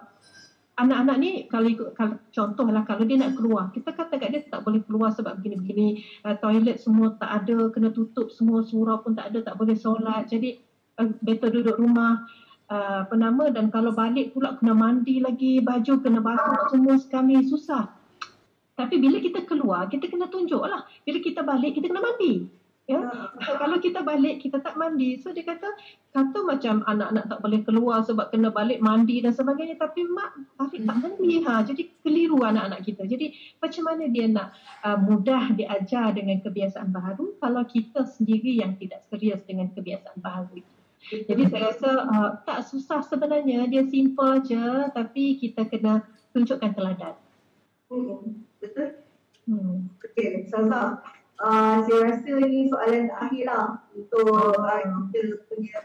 anak-anak 0.76 1.16
ni 1.16 1.30
kalau 1.48 1.68
ikut 1.72 1.96
kalau, 1.96 2.20
contohlah 2.28 2.84
kalau 2.84 3.08
dia 3.08 3.16
nak 3.16 3.32
keluar, 3.40 3.72
kita 3.72 3.96
kata 3.96 4.20
kat 4.20 4.28
dia 4.32 4.40
tak 4.44 4.60
boleh 4.60 4.84
keluar 4.84 5.08
sebab 5.16 5.40
begini-begini, 5.40 6.04
uh, 6.28 6.36
toilet 6.36 6.76
semua 6.76 7.16
tak 7.16 7.44
ada, 7.44 7.72
kena 7.72 7.88
tutup 7.92 8.28
semua 8.28 8.60
surau 8.60 9.00
pun 9.00 9.16
tak 9.16 9.32
ada, 9.32 9.40
tak 9.40 9.56
boleh 9.56 9.72
solat. 9.72 10.28
Jadi 10.28 10.60
uh, 11.00 11.08
better 11.24 11.48
duduk 11.48 11.80
rumah 11.80 12.28
uh, 12.68 13.08
apa 13.08 13.16
nama 13.16 13.48
dan 13.48 13.72
kalau 13.72 13.96
balik 13.96 14.36
pula 14.36 14.60
kena 14.60 14.76
mandi 14.76 15.24
lagi, 15.24 15.64
baju 15.64 15.92
kena 16.04 16.20
basuh 16.20 16.68
semua 16.68 16.94
sekali 17.00 17.40
susah. 17.48 17.88
Tapi 18.76 19.00
bila 19.00 19.16
kita 19.24 19.48
keluar, 19.48 19.88
kita 19.88 20.12
kena 20.12 20.28
tunjuk 20.28 20.60
lah. 20.60 20.84
Bila 21.08 21.18
kita 21.24 21.40
balik, 21.40 21.80
kita 21.80 21.88
kena 21.88 22.04
mandi. 22.04 22.44
Ya, 22.86 23.02
so, 23.42 23.58
kalau 23.58 23.82
kita 23.82 24.06
balik 24.06 24.46
kita 24.46 24.62
tak 24.62 24.78
mandi, 24.78 25.18
so 25.18 25.34
dia 25.34 25.42
kata 25.42 25.66
kata 26.14 26.38
macam 26.46 26.86
anak-anak 26.86 27.26
tak 27.26 27.42
boleh 27.42 27.60
keluar 27.66 28.06
sebab 28.06 28.30
kena 28.30 28.54
balik 28.54 28.78
mandi 28.78 29.18
dan 29.18 29.34
sebagainya. 29.34 29.74
Tapi 29.74 30.06
mak 30.06 30.38
Afiq 30.62 30.86
tak 30.86 31.02
mandi 31.02 31.42
ha, 31.42 31.66
jadi 31.66 31.82
keliru 32.06 32.46
anak-anak 32.46 32.86
kita. 32.86 33.02
Jadi 33.10 33.34
macam 33.58 33.82
mana 33.90 34.06
dia 34.06 34.30
nak 34.30 34.54
uh, 34.86 34.94
mudah 35.02 35.50
diajar 35.58 36.14
dengan 36.14 36.38
kebiasaan 36.46 36.94
baru 36.94 37.34
kalau 37.42 37.66
kita 37.66 38.06
sendiri 38.06 38.62
yang 38.62 38.78
tidak 38.78 39.02
serius 39.10 39.42
dengan 39.42 39.66
kebiasaan 39.74 40.22
baru 40.22 40.54
itu. 40.54 40.74
Jadi 41.26 41.42
saya 41.50 41.74
rasa 41.74 41.90
uh, 42.06 42.30
tak 42.46 42.70
susah 42.70 43.02
sebenarnya, 43.02 43.66
dia 43.66 43.82
simple 43.82 44.46
je 44.46 44.66
tapi 44.94 45.42
kita 45.42 45.66
kena 45.66 46.06
tunjukkan 46.30 46.70
teladan. 46.70 47.18
hmm, 47.90 48.46
betul. 48.62 49.02
Hmm. 49.50 49.90
Okay, 50.02 50.46
Ustazah. 50.46 51.15
Uh, 51.36 51.84
saya 51.84 51.98
rasa 52.08 52.32
ni 52.48 52.64
soalan 52.64 53.12
terakhir 53.12 53.44
lah 53.44 53.84
untuk 53.92 54.24
uh, 54.32 54.56
kita 55.12 55.36
punya 55.52 55.78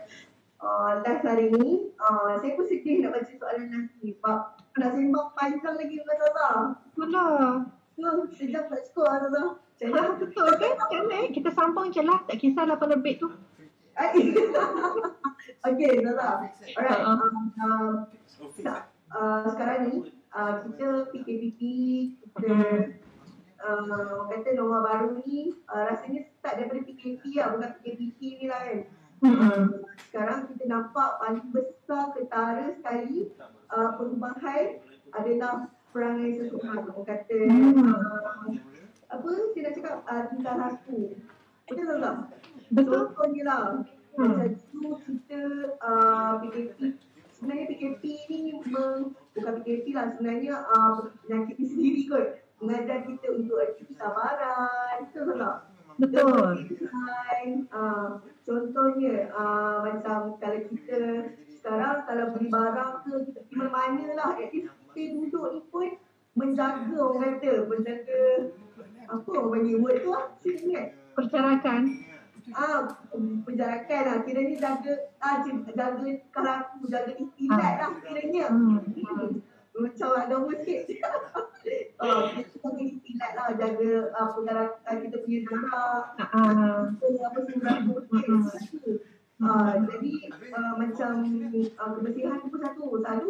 uh, 0.64 1.04
live 1.04 1.24
hari 1.28 1.52
ni. 1.52 1.91
Uh, 1.99 2.39
saya 2.39 2.56
pun 2.56 2.66
sedih 2.72 3.04
nak 3.04 3.20
baca 3.20 3.34
soalan 3.36 3.68
last 3.68 3.91
ni 3.99 4.16
sebab 4.16 4.39
nak 4.80 4.89
sembang 4.95 5.30
panjang 5.36 5.76
lagi 5.76 5.95
dengan 5.99 6.16
Ustazah. 6.16 6.56
Itulah. 6.95 7.36
So, 7.99 8.08
sejam 8.34 8.64
tak 8.72 8.82
cukup 8.88 9.06
lah. 9.12 9.60
Saya 9.76 9.91
Ah, 9.97 10.16
betul 10.16 10.47
kan? 10.56 10.74
Jangan 10.88 11.20
eh. 11.20 11.28
Kita 11.36 11.49
sambung 11.52 11.91
je 11.91 12.02
lah. 12.06 12.24
Tak 12.24 12.38
kisahlah 12.39 12.80
penerbit 12.80 13.20
tu. 13.20 13.28
okay, 15.68 15.89
Ustazah. 15.99 16.47
Alright. 16.80 17.02
Um, 17.04 17.20
um, 17.60 18.08
uh, 19.12 19.43
sekarang 19.52 19.80
ni 19.91 19.95
uh, 20.32 20.64
kita 20.64 21.12
PKPP, 21.12 21.60
kita 22.24 22.56
uh, 23.66 24.28
kata 24.30 24.57
norma 24.57 24.84
baru 24.84 25.22
ni 25.22 25.55
uh, 25.70 25.89
rasanya 25.89 26.28
start 26.38 26.62
daripada 26.62 26.82
PKP 26.86 27.22
lah, 27.38 27.47
bukan 27.55 27.70
PKPP 27.82 28.20
ni 28.41 28.45
lah 28.49 28.62
kan. 28.66 28.80
Hmm. 29.22 29.86
Sekarang 30.09 30.49
kita 30.49 30.66
nampak 30.66 31.22
paling 31.22 31.45
besar 31.53 32.09
ketara 32.18 32.74
sekali 32.74 33.30
uh, 33.70 33.93
perubahan 33.93 34.82
adalah 35.14 35.70
perangai 35.93 36.41
seseorang. 36.41 36.89
Orang 36.89 37.05
kata 37.05 37.38
uh, 37.45 38.49
apa 39.12 39.30
saya 39.53 39.62
nak 39.62 39.74
cakap 39.78 39.95
uh, 40.09 40.24
tingkah 40.34 40.55
laku. 40.57 40.99
Betul 41.70 41.86
tak 41.86 41.97
tak? 42.01 42.16
Betul. 42.74 42.99
Contohnya 43.14 43.43
lah. 43.45 43.64
Hmm. 44.18 44.41
Macam 44.41 44.51
dulu 44.74 44.91
kita 45.05 45.41
uh, 45.80 46.41
PKP 46.41 46.97
sebenarnya 47.41 47.66
PKP 47.74 48.03
ni 48.30 48.53
meng, 48.70 49.18
bukan 49.34 49.53
PKP 49.62 49.86
lah 49.97 50.14
sebenarnya 50.14 50.53
uh, 50.62 51.09
penyakit 51.26 51.55
ni 51.57 51.66
sendiri 51.70 52.01
kot. 52.09 52.28
Mengajar 52.62 53.03
kita 53.09 53.28
untuk 53.34 53.57
ada 53.57 53.74
kesabaran. 53.74 54.97
Betul 55.09 55.34
tak? 55.36 55.57
Betul. 55.99 56.53
Deadline, 56.72 57.53
uh, 57.70 58.22
contohnya 58.41 59.30
uh, 59.36 59.84
macam 59.86 60.39
kalau 60.39 60.59
kita 60.72 61.01
sekarang 61.62 61.97
kalau 62.09 62.26
beli 62.34 62.49
barang 62.49 62.91
ke 63.05 63.12
kita 63.30 63.39
pergi 63.45 63.53
mana-mana 63.53 64.05
lah 64.18 64.32
at 64.34 64.49
least 64.49 64.74
kita 64.97 65.14
duduk 65.14 65.45
ni 65.53 65.62
pun 65.70 65.89
menjaga 66.34 66.95
orang 66.97 67.38
kata 67.38 67.70
menjaga 67.70 68.22
apa 69.05 69.30
orang 69.30 69.49
panggil 69.62 69.78
word 69.78 69.97
tu 70.01 70.09
lah 70.09 70.26
sini 70.41 70.62
ingat 70.74 70.88
Percarakan. 71.14 71.82
ah 72.57 72.80
penjarakan 73.45 74.01
lah 74.09 74.18
kiranya 74.26 74.55
jaga 74.57 74.93
ah 75.22 75.45
jaga 75.45 76.09
kalau 76.34 76.51
aku 76.66 76.89
jaga 76.89 77.14
istilat 77.14 77.74
lah 77.78 77.91
kiranya 78.01 78.45
Hmm. 78.49 78.82
hmm. 78.82 79.30
macam 79.86 80.09
agama 80.18 80.51
sikit 80.66 80.82
ah 82.01 82.34
kita 82.34 82.57
jaga 82.57 82.82
istilat 82.82 83.32
lah 83.38 83.49
jaga 83.53 83.91
apa 84.18 84.39
kalau 84.82 84.99
kita 85.05 85.18
punya 85.22 85.39
darah 85.45 86.01
Ah, 86.18 86.89
apa 86.97 87.39
semua 87.45 87.74
uh, 89.41 89.74
jadi 89.89 90.14
uh, 90.53 90.74
macam 90.78 91.14
uh, 91.78 91.89
kebersihan 91.97 92.38
tu 92.41 92.47
pun 92.49 92.62
satu 92.62 92.84
selalu 93.01 93.30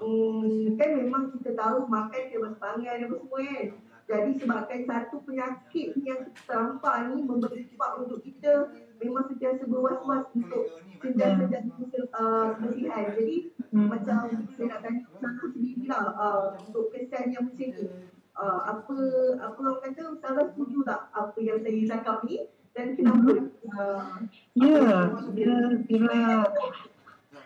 um, 0.00 0.76
kan 0.80 0.88
memang 0.96 1.22
kita 1.36 1.52
tahu 1.56 1.84
makan 1.88 2.22
dia 2.32 2.38
bersepangan 2.40 2.96
apa 3.04 3.16
semua 3.16 3.40
kan 3.40 3.66
jadi 4.10 4.30
sebabkan 4.42 4.80
satu 4.90 5.16
penyakit 5.22 5.88
yang 6.02 6.20
terlampau 6.48 7.14
ni 7.14 7.22
memberi 7.22 7.62
sebab 7.70 7.90
untuk 8.02 8.20
kita 8.26 8.74
memang 9.00 9.24
sentiasa 9.32 9.64
berwas-was 9.66 10.28
untuk 10.36 10.64
sentiasa 11.00 11.48
jaga 11.48 11.72
uh, 12.14 12.46
kebersihan 12.60 13.16
jadi 13.16 13.36
Hmm. 13.70 13.86
macam 13.86 14.50
saya 14.58 14.66
nak 14.66 14.82
tanya 14.82 15.06
Ustazah 15.14 15.46
sendiri 15.54 15.86
lah 15.86 16.10
uh, 16.18 16.58
untuk 16.58 16.90
kesan 16.90 17.30
yang 17.30 17.46
macam 17.46 17.70
ni 17.70 17.86
uh, 18.34 18.60
apa 18.66 18.96
apa 19.38 19.58
orang 19.62 19.78
kata 19.86 20.02
Ustazah 20.18 20.46
setuju 20.50 20.82
tak 20.82 21.06
apa 21.14 21.38
yang 21.38 21.62
saya 21.62 21.82
cakap 21.86 22.26
ni 22.26 22.50
dan 22.74 22.98
kenapa 22.98 23.46
uh, 23.78 24.26
Ya, 24.58 25.06
bila, 25.30 25.58
bila 25.86 26.18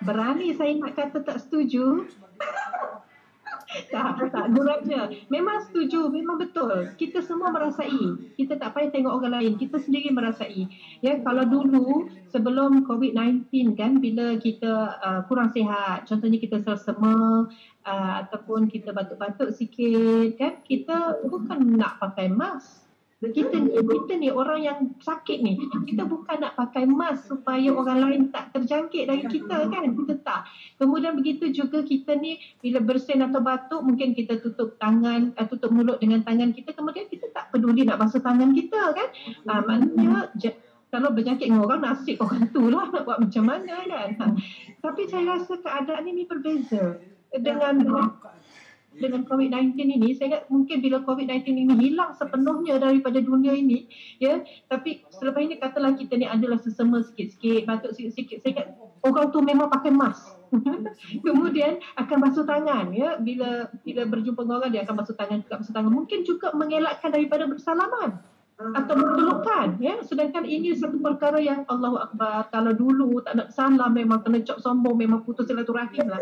berani 0.00 0.56
saya 0.56 0.80
nak 0.80 0.96
kata 0.96 1.20
tak 1.20 1.44
setuju. 1.44 2.08
Tak, 3.90 4.30
tak, 4.30 4.46
duranya. 4.54 5.10
Memang 5.32 5.64
setuju, 5.66 6.06
memang 6.12 6.38
betul. 6.38 6.94
Kita 6.94 7.24
semua 7.24 7.50
merasai. 7.50 8.34
Kita 8.38 8.60
tak 8.60 8.76
payah 8.76 8.90
tengok 8.94 9.12
orang 9.18 9.40
lain. 9.40 9.52
Kita 9.58 9.82
sendiri 9.82 10.12
merasai. 10.14 10.68
Ya, 11.02 11.18
kalau 11.24 11.42
dulu 11.48 12.08
sebelum 12.30 12.86
COVID-19 12.86 13.74
kan, 13.74 13.98
bila 13.98 14.38
kita 14.38 15.00
uh, 15.02 15.20
kurang 15.26 15.50
sihat, 15.50 16.06
contohnya 16.06 16.38
kita 16.38 16.62
selsema 16.62 17.48
uh, 17.88 18.12
ataupun 18.26 18.70
kita 18.70 18.94
batuk-batuk 18.94 19.50
sikit 19.56 20.38
kan, 20.38 20.62
kita 20.62 21.24
bukan 21.26 21.80
nak 21.80 21.98
pakai 21.98 22.30
mask 22.30 22.83
kita 23.22 23.56
ni 23.56 23.70
kita 23.72 24.12
ni 24.20 24.28
orang 24.28 24.60
yang 24.60 24.78
sakit 25.00 25.38
ni. 25.40 25.56
Kita 25.86 26.04
bukan 26.04 26.44
nak 26.44 26.58
pakai 26.58 26.84
mask 26.84 27.30
supaya 27.30 27.70
orang 27.72 27.98
lain 28.02 28.22
tak 28.34 28.52
terjangkit 28.52 29.08
dari 29.08 29.24
kita 29.24 29.70
kan? 29.70 29.84
Kita 29.94 30.14
tak. 30.20 30.40
Kemudian 30.76 31.16
begitu 31.16 31.48
juga 31.54 31.80
kita 31.80 32.18
ni 32.18 32.42
bila 32.60 32.82
bersin 32.84 33.24
atau 33.24 33.40
batuk 33.40 33.80
mungkin 33.80 34.12
kita 34.12 34.42
tutup 34.42 34.76
tangan 34.76 35.32
uh, 35.38 35.46
tutup 35.48 35.72
mulut 35.72 36.02
dengan 36.02 36.20
tangan 36.26 36.52
kita. 36.52 36.74
Kemudian 36.74 37.08
kita 37.08 37.30
tak 37.32 37.54
peduli 37.54 37.86
nak 37.86 38.02
basuh 38.02 38.20
tangan 38.20 38.52
kita 38.52 38.92
kan? 38.92 39.08
Uh, 39.48 39.60
maknanya 39.64 40.28
j- 40.36 40.58
kalau 40.94 41.10
berjangkit 41.10 41.50
dengan 41.50 41.66
orang 41.66 41.82
nasib 41.82 42.22
orang 42.22 42.46
tu 42.54 42.70
lah 42.70 42.86
nak 42.94 43.02
buat 43.02 43.18
macam 43.18 43.44
mana 43.50 43.82
kan? 43.82 44.08
Ha. 44.14 44.26
tapi 44.78 45.10
saya 45.10 45.34
rasa 45.34 45.58
keadaan 45.58 46.06
ini 46.06 46.22
berbeza 46.22 47.02
dengan 47.34 47.82
dengan 48.98 49.26
COVID-19 49.26 49.74
ini, 49.74 50.14
saya 50.14 50.26
ingat 50.34 50.42
mungkin 50.50 50.78
bila 50.78 51.02
COVID-19 51.02 51.50
ini 51.50 51.74
hilang 51.78 52.14
sepenuhnya 52.14 52.78
daripada 52.78 53.18
dunia 53.18 53.54
ini, 53.54 53.90
ya, 54.22 54.42
tapi 54.70 55.02
selepas 55.10 55.42
ini 55.42 55.58
katalah 55.58 55.98
kita 55.98 56.14
ni 56.14 56.26
adalah 56.26 56.58
sesama 56.62 57.02
sikit-sikit, 57.02 57.66
batuk 57.66 57.94
sikit-sikit, 57.94 58.38
saya 58.42 58.50
ingat 58.54 58.68
orang 59.02 59.26
tu 59.34 59.38
memang 59.42 59.68
pakai 59.68 59.90
mask. 59.90 60.38
Kemudian 61.26 61.82
akan 61.98 62.16
basuh 62.22 62.46
tangan, 62.46 62.94
ya, 62.94 63.18
bila 63.18 63.66
bila 63.82 64.06
berjumpa 64.06 64.40
dengan 64.46 64.56
orang 64.62 64.70
dia 64.70 64.82
akan 64.86 64.96
basuh 65.02 65.16
tangan, 65.18 65.42
juga 65.42 65.54
basuh 65.58 65.74
tangan. 65.74 65.92
Mungkin 65.92 66.18
juga 66.22 66.54
mengelakkan 66.54 67.10
daripada 67.10 67.44
bersalaman 67.50 68.22
atau 68.54 68.94
berpelukan 68.94 69.82
ya. 69.82 69.98
Sedangkan 70.06 70.46
ini 70.46 70.74
satu 70.78 71.02
perkara 71.02 71.42
yang 71.42 71.66
Allahu 71.66 71.98
akbar. 71.98 72.46
Kalau 72.54 72.70
dulu 72.70 73.18
tak 73.26 73.34
nak 73.34 73.48
salam 73.50 73.90
memang 73.90 74.22
kena 74.22 74.40
cop 74.46 74.62
sombong 74.62 74.94
memang 74.94 75.26
putus 75.26 75.50
silaturahim 75.50 76.06
lah. 76.06 76.20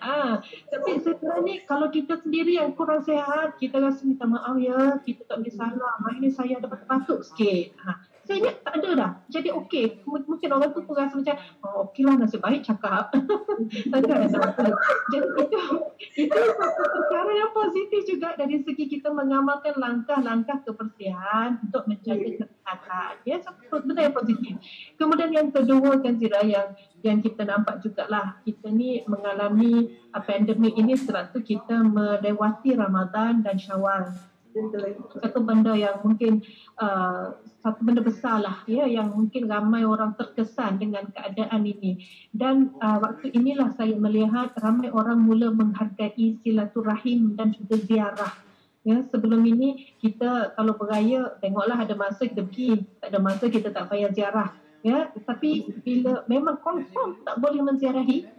Ah 0.00 0.40
tapi 0.72 0.96
sebenarnya 1.04 1.68
kalau 1.68 1.92
kita 1.92 2.16
sendiri 2.24 2.56
yang 2.56 2.72
kurang 2.72 3.04
sihat 3.04 3.60
kita 3.60 3.76
rasa 3.76 4.00
minta 4.08 4.24
maaf 4.24 4.56
ya 4.56 4.96
kita 5.04 5.28
tak 5.28 5.44
boleh 5.44 5.52
salam. 5.52 5.98
Hari 6.00 6.18
ni 6.24 6.30
saya 6.32 6.56
ada 6.56 6.68
batuk-batuk 6.68 7.20
sikit. 7.28 7.76
Ha 7.84 8.05
saya 8.26 8.50
tak 8.60 8.74
ada 8.82 8.90
dah. 8.98 9.10
Jadi 9.30 9.48
okey. 9.54 10.02
M- 10.02 10.26
Mungkin 10.26 10.50
orang 10.50 10.74
tu 10.74 10.82
pun 10.82 10.98
rasa 10.98 11.14
macam, 11.14 11.38
oh 11.62 11.88
okey 11.88 12.02
lah 12.02 12.18
nasib 12.18 12.42
baik 12.42 12.66
cakap. 12.66 13.14
tak 13.92 13.98
ada 14.02 14.14
apa 14.26 14.64
Jadi 15.14 15.26
itu, 15.46 15.58
itu 16.26 16.40
satu 16.58 16.82
perkara 16.90 17.32
yang 17.32 17.52
positif 17.54 18.00
juga 18.04 18.34
dari 18.34 18.60
segi 18.60 18.84
kita 18.90 19.14
mengamalkan 19.14 19.78
langkah-langkah 19.78 20.66
kebersihan 20.66 21.62
untuk 21.62 21.86
menjaga 21.86 22.44
kesihatan. 22.44 23.12
Ya, 23.22 23.36
satu 23.40 23.80
benda 23.86 24.02
yang 24.02 24.14
positif. 24.14 24.54
Kemudian 24.98 25.30
yang 25.30 25.48
kedua 25.54 26.02
kan 26.02 26.18
Zira 26.18 26.42
yang 26.42 26.74
yang 27.06 27.22
kita 27.22 27.46
nampak 27.46 27.78
jugalah 27.86 28.42
kita 28.42 28.66
ni 28.66 29.06
mengalami 29.06 29.94
pandemik 30.10 30.74
ini 30.74 30.98
sewaktu 30.98 31.38
kita 31.46 31.78
melewati 31.86 32.74
Ramadan 32.74 33.46
dan 33.46 33.54
Syawal 33.54 34.10
satu 35.20 35.38
benda 35.44 35.76
yang 35.76 36.00
mungkin 36.00 36.40
uh, 36.80 37.36
satu 37.60 37.80
benda 37.84 38.00
besar 38.00 38.40
lah 38.40 38.64
ya 38.64 38.88
yang 38.88 39.12
mungkin 39.12 39.44
ramai 39.44 39.84
orang 39.84 40.16
terkesan 40.16 40.80
dengan 40.80 41.12
keadaan 41.12 41.62
ini. 41.68 42.00
Dan 42.32 42.72
uh, 42.80 42.98
waktu 43.02 43.36
inilah 43.36 43.76
saya 43.76 43.92
melihat 43.96 44.56
ramai 44.60 44.88
orang 44.88 45.20
mula 45.20 45.52
menghargai 45.52 46.40
silaturahim 46.40 47.36
dan 47.36 47.52
juga 47.52 47.76
ziarah. 47.84 48.32
Ya 48.86 49.02
sebelum 49.10 49.42
ini 49.42 49.98
kita 49.98 50.54
kalau 50.54 50.78
beraya 50.78 51.34
tengoklah 51.42 51.82
ada 51.82 51.98
masa 51.98 52.24
kita 52.24 52.46
pergi 52.46 52.86
tak 53.02 53.08
ada 53.12 53.18
masa 53.18 53.44
kita 53.50 53.68
tak 53.74 53.90
payah 53.90 54.14
ziarah. 54.14 54.54
Ya 54.86 55.10
tapi 55.26 55.66
bila 55.82 56.22
memang 56.30 56.62
confirm 56.62 57.18
tak 57.26 57.42
boleh 57.42 57.60
menziarahi 57.66 58.35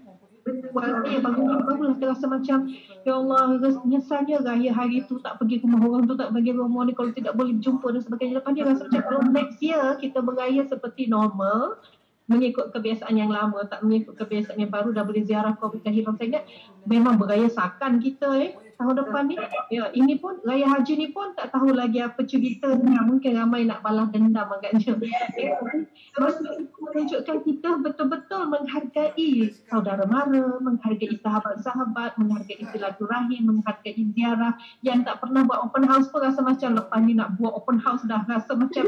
Ni 0.48 1.20
barulah 1.20 1.96
terasa 2.00 2.26
macam 2.28 2.72
Ya 3.04 3.14
Allah 3.16 3.60
nyesalnya 3.84 4.44
raya 4.44 4.72
hari 4.72 5.04
tu 5.08 5.20
tak 5.20 5.40
pergi 5.40 5.60
rumah 5.64 5.84
orang 5.84 6.04
tu 6.08 6.16
tak 6.16 6.32
pergi 6.32 6.52
rumah 6.56 6.84
ni 6.88 6.94
kalau 6.96 7.12
tidak 7.12 7.36
boleh 7.36 7.56
jumpa 7.60 7.88
dan 7.92 8.02
sebagainya. 8.04 8.40
Lepas 8.40 8.52
ni 8.56 8.62
rasa 8.64 8.84
macam 8.88 9.04
kalau 9.04 9.22
next 9.32 9.60
year 9.60 9.84
kita 10.00 10.20
beraya 10.24 10.62
seperti 10.68 11.08
normal 11.08 11.80
mengikut 12.28 12.76
kebiasaan 12.76 13.16
yang 13.16 13.32
lama 13.32 13.64
tak 13.72 13.80
mengikut 13.88 14.20
kebiasaan 14.20 14.60
yang 14.60 14.68
baru 14.68 14.92
dah 14.92 15.08
boleh 15.08 15.24
ziarah 15.24 15.56
COVID 15.56 15.80
dah 15.80 15.94
hilang 15.96 16.20
memang 16.84 17.16
beraya 17.16 17.48
sakan 17.48 18.04
kita 18.04 18.28
eh 18.36 18.52
tahun 18.78 18.96
depan 19.04 19.24
ni 19.28 19.36
ya 19.74 19.90
ini 19.94 20.22
pun 20.22 20.38
raya 20.46 20.70
haji 20.70 20.94
ni 20.96 21.08
pun 21.10 21.34
tak 21.34 21.50
tahu 21.50 21.74
lagi 21.74 22.02
apa 22.02 22.22
cerita 22.24 22.72
ni 22.78 22.94
mungkin 23.02 23.38
ramai 23.38 23.66
nak 23.66 23.82
balas 23.82 24.10
dendam 24.14 24.48
agaknya 24.48 24.94
ya, 25.38 25.58
menunjukkan 26.18 27.38
kita 27.44 27.70
betul-betul 27.82 28.42
menghargai 28.48 29.52
saudara 29.68 30.06
mara 30.06 30.62
menghargai 30.62 31.18
sahabat-sahabat 31.22 32.16
menghargai 32.22 32.64
silaturahim 32.70 33.50
menghargai 33.50 33.98
ziarah 34.14 34.54
yang 34.86 35.02
tak 35.02 35.20
pernah 35.20 35.44
buat 35.44 35.66
open 35.66 35.84
house 35.86 36.08
pun 36.14 36.22
rasa 36.22 36.46
macam 36.46 36.78
lepas 36.78 37.00
ni 37.02 37.18
nak 37.18 37.36
buat 37.42 37.54
open 37.58 37.82
house 37.82 38.06
dah 38.06 38.24
rasa 38.30 38.54
macam 38.54 38.86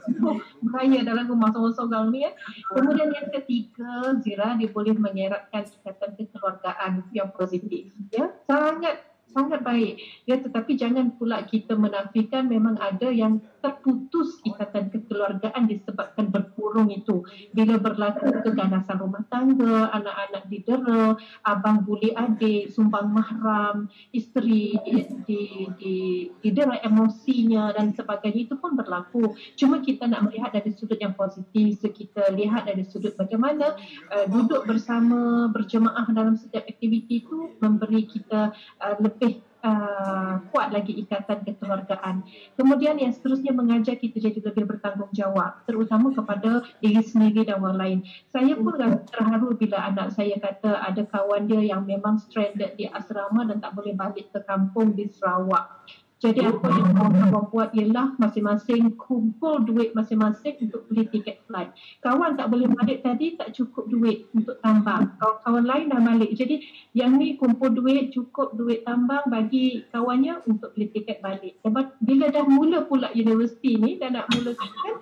beraya 0.66 1.00
dalam 1.06 1.24
rumah 1.30 1.50
seorang-seorang 1.54 2.06
ni 2.10 2.26
ya. 2.26 2.32
Kemudian 2.72 3.08
yang 3.14 3.28
ketiga, 3.30 4.14
Zira 4.22 4.58
dia 4.58 4.68
boleh 4.70 4.94
mengeratkan 4.96 5.66
ikatan 5.66 6.10
kekeluargaan 6.18 6.92
yang 7.14 7.30
positif. 7.34 7.90
Ya, 8.10 8.34
sangat 8.46 9.02
sangat 9.30 9.62
baik. 9.62 10.02
Ya, 10.26 10.42
tetapi 10.42 10.74
jangan 10.74 11.14
pula 11.14 11.46
kita 11.46 11.78
menafikan 11.78 12.50
memang 12.50 12.76
ada 12.82 13.08
yang 13.08 13.38
terputus 13.60 14.40
ikatan 14.42 14.88
kekeluargaan 14.90 15.68
disebabkan 15.68 16.32
berkurung 16.32 16.88
itu. 16.90 17.22
Bila 17.52 17.76
berlaku 17.76 18.32
keganasan 18.42 18.98
rumah 18.98 19.22
tangga, 19.28 19.92
anak-anak 19.92 20.48
didera, 20.48 21.14
abang 21.44 21.84
buli 21.84 22.10
adik, 22.16 22.72
sumbang 22.72 23.12
mahram, 23.12 23.86
isteri 24.10 24.74
di, 24.82 24.92
di, 25.28 25.40
di, 25.76 25.96
didera 26.40 26.80
emosinya 26.82 27.70
dan 27.76 27.92
sebagainya 27.92 28.50
itu 28.50 28.54
pun 28.56 28.74
berlaku. 28.74 29.36
Cuma 29.54 29.84
kita 29.84 30.08
nak 30.08 30.26
melihat 30.26 30.50
dari 30.56 30.72
sudut 30.72 30.96
yang 30.98 31.12
positif. 31.14 31.78
So, 31.84 31.92
kita 31.92 32.32
lihat 32.32 32.64
dari 32.66 32.82
sudut 32.88 33.14
bagaimana 33.14 33.76
uh, 34.08 34.26
duduk 34.26 34.64
bersama, 34.64 35.52
berjemaah 35.52 36.08
dalam 36.10 36.34
setiap 36.40 36.64
aktiviti 36.64 37.22
itu 37.22 37.52
memberi 37.60 38.08
kita 38.08 38.56
uh, 38.80 38.96
lebih 38.98 39.19
uh, 39.64 40.40
kuat 40.52 40.72
lagi 40.72 40.96
ikatan 41.04 41.44
kekeluargaan. 41.44 42.24
Kemudian 42.56 42.96
yang 42.96 43.12
seterusnya 43.12 43.52
mengajar 43.52 43.96
kita 43.96 44.20
jadi 44.20 44.40
lebih 44.40 44.64
bertanggungjawab 44.66 45.64
terutama 45.68 46.12
kepada 46.12 46.64
diri 46.80 47.02
sendiri 47.04 47.46
dan 47.46 47.60
orang 47.60 47.78
lain. 47.78 47.98
Saya 48.32 48.56
pun 48.56 48.76
rasa 48.76 49.04
terharu 49.08 49.56
bila 49.56 49.78
anak 49.88 50.12
saya 50.16 50.36
kata 50.40 50.80
ada 50.80 51.02
kawan 51.08 51.48
dia 51.48 51.60
yang 51.76 51.84
memang 51.84 52.20
stranded 52.20 52.76
di 52.76 52.88
asrama 52.88 53.46
dan 53.48 53.60
tak 53.60 53.76
boleh 53.76 53.92
balik 53.96 54.32
ke 54.32 54.40
kampung 54.44 54.96
di 54.96 55.08
Sarawak. 55.12 55.88
Jadi 56.20 56.44
apa 56.44 56.68
yang 56.68 56.92
kawan-kawan 56.92 57.48
buat 57.48 57.70
ialah 57.72 58.12
masing-masing 58.20 58.92
kumpul 59.00 59.64
duit 59.64 59.96
masing-masing 59.96 60.68
untuk 60.68 60.84
beli 60.92 61.08
tiket 61.08 61.40
flight. 61.48 61.72
Kawan 62.04 62.36
tak 62.36 62.52
boleh 62.52 62.68
balik 62.68 63.00
tadi 63.00 63.40
tak 63.40 63.56
cukup 63.56 63.88
duit 63.88 64.28
untuk 64.36 64.60
tambang. 64.60 65.16
Kawan-kawan 65.16 65.64
lain 65.64 65.86
dah 65.88 66.00
balik. 66.04 66.30
Jadi 66.36 66.60
yang 66.92 67.16
ni 67.16 67.40
kumpul 67.40 67.72
duit 67.72 68.12
cukup 68.12 68.52
duit 68.52 68.84
tambang 68.84 69.24
bagi 69.32 69.88
kawannya 69.88 70.44
untuk 70.44 70.76
beli 70.76 70.92
tiket 70.92 71.24
balik. 71.24 71.56
Lepas 71.64 71.88
bila 72.04 72.28
dah 72.28 72.44
mula 72.44 72.84
pula 72.84 73.08
universiti 73.16 73.80
ni 73.80 73.96
dah 73.96 74.12
nak 74.12 74.28
mula 74.36 74.52
kan 74.52 74.94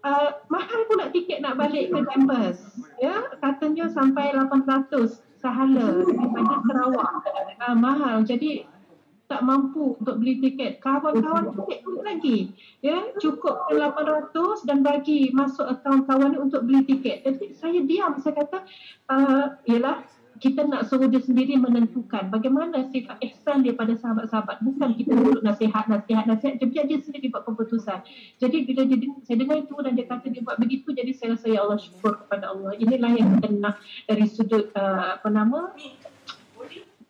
uh, 0.00 0.30
mahal 0.52 0.80
pula 0.88 1.12
tiket 1.12 1.44
nak 1.44 1.60
balik 1.60 1.92
ke 1.92 1.98
kampus. 2.08 2.56
Ya, 3.00 3.36
katanya 3.40 3.92
sampai 3.92 4.32
800 4.32 5.20
sahala 5.44 6.00
daripada 6.00 6.56
Sarawak. 6.64 7.12
Uh, 7.60 7.76
mahal. 7.76 8.16
Jadi 8.24 8.64
tak 9.24 9.40
mampu 9.40 9.96
untuk 9.96 10.20
beli 10.20 10.40
tiket. 10.40 10.84
Kawan-kawan 10.84 11.56
tiket 11.56 11.78
pun 11.80 12.04
lagi. 12.04 12.52
Ya, 12.84 13.08
cukup 13.16 13.72
800 13.72 14.68
dan 14.68 14.84
bagi 14.84 15.32
masuk 15.32 15.64
akaun 15.64 16.04
kawan 16.04 16.36
ni 16.36 16.38
untuk 16.38 16.68
beli 16.68 16.84
tiket. 16.84 17.24
Jadi 17.24 17.56
saya 17.56 17.80
diam, 17.80 18.20
saya 18.20 18.36
kata, 18.36 18.58
uh, 19.08 19.56
yalah 19.64 20.04
kita 20.42 20.66
nak 20.66 20.90
suruh 20.90 21.06
dia 21.06 21.22
sendiri 21.22 21.54
menentukan 21.54 22.26
bagaimana 22.26 22.90
sifat 22.90 23.22
ihsan 23.22 23.62
dia 23.62 23.72
pada 23.72 23.94
sahabat-sahabat. 23.94 24.66
Bukan 24.66 24.98
kita 24.98 25.14
duduk 25.14 25.42
nasihat, 25.46 25.86
nasihat, 25.86 26.26
nasihat. 26.26 26.58
Dia 26.58 26.66
biar 26.66 26.84
dia 26.90 26.98
sendiri 26.98 27.30
buat 27.30 27.46
keputusan. 27.46 28.02
Jadi 28.42 28.66
bila 28.66 28.82
dia, 28.84 28.98
saya 29.22 29.36
dengar 29.38 29.62
itu 29.62 29.74
dan 29.78 29.94
dia 29.94 30.06
kata 30.10 30.26
dia 30.34 30.42
buat 30.42 30.58
begitu, 30.58 30.90
jadi 30.90 31.10
saya 31.14 31.38
rasa 31.38 31.46
ya 31.48 31.62
Allah 31.62 31.78
syukur 31.78 32.18
kepada 32.26 32.50
Allah. 32.50 32.74
Inilah 32.76 33.10
yang 33.14 33.28
kita 33.38 33.48
nak 33.56 33.78
dari 34.10 34.26
sudut 34.26 34.74
uh, 34.74 35.22
apa 35.22 35.28
nama 35.30 35.70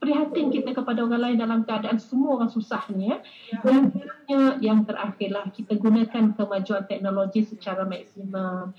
prihatin 0.04 0.52
kita 0.52 0.76
kepada 0.76 1.00
orang 1.00 1.32
lain 1.32 1.40
dalam 1.40 1.64
keadaan 1.64 1.96
semua 1.96 2.36
orang 2.36 2.52
susah 2.52 2.84
ni 2.92 3.08
ya. 3.08 3.24
Dan 3.64 3.88
yang, 4.28 4.60
yang 4.60 4.78
terakhirlah 4.84 5.48
kita 5.48 5.80
gunakan 5.80 6.36
kemajuan 6.36 6.84
teknologi 6.84 7.48
secara 7.48 7.88
maksimum. 7.88 8.76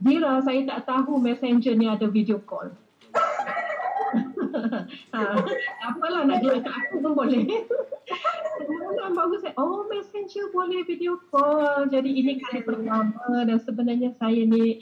Dira 0.00 0.40
saya 0.40 0.64
tak 0.64 0.88
tahu 0.88 1.20
messenger 1.20 1.76
ni 1.76 1.92
ada 1.92 2.08
video 2.08 2.40
call. 2.40 2.72
ha, 5.12 5.20
apalah 5.92 6.24
nak 6.24 6.40
kat 6.40 6.64
aku 6.64 7.04
pun 7.04 7.12
boleh. 7.12 7.44
Kemudian 8.56 9.12
baru 9.12 9.36
saya, 9.44 9.52
oh 9.60 9.84
messenger 9.92 10.48
boleh 10.56 10.88
video 10.88 11.20
call. 11.28 11.84
Jadi 11.92 12.16
ini 12.16 12.40
kali 12.40 12.64
pertama 12.64 13.44
dan 13.44 13.60
sebenarnya 13.60 14.16
saya 14.16 14.40
ni 14.48 14.80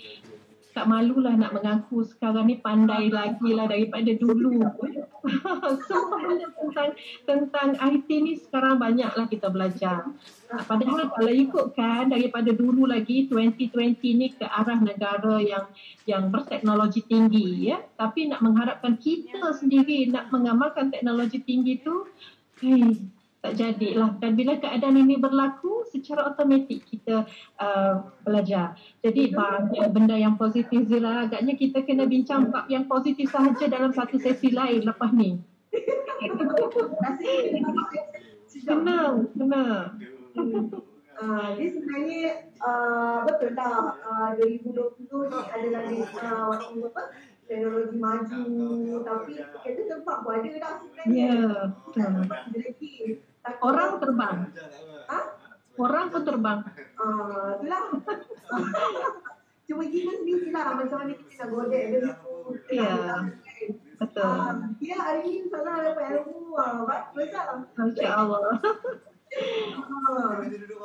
tak 0.74 0.90
malulah 0.90 1.38
nak 1.38 1.54
mengaku 1.54 2.02
sekarang 2.02 2.50
ni 2.50 2.58
pandai 2.58 3.06
lagi 3.06 3.54
lah 3.54 3.70
daripada 3.70 4.10
dulu. 4.10 4.58
Benda 6.20 6.46
tentang 6.50 6.90
tentang 7.24 7.68
IT 7.78 8.08
ni 8.10 8.34
sekarang 8.34 8.82
banyaklah 8.82 9.30
kita 9.30 9.54
belajar. 9.54 10.10
Padahal 10.66 11.14
kalau 11.14 11.30
ikutkan 11.30 12.10
daripada 12.10 12.50
dulu 12.50 12.90
lagi 12.90 13.30
2020 13.30 14.18
ni 14.18 14.34
ke 14.34 14.42
arah 14.44 14.82
negara 14.82 15.38
yang 15.38 15.70
yang 16.10 16.34
berteknologi 16.34 17.06
tinggi 17.06 17.70
ya. 17.70 17.78
Tapi 17.94 18.34
nak 18.34 18.42
mengharapkan 18.42 18.98
kita 18.98 19.54
sendiri 19.54 20.10
nak 20.10 20.34
mengamalkan 20.34 20.90
teknologi 20.90 21.38
tinggi 21.38 21.86
tu, 21.86 22.10
hey, 22.58 22.98
tak 23.44 23.60
jadilah. 23.60 24.16
Dan 24.16 24.40
bila 24.40 24.56
keadaan 24.56 24.96
ini 24.96 25.20
berlaku 25.20 25.84
secara 25.92 26.32
automatik 26.32 26.80
kita 26.88 27.28
uh, 27.60 28.08
belajar. 28.24 28.72
Jadi 29.04 29.36
banyak 29.36 29.84
benda 29.92 30.16
yang 30.16 30.40
positif 30.40 30.88
Zira 30.88 31.28
agaknya 31.28 31.52
kita 31.52 31.84
kena 31.84 32.08
bincang 32.08 32.48
bab 32.48 32.64
yang 32.72 32.88
positif 32.88 33.28
sahaja 33.28 33.68
dalam 33.68 33.92
satu 33.92 34.16
sesi 34.16 34.48
lain 34.48 34.88
lepas 34.88 35.12
ni. 35.12 35.36
Senang 38.48 39.28
senang. 39.36 39.92
Uh, 41.14 41.54
dia 41.54 41.68
sebenarnya 41.70 42.50
uh, 42.58 43.22
betul 43.22 43.54
lah 43.54 43.94
uh, 44.02 44.34
2020 44.34 45.30
ni 45.30 45.40
adalah 45.52 45.82
uh, 45.94 46.44
waktu 46.48 46.74
apa? 46.80 47.02
Teknologi 47.44 47.96
maju. 48.00 48.44
Tapi 49.04 49.32
kita 49.36 49.82
tempat 49.84 50.16
pun 50.24 50.32
ada 50.32 50.48
dah 50.58 50.74
sebenarnya. 50.80 51.12
Ya, 51.12 51.28
yeah, 51.28 51.60
betul. 51.92 53.20
Orang 53.60 54.00
terbang. 54.00 54.36
Ha? 55.08 55.20
Orang 55.76 56.06
pun 56.10 56.22
terbang. 56.24 56.60
Ah, 56.94 57.10
uh, 57.10 57.48
itulah. 57.58 57.84
Cuma 59.68 59.84
kita 59.90 60.12
sendiri 60.16 60.48
lah 60.54 60.72
macam 60.78 61.04
mana 61.04 61.12
kita 61.20 61.44
godek 61.52 61.84
dia 61.90 62.00
tu. 62.16 62.56
Ya. 62.72 62.96
Betul. 64.00 64.24
Uh, 64.24 64.72
ya, 64.80 64.96
hari 65.04 65.20
ni 65.26 65.50
sana 65.52 65.84
dapat 65.84 66.22
ilmu. 66.22 66.56
Lah. 66.56 67.04
Masya 67.76 68.08
Allah. 68.08 68.40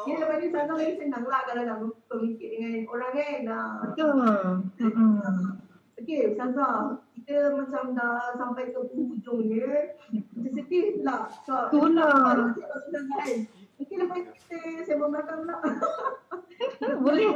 Ya, 0.10 0.26
lepas 0.26 0.42
ni 0.42 0.50
sana 0.50 0.74
lagi 0.74 0.98
senang 0.98 1.22
lah 1.30 1.46
kalau 1.46 1.64
nak 1.70 1.86
berpikir 2.10 2.50
dengan 2.58 2.90
orang 2.90 3.14
kan. 3.14 3.46
Betul. 3.86 4.18
Okay, 6.00 6.32
Ustazah, 6.32 7.04
kita 7.12 7.60
macam 7.60 7.92
dah 7.92 8.32
sampai 8.40 8.72
ke 8.72 8.80
hujungnya. 8.96 10.00
Kita 10.08 10.50
sedih 10.56 11.04
pula. 11.04 11.28
So, 11.44 11.68
Itulah. 11.76 12.56
Mungkin 13.76 13.98
lepas 14.08 14.24
kita 14.32 14.88
sembang 14.88 15.12
belakang 15.12 15.44
pula. 15.44 15.60
Boleh. 17.04 17.36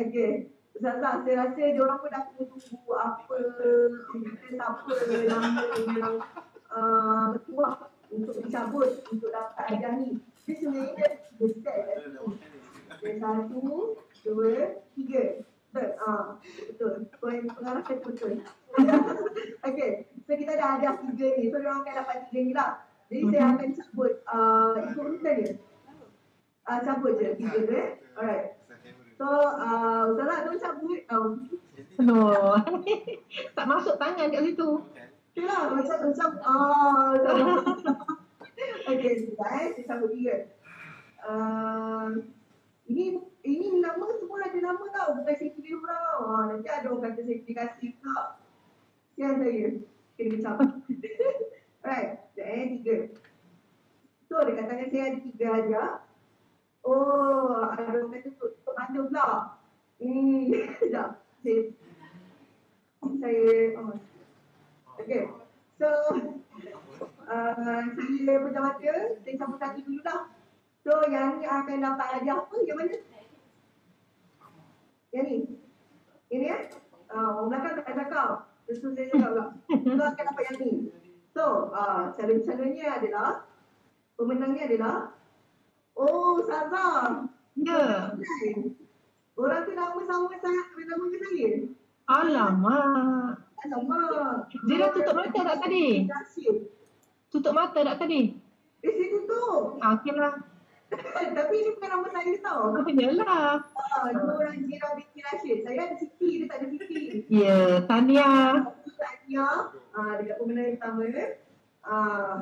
okay. 0.00 0.48
Ustazah, 0.72 1.20
saya 1.20 1.34
rasa 1.44 1.60
dia 1.68 1.82
orang 1.84 2.00
pun 2.00 2.08
dah 2.08 2.24
tunggu 2.32 2.92
apa, 2.96 3.36
kita 4.16 4.56
siapa 4.56 4.92
nama 5.28 5.64
yang 5.84 6.16
uh, 6.72 7.36
bertuah 7.36 7.92
untuk 8.08 8.40
dicabut, 8.40 9.04
untuk 9.12 9.28
dapat 9.28 9.76
ajar 9.76 10.00
ni. 10.00 10.16
Dia 10.48 10.54
sebenarnya 10.56 11.08
besar. 11.36 11.76
Satu, 13.20 14.00
dua, 14.24 14.80
tiga. 14.96 15.44
Betul. 15.70 15.90
Ah, 16.02 16.34
betul. 16.42 16.92
Poin 17.22 17.42
pengarah 17.46 17.82
saya 17.86 18.02
betul. 18.02 18.42
Okey. 19.70 19.90
So 20.26 20.34
kita 20.34 20.52
dah 20.58 20.82
ada 20.82 20.98
tiga 20.98 21.28
ni. 21.38 21.46
So 21.46 21.62
orang 21.62 21.86
akan 21.86 21.94
dapat 21.94 22.16
tiga 22.26 22.40
ni 22.42 22.52
lah. 22.54 22.70
Jadi 23.10 23.22
saya 23.30 23.42
akan 23.54 23.68
cabut 23.74 24.12
uh, 24.26 24.74
ikut 24.90 25.02
urutan 25.02 25.34
dia. 25.38 25.50
Uh, 26.66 26.78
cabut 26.82 27.12
je 27.18 27.28
tiga 27.38 27.58
tu 27.62 27.72
eh. 27.74 27.88
Alright. 28.18 28.46
So 29.14 29.26
uh, 29.30 30.10
Ustazah 30.10 30.38
tu 30.46 30.50
cabut. 30.58 31.00
Uh, 31.06 31.30
no. 32.02 32.18
tak 33.58 33.66
masuk 33.66 33.94
tangan 33.98 34.30
kat 34.30 34.42
situ. 34.42 34.70
Itulah 35.34 35.70
macam 35.70 35.98
macam 36.10 36.30
ah 36.42 37.14
uh, 37.14 38.90
Okey, 38.90 39.12
sekejap 39.22 39.50
eh. 39.54 39.66
Saya 39.78 39.84
cabut 39.86 40.10
tiga. 40.18 40.50
Uh, 41.22 42.26
ini 42.90 43.22
ini 43.44 43.80
nama 43.80 44.04
semua 44.20 44.44
ada 44.44 44.58
nama 44.60 44.84
tau. 44.92 45.08
Bukan 45.20 45.34
safety 45.36 45.60
dia 45.64 45.76
orang 45.76 46.04
ha, 46.20 46.42
nanti 46.52 46.68
ada 46.68 46.86
orang 46.92 47.02
kata 47.12 47.20
safety 47.24 47.52
kasih 47.56 47.90
pula. 48.00 48.36
Sian 49.16 49.34
saya. 49.40 49.68
Kena 50.16 50.36
kecap 50.36 50.56
right. 51.88 52.10
Sekejap 52.36 52.48
eh 52.52 52.64
tiga. 52.76 52.96
So 54.28 54.34
dia 54.44 54.54
katakan 54.60 54.88
saya 54.92 55.04
ada 55.08 55.18
tiga 55.24 55.48
aja. 55.48 55.82
Oh 56.84 57.64
ada 57.64 57.82
orang 57.88 58.12
kata 58.12 58.28
tu 58.28 58.44
tutup 58.52 58.74
mata 58.76 59.00
pula. 59.00 59.28
Hmm 59.96 60.52
sekejap. 60.76 61.08
Saya 61.40 61.60
saya 63.00 63.44
oh. 63.80 63.96
okay. 65.00 65.24
So 65.80 65.88
uh, 67.32 67.82
saya 67.96 68.36
pejam 68.44 68.62
mata. 68.64 68.94
Saya 69.24 69.34
sambung 69.40 69.60
satu 69.60 69.80
dulu 69.80 70.04
lah. 70.04 70.28
So 70.84 70.92
yang 71.08 71.40
ni 71.40 71.44
akan 71.44 71.80
dapat 71.80 72.06
hadiah 72.20 72.40
apa? 72.40 72.56
Yang 72.64 72.76
mana? 72.76 72.96
Yang 75.10 75.24
ni. 75.26 75.38
Ini 76.30 76.46
ya? 76.46 76.58
Uh, 77.10 77.42
orang 77.42 77.48
belakang 77.50 77.74
tak 77.82 77.86
ada 77.90 78.04
kau. 78.06 78.30
Terus 78.66 78.78
saya 78.82 79.06
cakap 79.10 79.30
pula. 79.34 79.46
So 79.66 80.02
akan 80.06 80.24
dapat 80.30 80.44
yang 80.46 80.58
ni. 80.62 80.72
So, 81.30 81.70
uh, 81.70 82.10
calon-calonnya 82.18 82.86
adalah 82.98 83.46
pemenangnya 84.18 84.66
adalah 84.66 84.96
Oh, 85.94 86.40
Saza. 86.42 86.88
Ya. 87.60 88.14
Orang 89.36 89.62
tu 89.68 89.72
nama 89.76 90.00
sama 90.08 90.36
saya, 90.40 90.62
nama 90.74 91.04
ke 91.12 91.18
saya? 91.20 91.50
Alamak. 92.08 93.34
Alamak. 93.62 94.48
Dia 94.64 94.76
dah 94.80 94.90
tutup 94.96 95.14
mata 95.14 95.40
tak 95.44 95.58
tadi? 95.60 95.86
Tutup 97.28 97.52
mata 97.52 97.78
tak 97.84 97.96
tadi? 98.00 98.20
Eh, 98.80 98.92
saya 98.96 99.08
tutup. 99.12 99.76
Ah, 99.84 100.00
okey 100.00 100.16
lah. 100.16 100.34
Tapi 100.90 101.54
ini 101.54 101.70
bukan 101.78 101.88
nama 101.88 102.08
saya 102.10 102.34
tau. 102.42 102.62
Oh, 102.74 102.90
yalah. 102.90 103.62
Ah, 103.62 104.08
dua 104.10 104.32
orang 104.42 104.66
Jira 104.66 104.88
binti 104.98 105.18
Rashid. 105.22 105.58
Saya 105.62 105.80
ada 105.86 105.96
Siti, 105.98 106.28
dia 106.42 106.46
tak 106.50 106.56
ada 106.62 106.66
Siti. 106.66 107.02
Ya, 107.30 107.46
yeah, 107.46 107.70
Tania. 107.86 108.30
Tania, 108.98 109.48
ah, 109.94 110.12
dekat 110.18 110.36
pemenang 110.42 110.74
pertama. 110.76 111.06
Ah, 111.86 112.34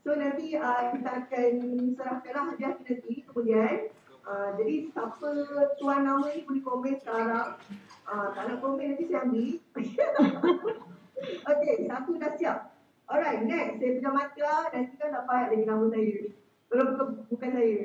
so 0.00 0.16
nanti 0.16 0.56
ah, 0.56 0.96
kita 0.96 1.10
akan 1.24 1.52
serahkanlah 1.92 2.44
hadiah 2.56 2.72
kita 2.80 2.90
nanti 2.96 3.14
kemudian. 3.28 3.76
Ah, 4.24 4.48
jadi 4.56 4.74
siapa 4.92 5.28
tuan 5.76 6.00
nama 6.04 6.24
ni 6.32 6.44
boleh 6.48 6.62
komen 6.64 6.94
sekarang. 7.04 7.60
Ah, 8.08 8.26
tak 8.32 8.42
nak 8.48 8.58
komen 8.64 8.96
nanti 8.96 9.04
saya 9.12 9.28
ambil. 9.28 9.60
Okey, 11.52 11.76
satu 11.84 12.10
dah 12.16 12.32
siap. 12.40 12.58
Alright, 13.10 13.44
next. 13.44 13.82
Saya 13.82 13.90
pejam 13.98 14.14
mata. 14.16 14.54
Nanti 14.72 14.94
kan 14.96 15.12
dapat 15.12 15.52
lagi 15.52 15.64
nama 15.68 15.84
saya. 15.92 16.16
Kalau 16.70 16.84
bukan, 16.94 17.06
bukan 17.26 17.50
saya. 17.50 17.78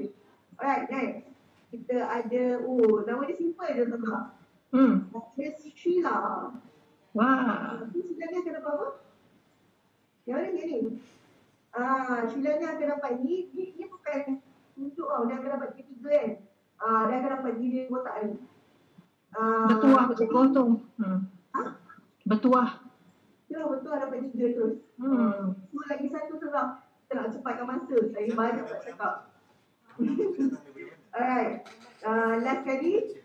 Alright, 0.62 0.84
next. 0.94 1.26
Kita 1.74 1.98
ada, 2.08 2.44
oh, 2.64 3.02
nama 3.04 3.26
dia 3.26 3.36
simple 3.36 3.68
je 3.74 3.82
Ustazah. 3.90 4.24
Hmm. 4.70 5.10
Dia 5.36 5.50
Sheila. 5.58 6.16
Wah. 7.18 7.90
Ini 7.90 8.02
Sheila 8.06 8.26
ni 8.30 8.38
akan 8.40 8.54
dapat 8.62 8.72
apa? 8.78 8.88
Yang 10.30 10.38
mana 10.38 10.62
ni? 10.62 10.80
Ah, 11.74 12.20
Sheila 12.30 12.50
ni 12.62 12.66
akan 12.70 12.88
dapat 12.96 13.12
ni, 13.26 13.36
ni, 13.52 13.64
ni 13.76 13.84
bukan 13.90 14.40
untuk 14.78 15.10
tau. 15.10 15.26
Dia 15.26 15.36
akan 15.42 15.50
dapat 15.60 15.70
ketiga 15.82 16.10
kan. 16.14 16.30
Ah, 16.80 17.02
dia 17.10 17.16
akan 17.20 17.32
dapat 17.42 17.54
diri 17.58 17.90
kotak 17.90 18.16
ni. 18.24 18.34
Ah, 19.36 19.68
Bertuah 19.68 20.04
betul 20.14 20.46
tu. 20.54 20.66
Hmm. 21.02 21.20
Bertuah. 22.24 22.70
Ya, 23.52 23.62
betul 23.68 23.94
dapat 24.00 24.18
tiga 24.32 24.46
terus. 24.56 24.76
Hmm. 24.96 25.60
So 25.74 25.82
lagi 25.90 26.08
satu 26.08 26.40
tu 26.40 26.48
lah. 26.54 26.85
Kita 27.06 27.22
nak 27.22 27.38
cepatkan 27.38 27.66
masa. 27.70 27.98
Saya 28.10 28.34
banyak 28.34 28.66
nak 28.66 28.82
cakap. 28.82 29.14
Alright. 31.14 31.70
Uh, 32.02 32.34
last 32.42 32.66
kali. 32.66 33.22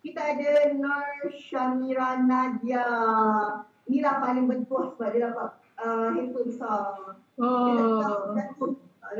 Kita 0.00 0.20
ada 0.32 0.72
Nur 0.72 1.28
Shamira 1.36 2.24
Nadia. 2.24 2.88
Inilah 3.84 4.16
paling 4.24 4.48
bertuah 4.48 4.96
sebab 4.96 5.08
dia 5.12 5.28
dapat 5.28 5.60
uh, 5.84 6.08
handphone 6.16 6.48
besar. 6.48 7.20
Oh. 7.36 8.32
Ah, 8.32 9.12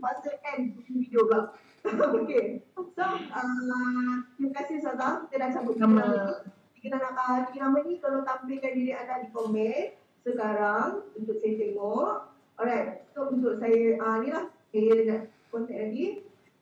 Pasal 0.00 0.34
kan 0.40 0.72
video 0.72 1.28
pula. 1.28 1.52
okay. 2.16 2.64
So, 2.96 3.04
uh, 3.04 4.14
terima 4.40 4.52
kasih 4.56 4.80
Sada. 4.80 5.28
Kita 5.28 5.36
dah 5.36 5.48
cabut 5.52 5.76
nama 5.76 6.00
ni. 6.00 6.48
Tiga 6.80 6.96
nama, 6.96 7.12
uh, 7.12 7.38
tiga 7.52 7.68
nama 7.68 7.76
ni 7.84 8.00
kalau 8.00 8.24
tampilkan 8.24 8.72
diri 8.72 8.96
anda 8.96 9.20
di 9.20 9.28
komen 9.36 10.07
sekarang 10.34 11.06
untuk 11.16 11.36
saya 11.40 11.54
tengok. 11.56 12.14
Alright. 12.58 13.06
So, 13.14 13.30
untuk 13.30 13.62
saya, 13.62 13.96
uh, 14.02 14.16
ni 14.20 14.28
lah. 14.34 14.46
Saya 14.74 14.92
nak 15.06 15.22
contact 15.48 15.78
lagi. 15.78 16.06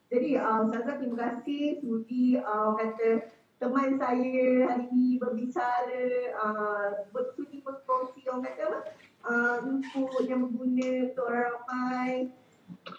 Jadi, 0.06 0.30
uh, 0.38 0.66
Ustazah 0.68 0.94
terima 1.02 1.16
kasih 1.18 1.82
sudi 1.82 2.38
uh, 2.38 2.78
kata 2.78 3.26
teman 3.56 3.96
saya 3.96 4.68
hari 4.68 4.86
ini 4.92 5.16
berbicara, 5.18 6.06
uh, 6.36 6.86
bersudi 7.10 7.64
berkongsi 7.64 8.28
orang 8.28 8.44
kata 8.46 8.62
apa? 8.68 8.80
Uh, 9.26 9.56
info 9.66 10.06
yang 10.22 10.46
berguna 10.46 11.10
untuk 11.10 11.24
orang 11.26 11.46
ramai. 11.50 12.12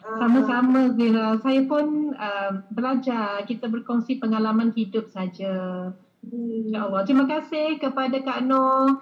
Ah, 0.03 0.17
Sama-sama 0.19 0.91
Zira. 0.99 1.39
Saya 1.39 1.61
pun 1.63 2.11
uh, 2.15 2.51
belajar. 2.71 3.47
Kita 3.47 3.71
berkongsi 3.71 4.19
pengalaman 4.19 4.75
hidup 4.75 5.07
saja. 5.07 5.87
Hmm. 6.27 6.67
Ya 6.67 6.83
Allah. 6.83 7.07
Terima 7.07 7.23
kasih 7.23 7.79
kepada 7.79 8.19
Kak 8.19 8.43
Noh 8.43 8.99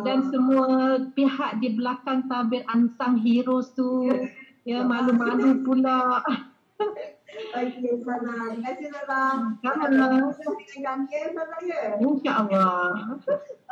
dan 0.00 0.18
Ah. 0.24 0.28
semua 0.32 0.68
pihak 1.12 1.60
di 1.60 1.68
belakang 1.76 2.24
tabir 2.24 2.64
Unsung 2.72 3.20
Heroes 3.20 3.76
tu. 3.76 4.08
Ya, 4.64 4.86
malu-malu 4.86 5.60
pula. 5.66 6.22
Okey, 7.32 8.00
Sana. 8.04 8.52
Terima 8.52 8.72
kasih, 8.72 8.88
Sana. 8.92 9.20
Sama. 9.60 9.84
Dengan 10.68 10.98
kami, 11.08 11.08
ya, 11.08 11.24
Sana, 11.32 11.56
ya? 11.64 11.80
InsyaAllah. 11.96 13.16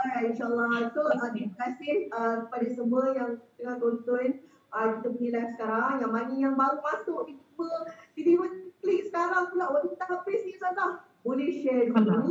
Alright, 0.01 0.25
insyaAllah. 0.33 0.89
So, 0.97 1.05
uh, 1.09 1.29
terima 1.33 1.57
kasih 1.61 2.09
uh, 2.13 2.49
kepada 2.49 2.67
semua 2.73 3.03
yang 3.13 3.31
tengah 3.61 3.77
tonton 3.77 4.41
uh, 4.73 4.87
kita 4.97 5.09
punya 5.13 5.31
live 5.37 5.51
sekarang. 5.57 5.95
Yang 6.01 6.13
mana 6.13 6.33
yang 6.37 6.55
baru 6.57 6.79
masuk, 6.81 7.21
tiba-tiba, 7.29 7.69
tiba-tiba 8.17 8.47
klik 8.81 9.01
sekarang 9.13 9.45
pula. 9.53 9.65
Waktu 9.77 9.89
kita 9.93 10.05
habis 10.09 10.41
ni, 10.45 10.55
Sana. 10.57 10.87
Boleh 11.21 11.49
share 11.53 11.93
dulu. 11.93 12.01
Alah. 12.01 12.25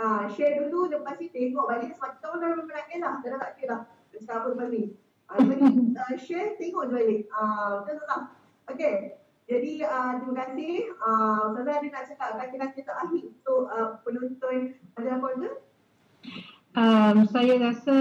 Ah, 0.00 0.24
share 0.32 0.64
dulu, 0.64 0.88
lepas 0.88 1.20
ni 1.20 1.28
tengok 1.28 1.68
balik 1.68 1.92
sebab 1.92 2.16
kita 2.16 2.26
orang 2.32 2.64
dah 2.64 2.72
nak 2.72 2.86
lah. 2.96 3.14
Dah 3.20 3.36
tak 3.36 3.52
kira 3.60 3.68
lah. 3.68 3.80
Cakap 4.16 4.36
apa 4.40 4.46
lepas 4.56 4.66
ni. 4.72 4.82
Ah, 5.28 5.36
lepas 5.44 5.56
ni, 5.60 5.92
uh, 5.92 6.14
share, 6.24 6.56
tengok 6.56 6.88
je 6.88 6.92
balik. 6.96 7.20
Ah, 7.36 7.84
betul 7.84 8.08
tak? 8.08 8.22
Okay. 8.72 8.94
Jadi, 9.44 9.82
uh, 9.84 10.12
terima 10.16 10.34
kasih. 10.40 10.74
Uh, 11.04 11.52
Ustazah 11.52 11.74
ada 11.82 11.88
nak 11.90 12.04
cakap 12.08 12.28
kata-kata 12.38 12.80
terakhir 12.80 13.22
untuk 13.28 13.62
uh, 13.68 13.98
penonton 14.06 14.78
pada 14.96 15.18
keluarga? 15.20 15.50
Um, 16.78 17.16
saya 17.26 17.58
rasa 17.58 17.96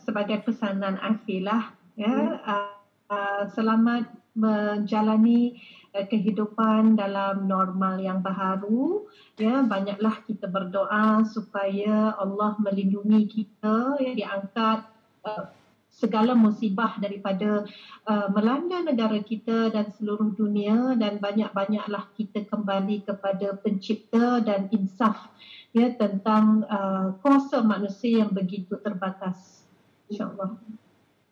sebagai 0.00 0.42
pesanan 0.48 0.96
akhir 0.98 1.44
lah. 1.44 1.76
Ya, 1.94 2.40
uh, 2.40 2.74
uh, 3.12 3.42
selamat 3.52 4.10
menjalani 4.34 5.54
uh, 5.54 5.83
kehidupan 5.94 6.98
dalam 6.98 7.46
normal 7.46 8.02
yang 8.02 8.18
baharu. 8.18 9.06
Ya, 9.38 9.62
banyaklah 9.62 10.26
kita 10.26 10.50
berdoa 10.50 11.22
supaya 11.30 12.18
Allah 12.18 12.58
melindungi 12.58 13.30
kita, 13.30 14.02
ya, 14.02 14.12
diangkat 14.18 14.90
uh, 15.22 15.54
segala 15.94 16.34
musibah 16.34 16.98
daripada 16.98 17.62
uh, 18.10 18.26
melanda 18.34 18.82
negara 18.82 19.22
kita 19.22 19.70
dan 19.70 19.94
seluruh 19.94 20.34
dunia 20.34 20.98
dan 20.98 21.22
banyak-banyaklah 21.22 22.10
kita 22.18 22.42
kembali 22.50 23.06
kepada 23.06 23.54
pencipta 23.62 24.42
dan 24.42 24.66
insaf 24.74 25.30
ya 25.70 25.94
tentang 25.94 26.66
uh, 26.66 27.14
kuasa 27.22 27.62
manusia 27.62 28.26
yang 28.26 28.34
begitu 28.34 28.74
terbatas. 28.82 29.62
InsyaAllah. 30.10 30.58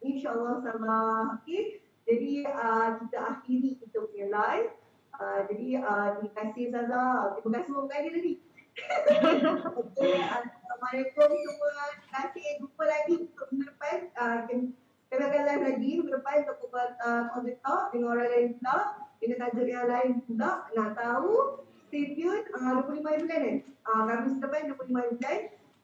InsyaAllah 0.03 0.57
sama. 0.63 0.99
Okay. 1.43 1.82
Jadi, 2.03 2.43
uh, 2.47 2.89
kita 2.99 3.19
akhiri 3.19 3.71
kita 3.79 3.99
punya 4.03 4.27
live. 4.31 4.71
Uh, 5.15 5.41
jadi, 5.47 5.69
uh, 5.79 6.09
terima 6.19 6.33
kasih 6.35 6.65
Zaza. 6.75 7.05
Terima 7.39 7.51
kasih 7.55 7.67
semua 7.71 7.85
kali 7.87 8.09
tadi. 8.11 8.33
okay. 9.83 10.17
Assalamualaikum 10.19 11.31
semua. 11.31 11.69
Terima 11.93 12.09
kasih. 12.11 12.47
Jumpa 12.59 12.85
lagi 12.89 13.15
untuk 13.23 13.47
minggu 13.53 13.65
depan. 13.71 13.97
Uh, 14.19 14.39
kami 15.13 15.23
akan 15.29 15.43
live 15.45 15.65
lagi 15.69 15.91
minggu 16.01 16.09
depan 16.09 16.37
untuk 16.49 16.69
buat 16.73 16.91
uh, 17.05 17.23
Covid 17.37 17.57
Talk 17.61 17.83
dengan 17.93 18.09
orang 18.17 18.29
lain 18.33 18.49
pula. 18.59 18.79
Dengan 19.23 19.37
tajuk 19.47 19.69
yang 19.69 19.87
lain 19.87 20.11
pula. 20.27 20.51
Nak 20.75 20.91
tahu? 20.99 21.33
Stay 21.87 22.17
tune. 22.17 22.45
Uh, 22.57 22.83
25 22.89 23.23
bulan 23.23 23.41
eh. 23.47 23.57
Uh, 23.85 24.03
Khamis 24.09 24.41
depan 24.41 24.73
25 24.73 24.91
bulan. 24.91 25.41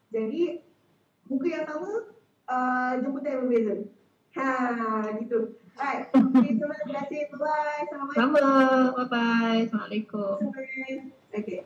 Jadi, 0.09 0.43
muka 1.29 1.47
yang 1.53 1.67
sama, 1.69 1.93
uh, 2.49 2.93
jemputan 3.05 3.29
yang 3.29 3.43
berbeza. 3.45 3.75
Ha, 4.39 4.49
gitu. 5.21 5.39
Alright. 5.79 6.11
Okay, 6.11 6.51
terima 6.59 6.75
kasih. 6.91 7.21
Bye-bye. 7.31 7.87
Assalamualaikum. 7.87 8.19
Sama. 8.19 8.47
Bye-bye. 8.99 9.59
Assalamualaikum. 9.71 10.37
Okay. 11.31 11.63